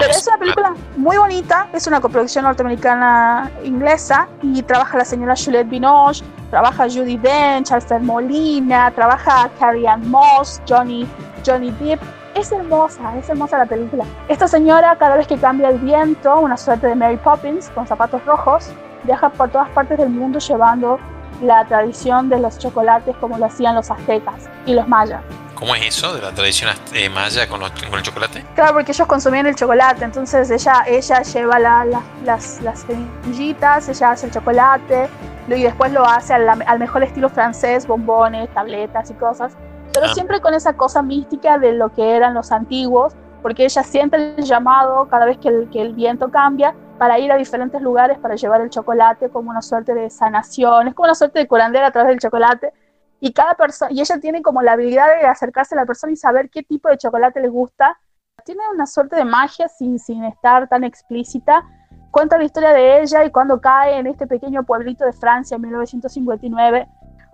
Pero 0.00 0.10
es 0.10 0.26
una 0.26 0.38
película 0.38 0.74
muy 0.96 1.16
bonita, 1.16 1.68
es 1.72 1.86
una 1.86 2.00
coproducción 2.00 2.44
norteamericana 2.44 3.50
inglesa 3.64 4.28
y 4.42 4.62
trabaja 4.62 4.98
la 4.98 5.04
señora 5.04 5.34
Juliette 5.36 5.68
Binoche, 5.68 6.24
trabaja 6.50 6.84
Judy 6.84 7.16
Dench, 7.16 7.72
Alfred 7.72 8.02
Molina, 8.02 8.90
trabaja 8.90 9.48
Carrie 9.58 9.88
Ann 9.88 10.08
Moss, 10.10 10.60
Johnny, 10.68 11.06
Johnny 11.44 11.70
Depp. 11.70 12.02
Es 12.34 12.52
hermosa, 12.52 13.16
es 13.16 13.28
hermosa 13.30 13.56
la 13.56 13.66
película. 13.66 14.04
Esta 14.28 14.46
señora, 14.46 14.96
cada 14.96 15.16
vez 15.16 15.26
que 15.26 15.38
cambia 15.38 15.70
el 15.70 15.78
viento, 15.78 16.38
una 16.40 16.58
suerte 16.58 16.88
de 16.88 16.94
Mary 16.94 17.16
Poppins 17.16 17.70
con 17.70 17.86
zapatos 17.86 18.22
rojos, 18.26 18.68
viaja 19.04 19.30
por 19.30 19.48
todas 19.48 19.70
partes 19.70 19.96
del 19.96 20.10
mundo 20.10 20.38
llevando 20.38 20.98
la 21.42 21.64
tradición 21.64 22.28
de 22.28 22.38
los 22.38 22.58
chocolates 22.58 23.16
como 23.16 23.38
lo 23.38 23.46
hacían 23.46 23.74
los 23.74 23.90
aztecas 23.90 24.48
y 24.64 24.74
los 24.74 24.86
mayas. 24.88 25.22
¿Cómo 25.54 25.74
es 25.74 25.86
eso 25.86 26.14
de 26.14 26.20
la 26.20 26.32
tradición 26.32 26.70
eh, 26.92 27.08
maya 27.08 27.48
con, 27.48 27.62
el 27.62 28.02
chocolate? 28.02 28.44
Claro, 28.54 28.74
porque 28.74 28.92
ellos 28.92 29.06
consumían 29.06 29.46
el 29.46 29.54
chocolate, 29.54 30.04
entonces 30.04 30.50
ella, 30.50 30.84
ella 30.86 31.22
lleva 31.22 31.58
las, 31.58 32.60
las 32.60 32.84
semillitas, 32.86 33.88
ella 33.88 34.10
hace 34.10 34.26
el 34.26 34.32
chocolate 34.32 35.08
y 35.48 35.62
después 35.62 35.92
lo 35.92 36.04
hace 36.04 36.34
al, 36.34 36.78
mejor 36.78 37.04
estilo 37.04 37.30
francés, 37.30 37.86
bombones, 37.86 38.52
tabletas 38.52 39.10
y 39.10 39.14
cosas, 39.14 39.54
pero 39.94 40.06
ah. 40.06 40.12
siempre 40.12 40.40
con 40.42 40.52
esa 40.52 40.74
cosa 40.74 41.00
mística 41.02 41.58
de 41.58 41.72
lo 41.72 41.88
que 41.88 42.16
eran 42.16 42.34
los 42.34 42.52
antiguos, 42.52 43.14
porque 43.40 43.64
ella 43.64 43.82
siente 43.82 44.34
el 44.36 44.44
llamado 44.44 45.08
cada 45.08 45.24
vez 45.24 45.38
que 45.38 45.48
el, 45.48 45.70
que 45.70 45.80
el 45.80 45.94
viento 45.94 46.30
cambia 46.30 46.74
para 46.98 47.18
ir 47.18 47.30
a 47.30 47.36
diferentes 47.36 47.80
lugares 47.80 48.18
para 48.18 48.36
llevar 48.36 48.60
el 48.60 48.70
chocolate 48.70 49.28
como 49.28 49.50
una 49.50 49.62
suerte 49.62 49.94
de 49.94 50.10
sanación, 50.10 50.88
es 50.88 50.94
como 50.94 51.06
una 51.06 51.14
suerte 51.14 51.38
de 51.38 51.46
curandera 51.46 51.88
a 51.88 51.90
través 51.90 52.10
del 52.10 52.18
chocolate. 52.18 52.72
Y 53.20 53.32
cada 53.32 53.54
persona, 53.54 53.90
y 53.92 54.00
ella 54.00 54.18
tiene 54.20 54.42
como 54.42 54.62
la 54.62 54.72
habilidad 54.72 55.06
de 55.20 55.26
acercarse 55.26 55.74
a 55.74 55.78
la 55.78 55.86
persona 55.86 56.12
y 56.12 56.16
saber 56.16 56.50
qué 56.50 56.62
tipo 56.62 56.88
de 56.88 56.98
chocolate 56.98 57.40
le 57.40 57.48
gusta. 57.48 57.98
Tiene 58.44 58.60
una 58.72 58.86
suerte 58.86 59.16
de 59.16 59.24
magia 59.24 59.68
sin, 59.68 59.98
sin 59.98 60.24
estar 60.24 60.68
tan 60.68 60.84
explícita. 60.84 61.64
Cuenta 62.10 62.38
la 62.38 62.44
historia 62.44 62.72
de 62.72 63.02
ella 63.02 63.24
y 63.24 63.30
cuando 63.30 63.60
cae 63.60 63.98
en 63.98 64.06
este 64.06 64.26
pequeño 64.26 64.64
pueblito 64.64 65.04
de 65.04 65.12
Francia 65.12 65.56
en 65.56 65.62
1959. 65.62 66.88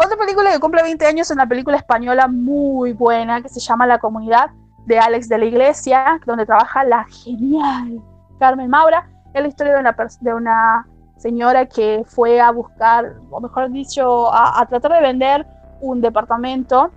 Otra 0.05 0.17
película 0.17 0.53
que 0.53 0.61
cumple 0.61 0.83
20 0.83 1.05
años 1.07 1.31
es 1.31 1.35
una 1.35 1.47
película 1.47 1.77
española 1.77 2.29
muy 2.29 2.93
buena 2.93 3.43
que 3.43 3.49
se 3.49 3.61
llama 3.61 3.87
La 3.87 3.99
Comunidad 3.99 4.51
de 4.87 4.99
Alex 4.99 5.29
de 5.29 5.39
la 5.39 5.45
Iglesia, 5.45 6.21
donde 6.27 6.47
trabaja 6.47 6.85
la 6.85 7.05
genial 7.05 8.01
Carmen 8.39 8.69
Maura 8.69 9.12
es 9.35 9.43
la 9.43 9.49
historia 9.49 9.74
de 9.74 9.80
una, 9.80 9.97
de 10.20 10.35
una 10.35 10.87
señora 11.16 11.66
que 11.66 12.03
fue 12.07 12.41
a 12.41 12.51
buscar, 12.51 13.14
o 13.30 13.41
mejor 13.41 13.70
dicho, 13.70 14.33
a, 14.33 14.64
tratar 14.66 14.93
de 14.93 15.01
vender 15.01 15.47
un 15.80 16.01
departamento 16.01 16.91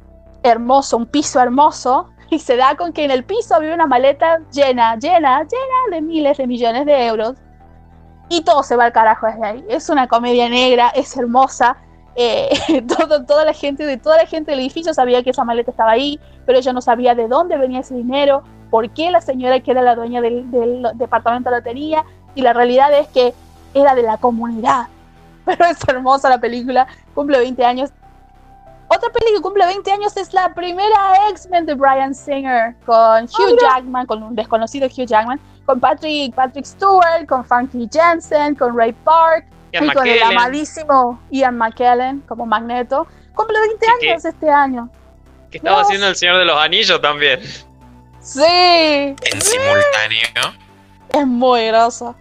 hermoso, 0.44 0.98
un 0.98 1.06
piso 1.06 1.40
hermoso, 1.40 2.10
y 2.30 2.40
se 2.40 2.58
da 2.58 2.76
con 2.76 2.92
que 2.92 3.06
en 3.06 3.12
el 3.12 3.24
piso 3.24 3.56
había 3.56 3.74
una 3.74 3.88
maleta 3.88 4.40
llena, 4.52 4.96
llena, 4.98 5.44
llena 5.44 5.92
de 5.92 6.02
miles 6.02 6.38
de 6.38 6.48
millones 6.48 6.86
de 6.86 7.08
euros. 7.08 7.36
Y 8.28 8.42
todo 8.42 8.64
se 8.64 8.76
va 8.76 8.86
al 8.86 8.92
carajo 8.92 9.28
desde 9.28 9.46
ahí. 9.46 9.66
Es 9.70 9.88
una 9.90 10.08
comedia 10.08 10.50
negra, 10.50 10.90
es 10.90 11.16
hermosa. 11.16 11.78
eh, 12.16 12.50
todo, 12.88 13.26
toda 13.26 13.46
la 13.46 13.54
gente 13.54 13.86
de 13.86 13.98
toda 13.98 14.18
la 14.18 14.26
gente 14.26 14.52
del 14.52 14.62
edificio 14.62 14.94
sabía 14.94 15.22
que 15.22 15.30
esa 15.30 15.44
maleta 15.44 15.70
estaba 15.70 15.92
ahí, 15.92 16.20
pero 16.46 16.58
ella 16.58 16.74
no 16.74 16.82
sabía 16.82 17.14
de 17.14 17.28
dónde 17.28 17.58
venía 17.58 17.82
ese 17.82 17.94
dinero, 17.94 18.44
por 18.70 18.90
qué 18.90 19.12
la 19.12 19.22
señora 19.22 19.60
que 19.62 19.72
era 19.72 19.82
la 19.82 19.96
dueña 19.96 20.22
del, 20.22 20.46
departamento 20.96 21.50
lo 21.50 21.62
tenía, 21.62 22.04
y 22.36 22.42
la 22.42 22.54
realidad 22.54 22.94
es 22.94 23.08
que 23.08 23.34
era 23.74 23.96
de 23.96 24.04
la 24.04 24.18
comunidad. 24.18 24.88
Pero 25.46 25.66
es 25.66 25.78
hermosa 25.88 26.30
la 26.30 26.40
película, 26.40 26.88
cumple 27.14 27.40
20 27.40 27.66
años. 27.66 27.92
Otra 28.88 29.10
película 29.12 29.38
que 29.38 29.42
cumple 29.42 29.66
20 29.66 29.92
años 29.92 30.16
es 30.18 30.34
la 30.34 30.54
primera 30.54 31.30
X-Men 31.32 31.66
de 31.66 31.74
Brian 31.74 32.14
Singer, 32.14 32.76
con 32.86 33.24
Hugh 33.24 33.58
Jackman, 33.60 34.06
con 34.06 34.22
un 34.22 34.36
desconocido 34.36 34.88
Hugh 34.88 35.08
Jackman, 35.08 35.40
con 35.66 35.80
Patrick, 35.80 36.36
Patrick 36.36 36.66
Stewart, 36.66 37.26
con 37.28 37.44
Frankie 37.44 37.90
Jensen, 37.92 38.56
con 38.56 38.78
Ray 38.78 38.94
Park, 39.04 39.48
y 39.72 39.92
con 39.92 40.08
el 40.08 40.22
amadísimo 40.24 41.20
Ian 41.32 41.58
McKellen 41.58 42.22
como 42.22 42.46
Magneto. 42.46 43.08
Cumple 43.34 43.60
20 43.60 43.86
años 43.88 44.26
este 44.26 44.50
año. 44.50 44.90
Que 45.52 45.58
estaba 45.58 45.82
haciendo 45.82 46.08
El 46.08 46.16
Señor 46.16 46.38
de 46.38 46.46
los 46.46 46.58
Anillos 46.58 47.02
también. 47.02 47.42
Sí. 48.22 48.42
En 48.44 49.42
simultáneo. 49.42 50.54
Es 51.10 51.28
muy 51.28 51.68
groso. 51.68 52.16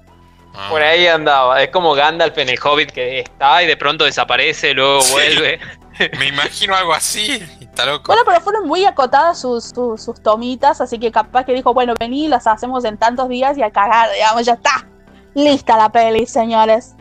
Ah. 0.55 0.69
Por 0.71 0.83
ahí 0.83 1.07
andaba. 1.07 1.61
Es 1.63 1.71
como 1.71 1.95
Gandalf 1.95 2.39
en 2.39 2.49
el 2.49 2.59
Hobbit 2.63 2.93
que 2.93 3.21
está 3.21 3.63
y 3.63 3.67
de 3.67 3.77
pronto 3.77 4.05
desaparece, 4.05 4.73
luego 4.73 5.01
vuelve. 5.11 5.59
Me 6.19 6.29
imagino 6.29 6.75
algo 6.75 6.93
así. 6.93 7.43
Está 7.61 7.87
loco. 7.87 8.07
Bueno, 8.07 8.23
pero 8.25 8.41
fueron 8.41 8.67
muy 8.67 8.85
acotadas 8.85 9.41
sus, 9.41 9.71
sus, 9.71 10.23
tomitas, 10.23 10.81
así 10.81 10.99
que 10.99 11.11
capaz 11.11 11.45
que 11.45 11.53
dijo, 11.53 11.75
bueno, 11.75 11.95
vení, 11.99 12.29
las 12.29 12.47
hacemos 12.47 12.85
en 12.85 12.97
tantos 12.99 13.29
días 13.29 13.59
y 13.59 13.63
a 13.63 13.71
cagar, 13.71 14.11
digamos, 14.13 14.45
ya 14.45 14.55
está. 14.55 14.87
Lista 15.35 15.77
la 15.77 15.91
peli, 15.91 16.27
señores. 16.27 16.95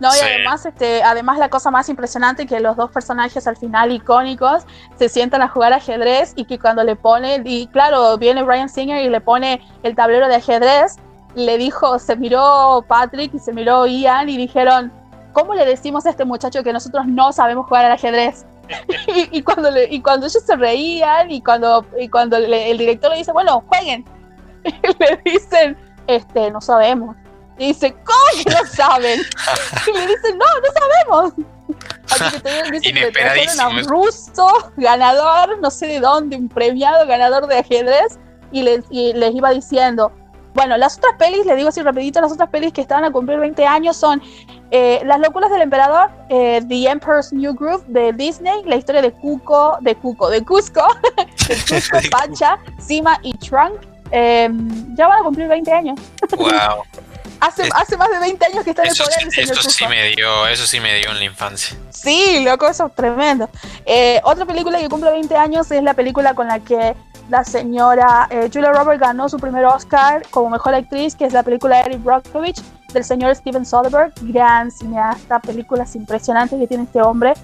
No, 0.00 0.08
y 0.14 0.18
además, 0.20 0.66
este, 0.66 1.02
además 1.02 1.38
la 1.38 1.48
cosa 1.48 1.70
más 1.70 1.88
impresionante 1.88 2.46
que 2.46 2.58
los 2.58 2.76
dos 2.76 2.90
personajes 2.90 3.46
al 3.46 3.56
final 3.56 3.92
icónicos 3.92 4.64
se 4.96 5.08
sientan 5.08 5.40
a 5.40 5.48
jugar 5.48 5.72
ajedrez 5.72 6.32
y 6.36 6.46
que 6.46 6.58
cuando 6.58 6.82
le 6.82 6.96
pone, 6.96 7.42
y 7.44 7.68
claro, 7.68 8.18
viene 8.18 8.42
Brian 8.42 8.68
Singer 8.68 9.04
y 9.04 9.08
le 9.08 9.20
pone 9.20 9.62
el 9.82 9.94
tablero 9.94 10.26
de 10.26 10.36
ajedrez, 10.36 10.96
le 11.34 11.58
dijo, 11.58 11.98
se 11.98 12.16
miró 12.16 12.84
Patrick 12.86 13.34
y 13.34 13.38
se 13.38 13.52
miró 13.52 13.86
Ian 13.86 14.28
y 14.28 14.36
dijeron, 14.36 14.92
¿cómo 15.32 15.54
le 15.54 15.64
decimos 15.64 16.06
a 16.06 16.10
este 16.10 16.24
muchacho 16.24 16.62
que 16.62 16.72
nosotros 16.72 17.06
no 17.06 17.32
sabemos 17.32 17.66
jugar 17.66 17.86
al 17.86 17.92
ajedrez? 17.92 18.46
y, 19.30 19.42
cuando 19.42 19.70
y 19.90 20.00
cuando 20.00 20.26
ellos 20.26 20.42
se 20.44 20.56
reían 20.56 21.30
y 21.30 21.42
cuando, 21.42 21.84
y 21.98 22.08
cuando 22.08 22.36
el 22.36 22.78
director 22.78 23.10
le 23.10 23.18
dice, 23.18 23.32
bueno, 23.32 23.62
jueguen, 23.68 24.04
le 24.64 25.20
dicen, 25.24 25.76
este, 26.06 26.50
no 26.50 26.60
sabemos. 26.60 27.16
Y 27.58 27.68
dice, 27.68 27.92
¿cómo 27.92 28.44
que 28.44 28.50
no 28.50 28.66
saben? 28.68 29.20
y 29.86 29.92
le 29.92 30.06
dicen, 30.06 30.38
no, 30.38 30.44
no 30.44 31.12
sabemos. 31.12 31.34
Así 32.10 32.36
que 32.36 32.40
te 32.40 32.70
dice 32.70 33.12
que 33.12 33.60
a 33.60 33.68
un 33.68 33.84
ruso, 33.84 34.72
ganador, 34.76 35.58
no 35.60 35.70
sé 35.70 35.86
de 35.86 36.00
dónde, 36.00 36.36
un 36.36 36.48
premiado 36.48 37.06
ganador 37.06 37.46
de 37.46 37.58
ajedrez, 37.58 38.18
y 38.50 38.62
les, 38.62 38.84
y 38.90 39.12
les 39.14 39.34
iba 39.34 39.50
diciendo, 39.50 40.12
bueno, 40.54 40.76
las 40.76 40.98
otras 40.98 41.14
pelis, 41.18 41.44
les 41.46 41.56
digo 41.56 41.68
así 41.68 41.82
rapidito, 41.82 42.20
las 42.20 42.32
otras 42.32 42.48
pelis 42.48 42.72
que 42.72 42.80
estaban 42.80 43.04
a 43.04 43.10
cumplir 43.10 43.38
20 43.38 43.66
años 43.66 43.96
son 43.96 44.22
eh, 44.70 45.02
Las 45.04 45.20
locuras 45.20 45.50
del 45.50 45.62
emperador, 45.62 46.10
eh, 46.28 46.60
The 46.68 46.88
Emperor's 46.88 47.32
New 47.32 47.54
Groove 47.54 47.84
de 47.88 48.12
Disney, 48.12 48.62
la 48.64 48.76
historia 48.76 49.02
de 49.02 49.12
Cuco, 49.12 49.76
de 49.80 49.94
Cuco, 49.94 50.30
de 50.30 50.44
Cusco, 50.44 50.86
de 51.48 51.56
Cusco, 51.68 51.98
Pacha, 52.10 52.58
Sima 52.78 53.18
y 53.22 53.36
Trunk. 53.38 53.74
Em, 54.10 54.96
ya 54.96 55.08
van 55.08 55.20
a 55.20 55.22
cumplir 55.24 55.48
20 55.48 55.72
años. 55.72 56.00
Wow. 56.36 56.50
Hace, 57.40 57.68
hace 57.74 57.98
más 57.98 58.08
de 58.10 58.20
20 58.20 58.46
años 58.46 58.64
que 58.64 58.70
está 58.70 58.84
en 58.84 58.88
el 58.88 58.96
poder 58.96 59.30
sí, 59.30 59.40
Eso 59.42 59.68
sí 59.68 59.86
me 59.86 60.10
dio, 60.12 60.46
eso 60.46 60.66
sí 60.66 60.80
me 60.80 60.94
dio 60.94 61.10
en 61.10 61.18
la 61.18 61.24
infancia. 61.24 61.76
Sí, 61.90 62.42
loco, 62.42 62.66
eso 62.66 62.86
es 62.86 62.94
tremendo. 62.94 63.50
Eh, 63.84 64.18
otra 64.24 64.46
película 64.46 64.78
que 64.78 64.88
cumple 64.88 65.10
20 65.10 65.36
años 65.36 65.70
es 65.70 65.82
la 65.82 65.92
película 65.92 66.34
con 66.34 66.48
la 66.48 66.60
que 66.60 66.94
la 67.28 67.44
señora 67.44 68.26
eh, 68.30 68.50
Julia 68.52 68.72
Roberts 68.72 69.00
ganó 69.00 69.28
su 69.28 69.38
primer 69.38 69.64
Oscar 69.64 70.22
como 70.30 70.50
mejor 70.50 70.74
actriz, 70.74 71.14
que 71.14 71.24
es 71.24 71.32
la 71.32 71.42
película 71.42 71.80
Eric 71.80 72.02
Brockovich 72.02 72.62
del 72.92 73.04
señor 73.04 73.34
Steven 73.34 73.64
Soderbergh, 73.64 74.12
gran 74.22 74.70
cineasta, 74.70 75.40
películas 75.40 75.96
impresionantes 75.96 76.58
que 76.58 76.66
tiene 76.66 76.84
este 76.84 77.02
hombre. 77.02 77.34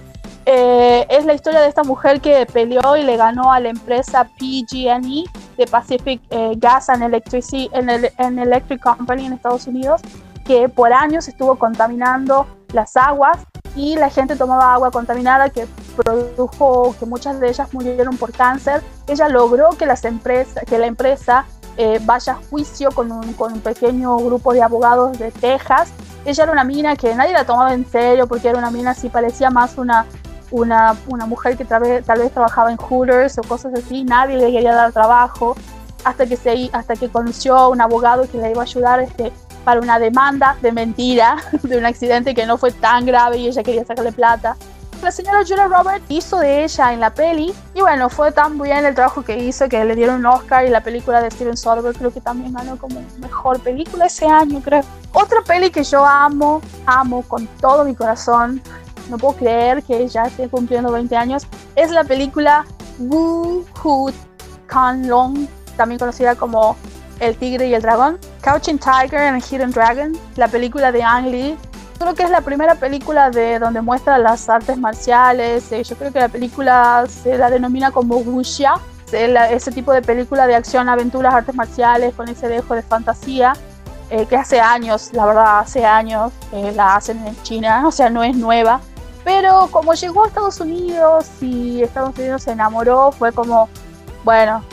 Eh, 0.45 1.05
es 1.09 1.25
la 1.25 1.33
historia 1.33 1.61
de 1.61 1.67
esta 1.67 1.83
mujer 1.83 2.19
que 2.19 2.47
peleó 2.51 2.97
y 2.97 3.03
le 3.03 3.15
ganó 3.15 3.51
a 3.51 3.59
la 3.59 3.69
empresa 3.69 4.23
PG&E 4.39 5.25
de 5.57 5.67
Pacific 5.69 6.21
eh, 6.31 6.53
Gas 6.57 6.89
and 6.89 7.03
Electricity 7.03 7.69
en 7.73 7.89
el, 7.89 8.11
en 8.17 8.39
Electric 8.39 8.81
Company 8.81 9.25
en 9.25 9.33
Estados 9.33 9.67
Unidos, 9.67 10.01
que 10.45 10.67
por 10.67 10.93
años 10.93 11.27
estuvo 11.27 11.57
contaminando 11.57 12.47
las 12.73 12.97
aguas 12.97 13.37
y 13.75 13.95
la 13.95 14.09
gente 14.09 14.35
tomaba 14.35 14.73
agua 14.73 14.91
contaminada 14.91 15.49
que 15.49 15.67
produjo 15.95 16.95
que 16.99 17.05
muchas 17.05 17.39
de 17.39 17.49
ellas 17.49 17.73
murieron 17.73 18.17
por 18.17 18.31
cáncer. 18.31 18.81
Ella 19.07 19.29
logró 19.29 19.69
que, 19.71 19.85
las 19.85 20.03
empresas, 20.05 20.63
que 20.65 20.77
la 20.77 20.87
empresa 20.87 21.45
eh, 21.77 21.99
vaya 22.03 22.33
a 22.33 22.39
juicio 22.49 22.91
con 22.91 23.11
un, 23.11 23.33
con 23.33 23.53
un 23.53 23.61
pequeño 23.61 24.17
grupo 24.17 24.53
de 24.53 24.61
abogados 24.61 25.17
de 25.17 25.31
Texas. 25.31 25.91
Ella 26.25 26.43
era 26.43 26.51
una 26.51 26.63
mina 26.63 26.95
que 26.95 27.15
nadie 27.15 27.33
la 27.33 27.45
tomaba 27.45 27.73
en 27.73 27.89
serio 27.89 28.27
porque 28.27 28.49
era 28.49 28.57
una 28.57 28.71
mina 28.71 28.91
así, 28.91 29.09
parecía 29.09 29.49
más 29.49 29.77
una, 29.77 30.05
una, 30.51 30.95
una 31.07 31.25
mujer 31.25 31.57
que 31.57 31.65
tal 31.65 31.81
vez, 31.81 32.05
tal 32.05 32.19
vez 32.19 32.31
trabajaba 32.31 32.71
en 32.71 32.77
Hooters 32.77 33.37
o 33.39 33.41
cosas 33.41 33.73
así, 33.73 34.03
nadie 34.03 34.37
le 34.37 34.51
quería 34.51 34.75
dar 34.75 34.91
trabajo, 34.91 35.55
hasta 36.03 36.25
que, 36.25 36.35
se, 36.35 36.69
hasta 36.73 36.95
que 36.95 37.09
conoció 37.09 37.57
a 37.57 37.69
un 37.69 37.81
abogado 37.81 38.27
que 38.29 38.37
le 38.37 38.51
iba 38.51 38.61
a 38.61 38.65
ayudar 38.65 38.99
este, 38.99 39.31
para 39.63 39.79
una 39.79 39.99
demanda 39.99 40.57
de 40.61 40.71
mentira 40.71 41.37
de 41.63 41.77
un 41.77 41.85
accidente 41.85 42.33
que 42.33 42.45
no 42.45 42.57
fue 42.57 42.71
tan 42.71 43.05
grave 43.05 43.37
y 43.37 43.47
ella 43.47 43.63
quería 43.63 43.85
sacarle 43.85 44.11
plata. 44.11 44.55
La 45.01 45.11
señora 45.11 45.39
Julia 45.39 45.65
Roberts 45.65 46.05
hizo 46.09 46.37
de 46.37 46.63
ella 46.63 46.93
en 46.93 46.99
la 46.99 47.11
peli 47.11 47.51
y 47.73 47.81
bueno, 47.81 48.07
fue 48.07 48.31
tan 48.31 48.59
bien 48.59 48.85
el 48.85 48.93
trabajo 48.93 49.23
que 49.23 49.35
hizo 49.35 49.67
que 49.67 49.83
le 49.83 49.95
dieron 49.95 50.17
un 50.17 50.27
Oscar 50.27 50.65
y 50.65 50.69
la 50.69 50.81
película 50.81 51.21
de 51.21 51.31
Steven 51.31 51.57
Soderbergh 51.57 51.97
creo 51.97 52.13
que 52.13 52.21
también 52.21 52.53
ganó 52.53 52.77
como 52.77 53.01
mejor 53.19 53.59
película 53.61 54.05
ese 54.05 54.27
año, 54.27 54.61
creo. 54.61 54.83
Otra 55.11 55.41
peli 55.41 55.71
que 55.71 55.83
yo 55.83 56.05
amo, 56.05 56.61
amo 56.85 57.23
con 57.23 57.47
todo 57.59 57.83
mi 57.83 57.95
corazón 57.95 58.61
no 59.11 59.17
puedo 59.17 59.35
creer 59.35 59.83
que 59.83 60.07
ya 60.07 60.23
esté 60.23 60.49
cumpliendo 60.49 60.91
20 60.91 61.15
años, 61.15 61.45
es 61.75 61.91
la 61.91 62.03
película 62.03 62.65
Wu 62.97 63.65
Hu 63.83 64.11
Kan 64.67 65.07
Long, 65.07 65.47
también 65.75 65.99
conocida 65.99 66.35
como 66.35 66.77
El 67.19 67.35
Tigre 67.35 67.67
y 67.67 67.73
el 67.73 67.81
Dragón, 67.81 68.17
Couching 68.43 68.79
Tiger 68.79 69.19
and 69.19 69.43
Hidden 69.43 69.71
Dragon, 69.71 70.17
la 70.35 70.47
película 70.47 70.91
de 70.91 71.03
Ang 71.03 71.27
Lee. 71.27 71.57
Creo 71.99 72.15
que 72.15 72.23
es 72.23 72.29
la 72.31 72.41
primera 72.41 72.75
película 72.75 73.29
de 73.29 73.59
donde 73.59 73.81
muestra 73.81 74.17
las 74.17 74.49
artes 74.49 74.77
marciales. 74.77 75.71
Eh, 75.71 75.83
yo 75.83 75.95
creo 75.95 76.11
que 76.11 76.19
la 76.19 76.29
película 76.29 77.05
se 77.07 77.37
la 77.37 77.49
denomina 77.49 77.91
como 77.91 78.17
wuxia, 78.17 78.73
ese 79.11 79.71
tipo 79.71 79.91
de 79.91 80.01
película 80.01 80.47
de 80.47 80.55
acción, 80.55 80.89
aventuras, 80.89 81.33
artes 81.33 81.53
marciales 81.53 82.13
con 82.15 82.27
ese 82.29 82.47
dejo 82.47 82.73
de 82.73 82.81
fantasía. 82.81 83.53
Eh, 84.09 84.25
que 84.25 84.35
hace 84.35 84.59
años, 84.59 85.11
la 85.13 85.25
verdad, 85.25 85.59
hace 85.59 85.85
años 85.85 86.33
eh, 86.51 86.73
la 86.75 86.95
hacen 86.97 87.25
en 87.25 87.41
China, 87.43 87.87
o 87.87 87.91
sea, 87.91 88.09
no 88.09 88.23
es 88.23 88.35
nueva. 88.35 88.81
Pero 89.23 89.69
como 89.71 89.93
llegó 89.93 90.25
a 90.25 90.27
Estados 90.27 90.59
Unidos 90.59 91.29
y 91.39 91.81
Estados 91.81 92.17
Unidos 92.17 92.43
se 92.43 92.51
enamoró, 92.51 93.11
fue 93.13 93.31
como, 93.31 93.69
bueno, 94.25 94.63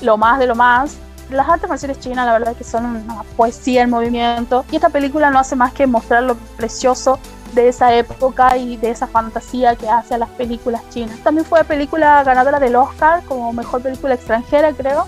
lo 0.00 0.16
más 0.16 0.40
de 0.40 0.46
lo 0.46 0.56
más. 0.56 0.96
Las 1.30 1.48
artes 1.48 1.68
marciales 1.68 2.00
chinas, 2.00 2.24
la 2.26 2.32
verdad, 2.32 2.56
que 2.56 2.64
son 2.64 2.86
una 2.86 3.22
poesía 3.36 3.82
en 3.82 3.90
movimiento. 3.90 4.64
Y 4.70 4.76
esta 4.76 4.88
película 4.88 5.30
no 5.30 5.38
hace 5.38 5.56
más 5.56 5.72
que 5.72 5.86
mostrar 5.86 6.22
lo 6.22 6.36
precioso 6.56 7.18
de 7.54 7.68
esa 7.68 7.94
época 7.94 8.56
y 8.56 8.76
de 8.76 8.90
esa 8.90 9.06
fantasía 9.06 9.74
que 9.76 9.88
hace 9.88 10.14
a 10.14 10.18
las 10.18 10.28
películas 10.30 10.82
chinas. 10.90 11.18
También 11.20 11.46
fue 11.46 11.64
película 11.64 12.22
ganadora 12.24 12.58
del 12.60 12.76
Oscar 12.76 13.22
como 13.24 13.52
mejor 13.52 13.82
película 13.82 14.14
extranjera, 14.14 14.72
creo. 14.72 15.06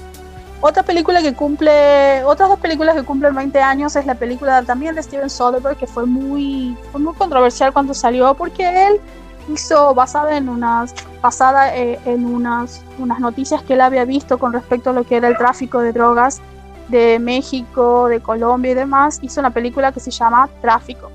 Otra 0.62 0.82
película 0.82 1.22
que 1.22 1.34
cumple, 1.34 2.22
otras 2.24 2.50
dos 2.50 2.58
películas 2.58 2.94
que 2.94 3.02
cumplen 3.02 3.34
20 3.34 3.62
años 3.62 3.96
es 3.96 4.04
la 4.04 4.14
película 4.14 4.62
también 4.62 4.94
de 4.94 5.02
Steven 5.02 5.30
Soderbergh, 5.30 5.78
que 5.78 5.86
fue 5.86 6.04
muy, 6.04 6.76
fue 6.92 7.00
muy 7.00 7.14
controversial 7.14 7.72
cuando 7.72 7.94
salió, 7.94 8.34
porque 8.34 8.88
él 8.88 9.00
hizo 9.49 9.95
basada 9.95 10.36
en 10.36 10.49
unas, 10.49 10.95
basada 11.20 11.76
eh, 11.76 11.99
en 12.05 12.26
unas, 12.26 12.82
unas 12.99 13.20
noticias 13.20 13.62
que 13.62 13.74
él 13.74 13.80
había 13.80 14.05
visto 14.05 14.38
con 14.38 14.53
respecto 14.53 14.91
a 14.91 14.93
lo 14.93 15.05
que 15.05 15.16
era 15.16 15.28
el 15.28 15.36
tráfico 15.36 15.80
de 15.80 15.93
drogas 15.93 16.41
de 16.88 17.18
México, 17.18 18.09
de 18.09 18.20
Colombia 18.20 18.72
y 18.72 18.74
demás, 18.74 19.18
hizo 19.22 19.41
una 19.41 19.51
película 19.51 19.93
que 19.93 20.01
se 20.01 20.11
llama 20.11 20.49
Tráfico. 20.61 21.11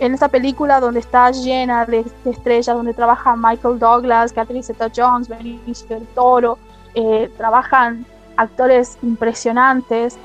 En 0.00 0.14
esta 0.14 0.28
película, 0.28 0.80
donde 0.80 1.00
está 1.00 1.30
llena 1.30 1.84
de, 1.84 2.04
estrellas, 2.24 2.74
donde 2.74 2.94
trabaja 2.94 3.36
Michael 3.36 3.78
Douglas, 3.78 4.32
Catherine 4.32 4.64
Zeta-Jones, 4.64 5.28
Benicio 5.28 5.86
del 5.88 6.06
Toro, 6.08 6.58
eh, 6.94 7.30
trabajan 7.36 8.04
actores 8.36 8.98
impresionantes. 9.02 10.16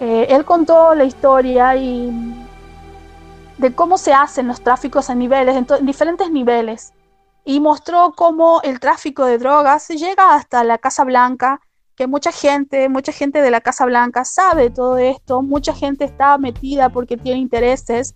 Eh, 0.00 0.28
él 0.30 0.44
contó 0.44 0.94
la 0.94 1.04
historia 1.04 1.76
y 1.76 2.47
de 3.58 3.74
cómo 3.74 3.98
se 3.98 4.12
hacen 4.12 4.48
los 4.48 4.60
tráficos 4.60 5.10
a 5.10 5.14
niveles, 5.14 5.56
en, 5.56 5.86
diferentes 5.86 6.30
niveles, 6.30 6.92
y 7.44 7.60
mostró 7.60 8.12
cómo 8.16 8.60
el 8.62 8.80
tráfico 8.80 9.24
de 9.24 9.38
drogas 9.38 9.88
llega 9.88 10.34
hasta 10.34 10.64
la 10.64 10.78
Casa 10.78 11.04
Blanca, 11.04 11.60
que 11.96 12.06
mucha 12.06 12.30
gente, 12.30 12.88
mucha 12.88 13.12
gente 13.12 13.42
de 13.42 13.50
la 13.50 13.60
Casa 13.60 13.84
Blanca 13.84 14.24
sabe 14.24 14.70
todo 14.70 14.98
esto, 14.98 15.42
mucha 15.42 15.74
gente 15.74 16.04
está 16.04 16.38
metida 16.38 16.88
porque 16.88 17.16
tiene 17.16 17.40
intereses 17.40 18.14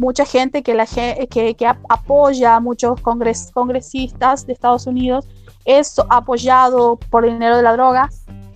mucha 0.00 0.24
gente 0.24 0.62
que, 0.62 0.74
la, 0.74 0.86
que, 0.86 1.54
que 1.54 1.66
apoya 1.66 2.56
a 2.56 2.60
muchos 2.60 3.00
congres, 3.02 3.50
congresistas 3.52 4.46
de 4.46 4.54
Estados 4.54 4.86
Unidos 4.86 5.28
es 5.66 5.94
apoyado 6.08 6.96
por 7.10 7.24
dinero 7.26 7.58
de 7.58 7.62
la 7.62 7.74
droga. 7.74 8.08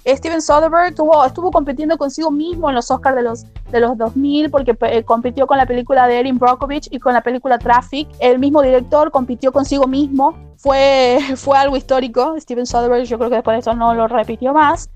Steven 0.07 0.43
Soderbergh 0.43 0.95
tuvo, 0.95 1.25
estuvo 1.25 1.51
compitiendo 1.51 1.97
consigo 1.97 2.31
mismo 2.31 2.69
en 2.69 2.75
los 2.75 2.91
Oscars 2.91 3.17
de 3.17 3.23
los, 3.23 3.45
de 3.71 3.81
los 3.81 3.97
2000 3.97 4.51
porque 4.51 4.77
eh, 4.83 5.03
compitió 5.03 5.47
con 5.47 5.57
la 5.57 5.67
película 5.67 6.07
de 6.07 6.21
Erin 6.21 6.39
Brockovich 6.39 6.89
y 6.91 6.99
con 6.99 7.15
la 7.15 7.23
película 7.23 7.59
Traffic. 7.59 8.09
El 8.19 8.39
mismo 8.39 8.61
director 8.61 9.11
compitió 9.11 9.51
consigo 9.51 9.87
mismo. 9.87 10.37
Fue, 10.59 11.19
fue 11.37 11.57
algo 11.57 11.77
histórico. 11.77 12.35
Steven 12.39 12.67
Soderbergh 12.67 13.05
yo 13.05 13.19
creo 13.19 13.31
que 13.31 13.37
después 13.37 13.55
de 13.55 13.61
eso 13.61 13.75
no 13.75 13.95
lo 13.95 14.07
repitió 14.07 14.53
más. 14.53 14.91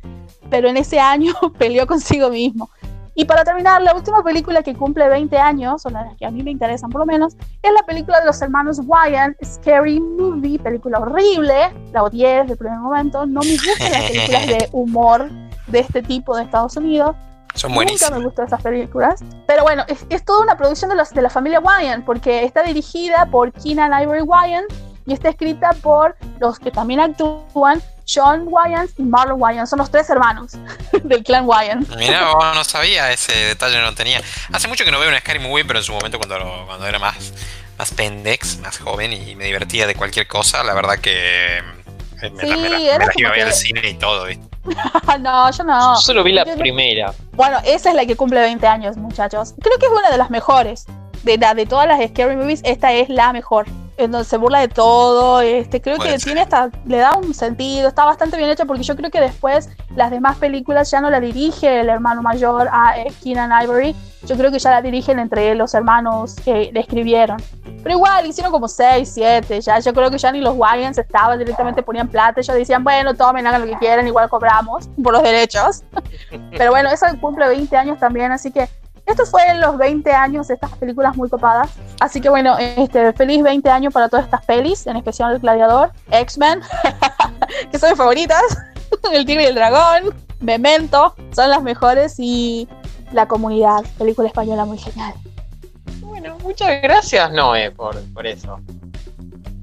Pero 0.51 0.69
en 0.69 0.77
ese 0.77 1.01
año 1.01 1.33
peleó 1.59 1.87
consigo 1.87 2.29
mismo. 2.29 2.71
Y 3.19 3.25
para 3.25 3.43
terminar, 3.43 3.83
la 3.83 3.97
última 3.97 4.23
película 4.23 4.63
que 4.63 4.77
cumple 4.77 5.09
20 5.09 5.37
años, 5.39 5.85
o 5.85 5.91
las 5.91 6.17
que 6.19 6.25
a 6.25 6.31
mí 6.31 6.45
me 6.45 6.53
interesan 6.53 6.89
por 6.89 7.01
lo 7.01 7.05
menos, 7.05 7.35
es 7.65 7.73
la 7.73 7.85
película 7.85 8.21
de 8.21 8.27
los 8.27 8.41
hermanos 8.41 8.81
Wyan, 8.87 9.37
Scary 9.45 9.99
Movie, 9.99 10.61
película 10.61 11.01
horrible, 11.01 11.75
la 11.93 12.05
odié 12.05 12.43
desde 12.43 12.53
el 12.53 12.59
primer 12.59 12.79
momento, 12.79 13.27
no 13.27 13.41
me 13.41 13.55
gustan 13.55 13.91
las 13.91 14.03
películas 14.03 14.47
de 14.47 14.69
humor 14.73 15.29
de 15.67 15.81
este 15.81 16.01
tipo 16.01 16.37
de 16.37 16.45
Estados 16.45 16.77
Unidos. 16.77 17.17
Son 17.55 17.75
buenísimas. 17.75 18.13
Nunca 18.13 18.21
me 18.21 18.25
gustan 18.27 18.47
esas 18.47 18.63
películas. 18.63 19.25
Pero 19.49 19.65
bueno, 19.65 19.83
es, 19.89 20.07
es 20.11 20.25
toda 20.25 20.41
una 20.43 20.57
producción 20.57 20.89
de, 20.89 20.95
los, 20.95 21.11
de 21.13 21.21
la 21.21 21.31
familia 21.31 21.59
Wyan, 21.59 22.05
porque 22.05 22.45
está 22.45 22.63
dirigida 22.63 23.27
por 23.33 23.51
Keenan 23.51 24.01
Ivory 24.01 24.23
Wyan 24.23 24.63
y 25.07 25.13
está 25.13 25.31
escrita 25.31 25.73
por 25.83 26.15
los 26.39 26.61
que 26.61 26.71
también 26.71 27.01
actúan 27.01 27.83
John 28.13 28.45
Wyans 28.47 28.93
y 28.97 29.03
Marlon 29.03 29.41
Wyans. 29.41 29.71
Son 29.71 29.79
los 29.79 29.91
tres 29.91 30.09
hermanos 30.11 30.53
del 31.03 31.23
clan 31.23 31.45
Wyans. 31.47 31.89
Mira, 31.97 32.33
no 32.55 32.65
sabía 32.65 33.13
ese 33.13 33.33
detalle, 33.33 33.81
no 33.81 33.95
tenía. 33.95 34.21
Hace 34.53 34.69
mucho 34.69 34.85
que 34.85 34.91
no 34.91 34.99
veo 34.99 35.09
una 35.09 35.21
Scary 35.21 35.39
Movie, 35.39 35.65
pero 35.65 35.79
en 35.79 35.85
su 35.85 35.93
momento 35.93 36.19
cuando, 36.19 36.65
cuando 36.67 36.87
era 36.87 36.99
más, 36.99 37.33
más 37.77 37.93
pendex, 37.93 38.59
más 38.59 38.79
joven 38.79 39.13
y 39.13 39.37
me 39.37 39.45
divertía 39.45 39.87
de 39.87 39.95
cualquier 39.95 40.27
cosa, 40.27 40.65
la 40.65 40.75
verdad 40.75 40.99
que 40.99 41.63
me, 42.23 42.31
sí, 42.31 42.47
la, 42.47 42.81
iba 43.17 43.29
a 43.29 43.33
ver 43.33 43.43
al 43.43 43.53
cine 43.53 43.89
y 43.89 43.95
todo, 43.95 44.27
no, 45.21 45.51
yo 45.51 45.65
no. 45.65 45.95
Yo 45.95 46.01
solo 46.01 46.23
vi 46.23 46.33
la 46.33 46.45
primera. 46.45 47.13
Bueno, 47.33 47.59
esa 47.65 47.91
es 47.91 47.95
la 47.95 48.05
que 48.05 48.17
cumple 48.17 48.41
20 48.41 48.67
años, 48.67 48.97
muchachos. 48.97 49.55
Creo 49.63 49.79
que 49.79 49.87
es 49.87 49.93
una 49.93 50.11
de 50.11 50.19
las 50.19 50.31
mejores. 50.31 50.87
De, 51.23 51.37
de 51.37 51.67
todas 51.67 51.89
las 51.89 52.01
Scary 52.11 52.37
Movies, 52.37 52.61
esta 52.65 52.93
es 52.93 53.09
la 53.09 53.33
mejor 53.33 53.67
en 53.99 54.13
donde 54.13 54.25
se 54.25 54.37
burla 54.37 54.61
de 54.61 54.69
todo. 54.69 55.41
Este, 55.41 55.83
creo 55.83 55.99
que 55.99 56.17
tiene 56.19 56.43
esta, 56.43 56.71
le 56.87 56.99
da 56.99 57.17
un 57.17 57.35
sentido, 57.35 57.89
está 57.89 58.05
bastante 58.05 58.37
bien 58.37 58.49
hecha 58.49 58.65
porque 58.65 58.83
yo 58.83 58.97
creo 58.97 59.11
que 59.11 59.21
después 59.21 59.69
las 59.95 60.11
demás 60.11 60.39
películas 60.39 60.91
ya 60.91 61.01
no 61.01 61.11
la 61.11 61.21
dirige 61.21 61.81
el 61.81 61.89
hermano 61.89 62.23
mayor 62.23 62.69
a 62.73 62.99
eh, 62.99 63.13
Keenan 63.23 63.51
Ivory, 63.63 63.95
yo 64.25 64.37
creo 64.37 64.51
que 64.51 64.59
ya 64.59 64.71
la 64.71 64.83
dirigen 64.83 65.19
entre 65.19 65.55
los 65.55 65.75
hermanos 65.75 66.37
que 66.45 66.71
le 66.73 66.81
escribieron. 66.81 67.39
Pero 67.83 67.97
igual 67.97 68.27
hicieron 68.27 68.53
como 68.53 68.69
6, 68.69 69.09
7, 69.13 69.61
ya 69.61 69.79
yo 69.79 69.93
creo 69.93 70.11
que 70.11 70.19
ya 70.19 70.33
ni 70.33 70.41
los 70.41 70.55
Wyans 70.57 70.99
estaban, 70.99 71.39
directamente 71.39 71.83
ponían 71.83 72.09
plata, 72.09 72.41
ellos 72.41 72.57
decían, 72.57 72.83
bueno, 72.83 73.15
tomen, 73.15 73.47
hagan 73.47 73.63
lo 73.63 73.67
que 73.67 73.79
quieran, 73.79 74.07
igual 74.07 74.29
cobramos 74.29 74.89
por 75.03 75.13
los 75.13 75.23
derechos. 75.23 75.83
Pero 76.57 76.71
bueno, 76.71 76.91
eso 76.91 77.07
cumple 77.21 77.49
20 77.49 77.77
años 77.77 77.99
también, 77.99 78.33
así 78.33 78.51
que 78.51 78.69
esto 79.09 79.27
fue 79.27 79.47
en 79.49 79.61
los 79.61 79.77
20 79.77 80.11
años 80.13 80.49
de 80.49 80.55
estas 80.55 80.71
películas 80.77 81.17
muy 81.17 81.29
copadas. 81.29 81.71
Así 82.01 82.21
que 82.21 82.29
bueno, 82.29 82.57
este, 82.59 83.13
feliz 83.13 83.43
20 83.43 83.69
años 83.71 83.93
para 83.93 84.09
todas 84.09 84.25
estas 84.25 84.45
pelis, 84.45 84.87
en 84.87 84.97
especial 84.97 85.35
El 85.35 85.41
Gladiador, 85.41 85.93
X-Men, 86.11 86.61
que 87.71 87.79
son 87.79 87.91
mis 87.91 87.99
favoritas, 87.99 88.43
El 89.13 89.25
Tigre 89.25 89.45
y 89.45 89.47
el 89.47 89.55
Dragón, 89.55 90.15
Memento, 90.41 91.15
son 91.35 91.51
las 91.51 91.63
mejores 91.63 92.15
y 92.19 92.69
La 93.13 93.27
Comunidad, 93.27 93.85
película 93.99 94.29
española 94.29 94.65
muy 94.65 94.79
genial. 94.79 95.15
Bueno, 96.01 96.37
muchas 96.43 96.83
gracias 96.83 97.31
Noé 97.33 97.71
por, 97.71 97.97
por 98.13 98.27
eso 98.27 98.61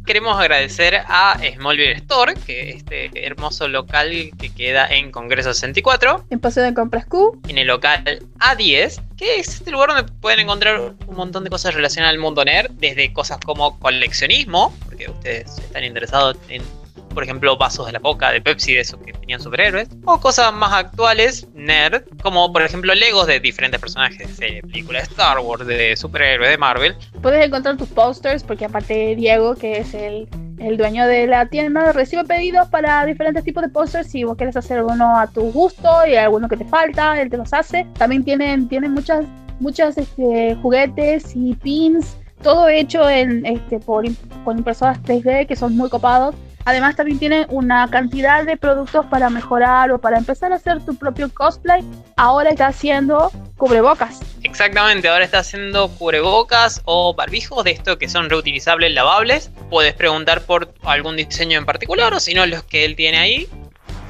queremos 0.05 0.39
agradecer 0.39 0.95
a 1.07 1.37
Smallville 1.55 1.93
Store, 1.93 2.33
que 2.45 2.69
es 2.69 2.75
este 2.77 3.25
hermoso 3.25 3.67
local 3.67 4.31
que 4.37 4.53
queda 4.53 4.87
en 4.87 5.11
Congreso 5.11 5.53
64. 5.53 6.25
En 6.29 6.39
Paseo 6.39 6.63
de 6.63 6.73
Compras 6.73 7.05
Q. 7.05 7.41
En 7.47 7.57
el 7.57 7.67
local 7.67 8.23
A10, 8.39 9.01
que 9.17 9.39
es 9.39 9.47
este 9.47 9.71
lugar 9.71 9.89
donde 9.89 10.11
pueden 10.21 10.41
encontrar 10.41 10.93
un 11.07 11.15
montón 11.15 11.43
de 11.43 11.49
cosas 11.49 11.73
relacionadas 11.73 12.13
al 12.13 12.19
mundo 12.19 12.45
nerd, 12.45 12.71
desde 12.71 13.11
cosas 13.13 13.39
como 13.43 13.79
coleccionismo, 13.79 14.75
porque 14.85 15.09
ustedes 15.09 15.57
están 15.57 15.83
interesados 15.83 16.37
en 16.49 16.61
por 17.15 17.23
ejemplo, 17.23 17.57
vasos 17.57 17.87
de 17.87 17.93
la 17.93 17.99
boca 17.99 18.29
de 18.31 18.41
Pepsi, 18.41 18.73
de 18.73 18.81
esos 18.81 18.99
que 18.99 19.13
tenían 19.13 19.39
superhéroes, 19.39 19.87
o 20.05 20.19
cosas 20.19 20.53
más 20.53 20.71
actuales, 20.73 21.47
nerd, 21.55 22.03
como 22.21 22.53
por 22.53 22.61
ejemplo 22.61 22.93
Legos 22.93 23.25
de 23.25 23.39
diferentes 23.39 23.79
personajes 23.79 24.37
de 24.37 24.61
películas 24.61 25.07
de 25.07 25.13
Star 25.13 25.39
Wars, 25.39 25.65
de 25.65 25.95
superhéroes, 25.95 26.51
de 26.51 26.57
Marvel. 26.57 26.95
Puedes 27.21 27.43
encontrar 27.43 27.77
tus 27.77 27.87
posters, 27.89 28.43
porque 28.43 28.65
aparte 28.65 29.15
Diego, 29.15 29.55
que 29.55 29.79
es 29.79 29.93
el, 29.95 30.27
el 30.59 30.77
dueño 30.77 31.07
de 31.07 31.25
la 31.25 31.47
tienda, 31.47 31.91
recibe 31.93 32.25
pedidos 32.25 32.67
para 32.67 33.05
diferentes 33.05 33.43
tipos 33.43 33.63
de 33.63 33.69
posters. 33.69 34.11
Si 34.11 34.23
vos 34.23 34.37
quieres 34.37 34.55
hacer 34.55 34.83
uno 34.83 35.17
a 35.17 35.27
tu 35.27 35.51
gusto 35.51 36.05
y 36.05 36.15
alguno 36.15 36.47
que 36.47 36.57
te 36.57 36.65
falta, 36.65 37.19
él 37.19 37.29
te 37.29 37.37
los 37.37 37.51
hace. 37.53 37.87
También 37.97 38.23
tienen, 38.23 38.67
tienen 38.67 38.91
muchas, 38.91 39.25
muchas 39.59 39.97
este, 39.97 40.55
juguetes 40.61 41.31
y 41.35 41.55
pins 41.55 42.17
todo 42.43 42.67
hecho 42.67 43.09
en 43.09 43.45
este 43.45 43.79
por 43.79 44.05
con 44.43 44.57
impresoras 44.57 45.01
3D 45.03 45.47
que 45.47 45.55
son 45.55 45.75
muy 45.75 45.89
copados 45.89 46.35
Además 46.65 46.95
también 46.95 47.19
tiene 47.19 47.45
una 47.49 47.87
cantidad 47.91 48.43
de 48.43 48.57
productos 48.57 49.05
para 49.05 49.29
mejorar 49.29 49.91
o 49.91 49.99
para 49.99 50.17
empezar 50.17 50.51
a 50.51 50.55
hacer 50.55 50.83
tu 50.83 50.95
propio 50.95 51.31
cosplay. 51.31 51.83
Ahora 52.17 52.49
está 52.49 52.67
haciendo 52.67 53.31
cubrebocas. 53.55 54.19
Exactamente, 54.41 55.07
ahora 55.07 55.25
está 55.25 55.39
haciendo 55.39 55.89
cubrebocas 55.89 56.81
o 56.85 57.13
barbijos 57.13 57.63
de 57.63 57.71
estos 57.71 57.97
que 57.97 58.09
son 58.09 58.31
reutilizables, 58.31 58.91
lavables. 58.93 59.51
Puedes 59.69 59.93
preguntar 59.93 60.41
por 60.41 60.73
algún 60.83 61.17
diseño 61.17 61.59
en 61.59 61.65
particular 61.65 62.13
o 62.13 62.19
si 62.19 62.33
no 62.33 62.45
los 62.47 62.63
que 62.63 62.83
él 62.83 62.95
tiene 62.95 63.19
ahí. 63.19 63.47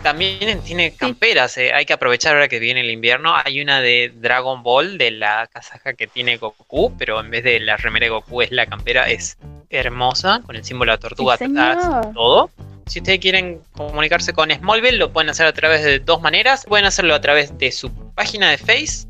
También 0.02 0.62
tiene 0.62 0.94
camperas, 0.96 1.58
eh. 1.58 1.74
hay 1.74 1.86
que 1.86 1.94
aprovechar 1.94 2.36
ahora 2.36 2.48
que 2.48 2.60
viene 2.60 2.82
el 2.82 2.92
invierno. 2.92 3.36
Hay 3.36 3.60
una 3.60 3.82
de 3.82 4.14
Dragon 4.16 4.62
Ball, 4.62 5.00
de 5.00 5.10
la 5.10 5.50
casaja 5.52 5.94
que 5.94 6.06
tiene 6.06 6.38
Goku, 6.38 6.96
pero 6.96 7.20
en 7.20 7.32
vez 7.32 7.44
de 7.44 7.60
la 7.60 7.76
remera 7.76 8.06
de 8.06 8.12
Goku 8.12 8.44
es 8.44 8.52
la 8.52 8.68
campera, 8.68 9.10
es 9.10 9.40
hermosa, 9.70 10.42
con 10.46 10.56
el 10.56 10.64
símbolo 10.64 10.92
de 10.92 10.98
la 10.98 11.00
tortuga 11.00 11.34
atrás 11.36 12.14
todo. 12.14 12.50
Si 12.88 13.00
ustedes 13.00 13.20
quieren 13.20 13.62
comunicarse 13.74 14.32
con 14.34 14.52
Smallville, 14.52 14.98
lo 14.98 15.12
pueden 15.12 15.30
hacer 15.30 15.48
a 15.48 15.54
través 15.54 15.84
de 15.84 16.00
dos 16.00 16.22
maneras. 16.22 16.66
Pueden 16.66 16.86
hacerlo 16.86 17.16
a 17.16 17.22
través 17.22 17.58
de 17.58 17.72
su 17.72 17.92
página 18.14 18.52
de 18.52 18.58
Face 18.58 19.08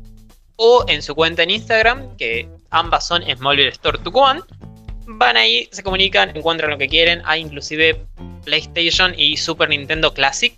o 0.56 0.84
en 0.88 1.02
su 1.02 1.14
cuenta 1.14 1.42
en 1.42 1.50
Instagram, 1.50 2.16
que 2.16 2.48
ambas 2.70 3.06
son 3.06 3.22
Smallville 3.22 3.68
Store 3.68 3.98
to 3.98 4.10
One. 4.10 4.40
Van 5.06 5.36
ahí, 5.36 5.68
se 5.72 5.82
comunican, 5.82 6.34
encuentran 6.34 6.70
lo 6.70 6.78
que 6.78 6.88
quieren. 6.88 7.20
Hay 7.26 7.42
inclusive 7.42 8.02
PlayStation 8.44 9.14
y 9.16 9.36
Super 9.36 9.68
Nintendo 9.68 10.14
Classic 10.14 10.56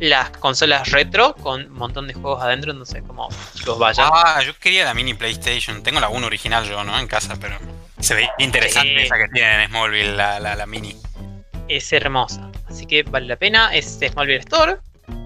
las 0.00 0.30
consolas 0.30 0.90
retro 0.90 1.34
con 1.36 1.66
un 1.66 1.72
montón 1.72 2.06
de 2.06 2.14
juegos 2.14 2.42
adentro, 2.42 2.84
sé 2.84 3.02
cómo 3.02 3.28
los 3.66 3.78
vayan. 3.78 4.08
Ah, 4.12 4.42
yo 4.44 4.56
quería 4.58 4.84
la 4.84 4.94
mini 4.94 5.14
PlayStation. 5.14 5.82
Tengo 5.82 6.00
la 6.00 6.08
1 6.08 6.26
original 6.26 6.66
yo, 6.68 6.82
¿no? 6.84 6.98
En 6.98 7.06
casa, 7.06 7.36
pero 7.40 7.58
se 8.04 8.14
ve 8.14 8.28
interesante 8.38 9.02
esa 9.02 9.16
que 9.16 9.28
tiene 9.28 9.64
en 9.64 9.70
Smallville, 9.70 10.16
la, 10.16 10.38
la, 10.38 10.66
mini. 10.66 10.96
Es 11.68 11.92
hermosa, 11.92 12.50
así 12.68 12.86
que 12.86 13.02
vale 13.02 13.26
la 13.26 13.36
pena. 13.36 13.74
Es 13.74 13.98
Smallville 13.98 14.40
Store. 14.40 14.76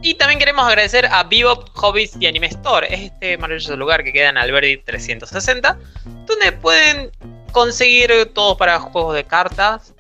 Y 0.03 0.15
también 0.15 0.39
queremos 0.39 0.67
agradecer 0.67 1.07
a 1.07 1.25
Bebop 1.25 1.69
Hobbies 1.75 2.17
y 2.21 2.27
Anime 2.27 2.47
Store. 2.49 2.87
Es 2.93 3.13
este 3.13 3.37
maravilloso 3.37 3.77
lugar 3.77 4.05
que 4.05 4.13
queda 4.13 4.29
en 4.29 4.39
Alberdi 4.39 4.77
360, 4.79 5.79
donde 6.27 6.53
pueden 6.53 7.11
conseguir 7.53 8.31
todo 8.35 8.57
para 8.57 8.79
juegos 8.79 9.15
de 9.15 9.25
cartas, 9.25 9.95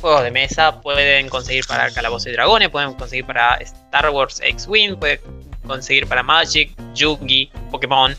juegos 0.00 0.22
de 0.22 0.30
mesa, 0.30 0.80
pueden 0.80 1.28
conseguir 1.28 1.66
para 1.66 1.90
Calabozos 1.92 2.28
y 2.28 2.32
Dragones, 2.32 2.68
pueden 2.70 2.94
conseguir 2.94 3.26
para 3.26 3.56
Star 3.56 4.10
Wars 4.10 4.40
X-Wing, 4.42 4.96
pueden 4.96 5.20
conseguir 5.66 6.06
para 6.06 6.22
Magic, 6.22 6.72
Yugi, 6.94 7.50
Pokémon. 7.70 8.16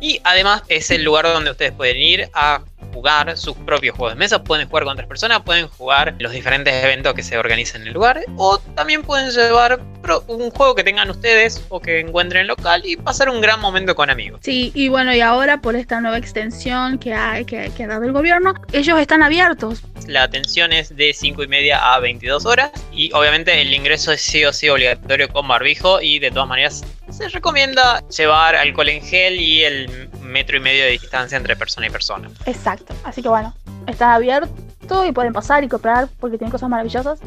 Y 0.00 0.20
además 0.24 0.62
es 0.68 0.90
el 0.90 1.02
lugar 1.02 1.24
donde 1.24 1.50
ustedes 1.50 1.72
pueden 1.72 1.96
ir 1.96 2.28
a 2.34 2.62
jugar 2.92 3.36
sus 3.36 3.56
propios 3.56 3.96
juegos 3.96 4.14
de 4.14 4.18
mesa, 4.18 4.42
pueden 4.42 4.68
jugar 4.68 4.84
con 4.84 4.92
otras 4.92 5.08
personas, 5.08 5.42
pueden 5.42 5.68
jugar 5.68 6.14
los 6.18 6.32
diferentes 6.32 6.72
eventos 6.84 7.14
que 7.14 7.22
se 7.22 7.38
organizan 7.38 7.82
en 7.82 7.88
el 7.88 7.94
lugar, 7.94 8.20
o 8.36 8.58
también 8.74 9.02
pueden 9.02 9.30
llevar 9.30 9.80
un 10.26 10.50
juego 10.50 10.74
que 10.74 10.84
tengan 10.84 11.10
ustedes 11.10 11.64
o 11.68 11.80
que 11.80 12.00
encuentren 12.00 12.46
local 12.46 12.82
y 12.84 12.96
pasar 12.96 13.28
un 13.28 13.40
gran 13.40 13.60
momento 13.60 13.94
con 13.94 14.10
amigos. 14.10 14.40
Sí, 14.42 14.72
y 14.74 14.88
bueno, 14.88 15.14
y 15.14 15.20
ahora 15.20 15.60
por 15.60 15.76
esta 15.76 16.00
nueva 16.00 16.18
extensión 16.18 16.98
que 16.98 17.14
hay 17.14 17.44
que, 17.44 17.70
que 17.76 17.84
ha 17.84 17.88
dado 17.88 18.04
el 18.04 18.12
gobierno, 18.12 18.54
ellos 18.72 18.98
están 18.98 19.22
abiertos. 19.22 19.82
La 20.06 20.22
atención 20.22 20.72
es 20.72 20.94
de 20.96 21.12
5 21.12 21.42
y 21.42 21.48
media 21.48 21.94
a 21.94 22.00
22 22.00 22.46
horas 22.46 22.70
y 22.92 23.12
obviamente 23.12 23.60
el 23.60 23.72
ingreso 23.72 24.12
es 24.12 24.22
sí 24.22 24.44
o 24.44 24.52
sí 24.52 24.68
obligatorio 24.68 25.28
con 25.28 25.46
barbijo 25.46 26.00
y 26.00 26.18
de 26.18 26.30
todas 26.30 26.48
maneras 26.48 26.84
se 27.10 27.28
recomienda 27.28 28.02
llevar 28.08 28.56
alcohol 28.56 28.88
en 28.88 29.02
gel 29.02 29.40
y 29.40 29.64
el 29.64 30.10
metro 30.22 30.56
y 30.56 30.60
medio 30.60 30.84
de 30.84 30.90
distancia 30.90 31.36
entre 31.36 31.56
persona 31.56 31.86
y 31.86 31.90
persona. 31.90 32.30
Exacto. 32.46 32.94
Así 33.04 33.22
que 33.22 33.28
bueno, 33.28 33.54
está 33.86 34.14
abierto 34.14 35.04
y 35.06 35.12
pueden 35.12 35.32
pasar 35.32 35.64
y 35.64 35.68
comprar 35.68 36.08
porque 36.20 36.38
tienen 36.38 36.52
cosas 36.52 36.68
maravillosas. 36.68 37.20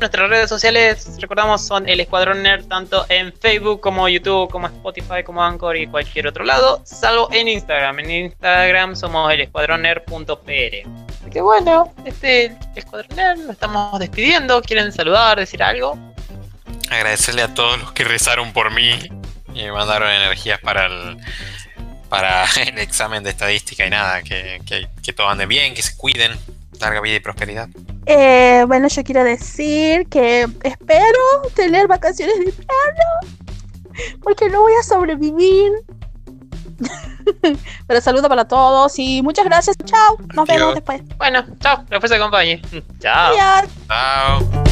Nuestras 0.00 0.30
redes 0.30 0.48
sociales, 0.48 1.16
recordamos, 1.20 1.60
son 1.60 1.88
el 1.88 1.98
Escuadrón 1.98 2.40
Nerd, 2.44 2.66
tanto 2.66 3.04
en 3.08 3.32
Facebook 3.32 3.80
como 3.80 4.08
YouTube, 4.08 4.48
como 4.48 4.68
Spotify, 4.68 5.24
como 5.24 5.42
Anchor 5.42 5.76
y 5.76 5.88
cualquier 5.88 6.28
otro 6.28 6.44
lado, 6.44 6.80
salvo 6.84 7.28
en 7.32 7.48
Instagram. 7.48 7.98
En 7.98 8.10
Instagram 8.10 8.94
somos 8.94 9.32
el 9.32 9.40
escuadronner.pr. 9.40 10.28
Así 11.20 11.30
que 11.32 11.40
bueno, 11.40 11.92
este 12.04 12.56
Escuadrón 12.76 13.16
Nerd, 13.16 13.38
nos 13.38 13.50
estamos 13.50 13.98
despidiendo. 13.98 14.62
¿Quieren 14.62 14.92
saludar, 14.92 15.36
decir 15.36 15.64
algo? 15.64 15.98
Agradecerle 16.90 17.42
a 17.42 17.54
todos 17.54 17.78
los 17.78 17.92
que 17.92 18.04
rezaron 18.04 18.52
por 18.52 18.70
mí 18.72 18.98
y 19.54 19.62
me 19.62 19.72
mandaron 19.72 20.10
energías 20.10 20.60
para 20.60 20.86
el, 20.86 21.18
para 22.08 22.44
el 22.66 22.78
examen 22.78 23.22
de 23.22 23.30
estadística 23.30 23.86
y 23.86 23.90
nada, 23.90 24.22
que, 24.22 24.60
que, 24.66 24.88
que 25.02 25.12
todo 25.12 25.28
ande 25.28 25.46
bien, 25.46 25.74
que 25.74 25.82
se 25.82 25.96
cuiden, 25.96 26.32
larga 26.80 27.00
vida 27.00 27.16
y 27.16 27.20
prosperidad. 27.20 27.68
Eh, 28.06 28.64
bueno, 28.66 28.88
yo 28.88 29.04
quiero 29.04 29.22
decir 29.22 30.06
que 30.08 30.48
espero 30.62 31.18
tener 31.54 31.86
vacaciones 31.88 32.38
de 32.38 32.44
verano, 32.46 33.36
porque 34.22 34.48
no 34.48 34.62
voy 34.62 34.72
a 34.80 34.82
sobrevivir. 34.82 35.72
Pero 37.86 38.00
saludo 38.00 38.28
para 38.28 38.46
todos 38.46 38.98
y 38.98 39.20
muchas 39.22 39.44
gracias. 39.44 39.76
Chao. 39.84 40.16
Nos 40.34 40.46
vemos 40.46 40.74
después. 40.74 41.02
Bueno, 41.18 41.44
chao. 41.60 41.84
Después 41.90 42.10
acompañe. 42.12 42.62
Chao. 43.00 43.34
Chao. 43.88 44.67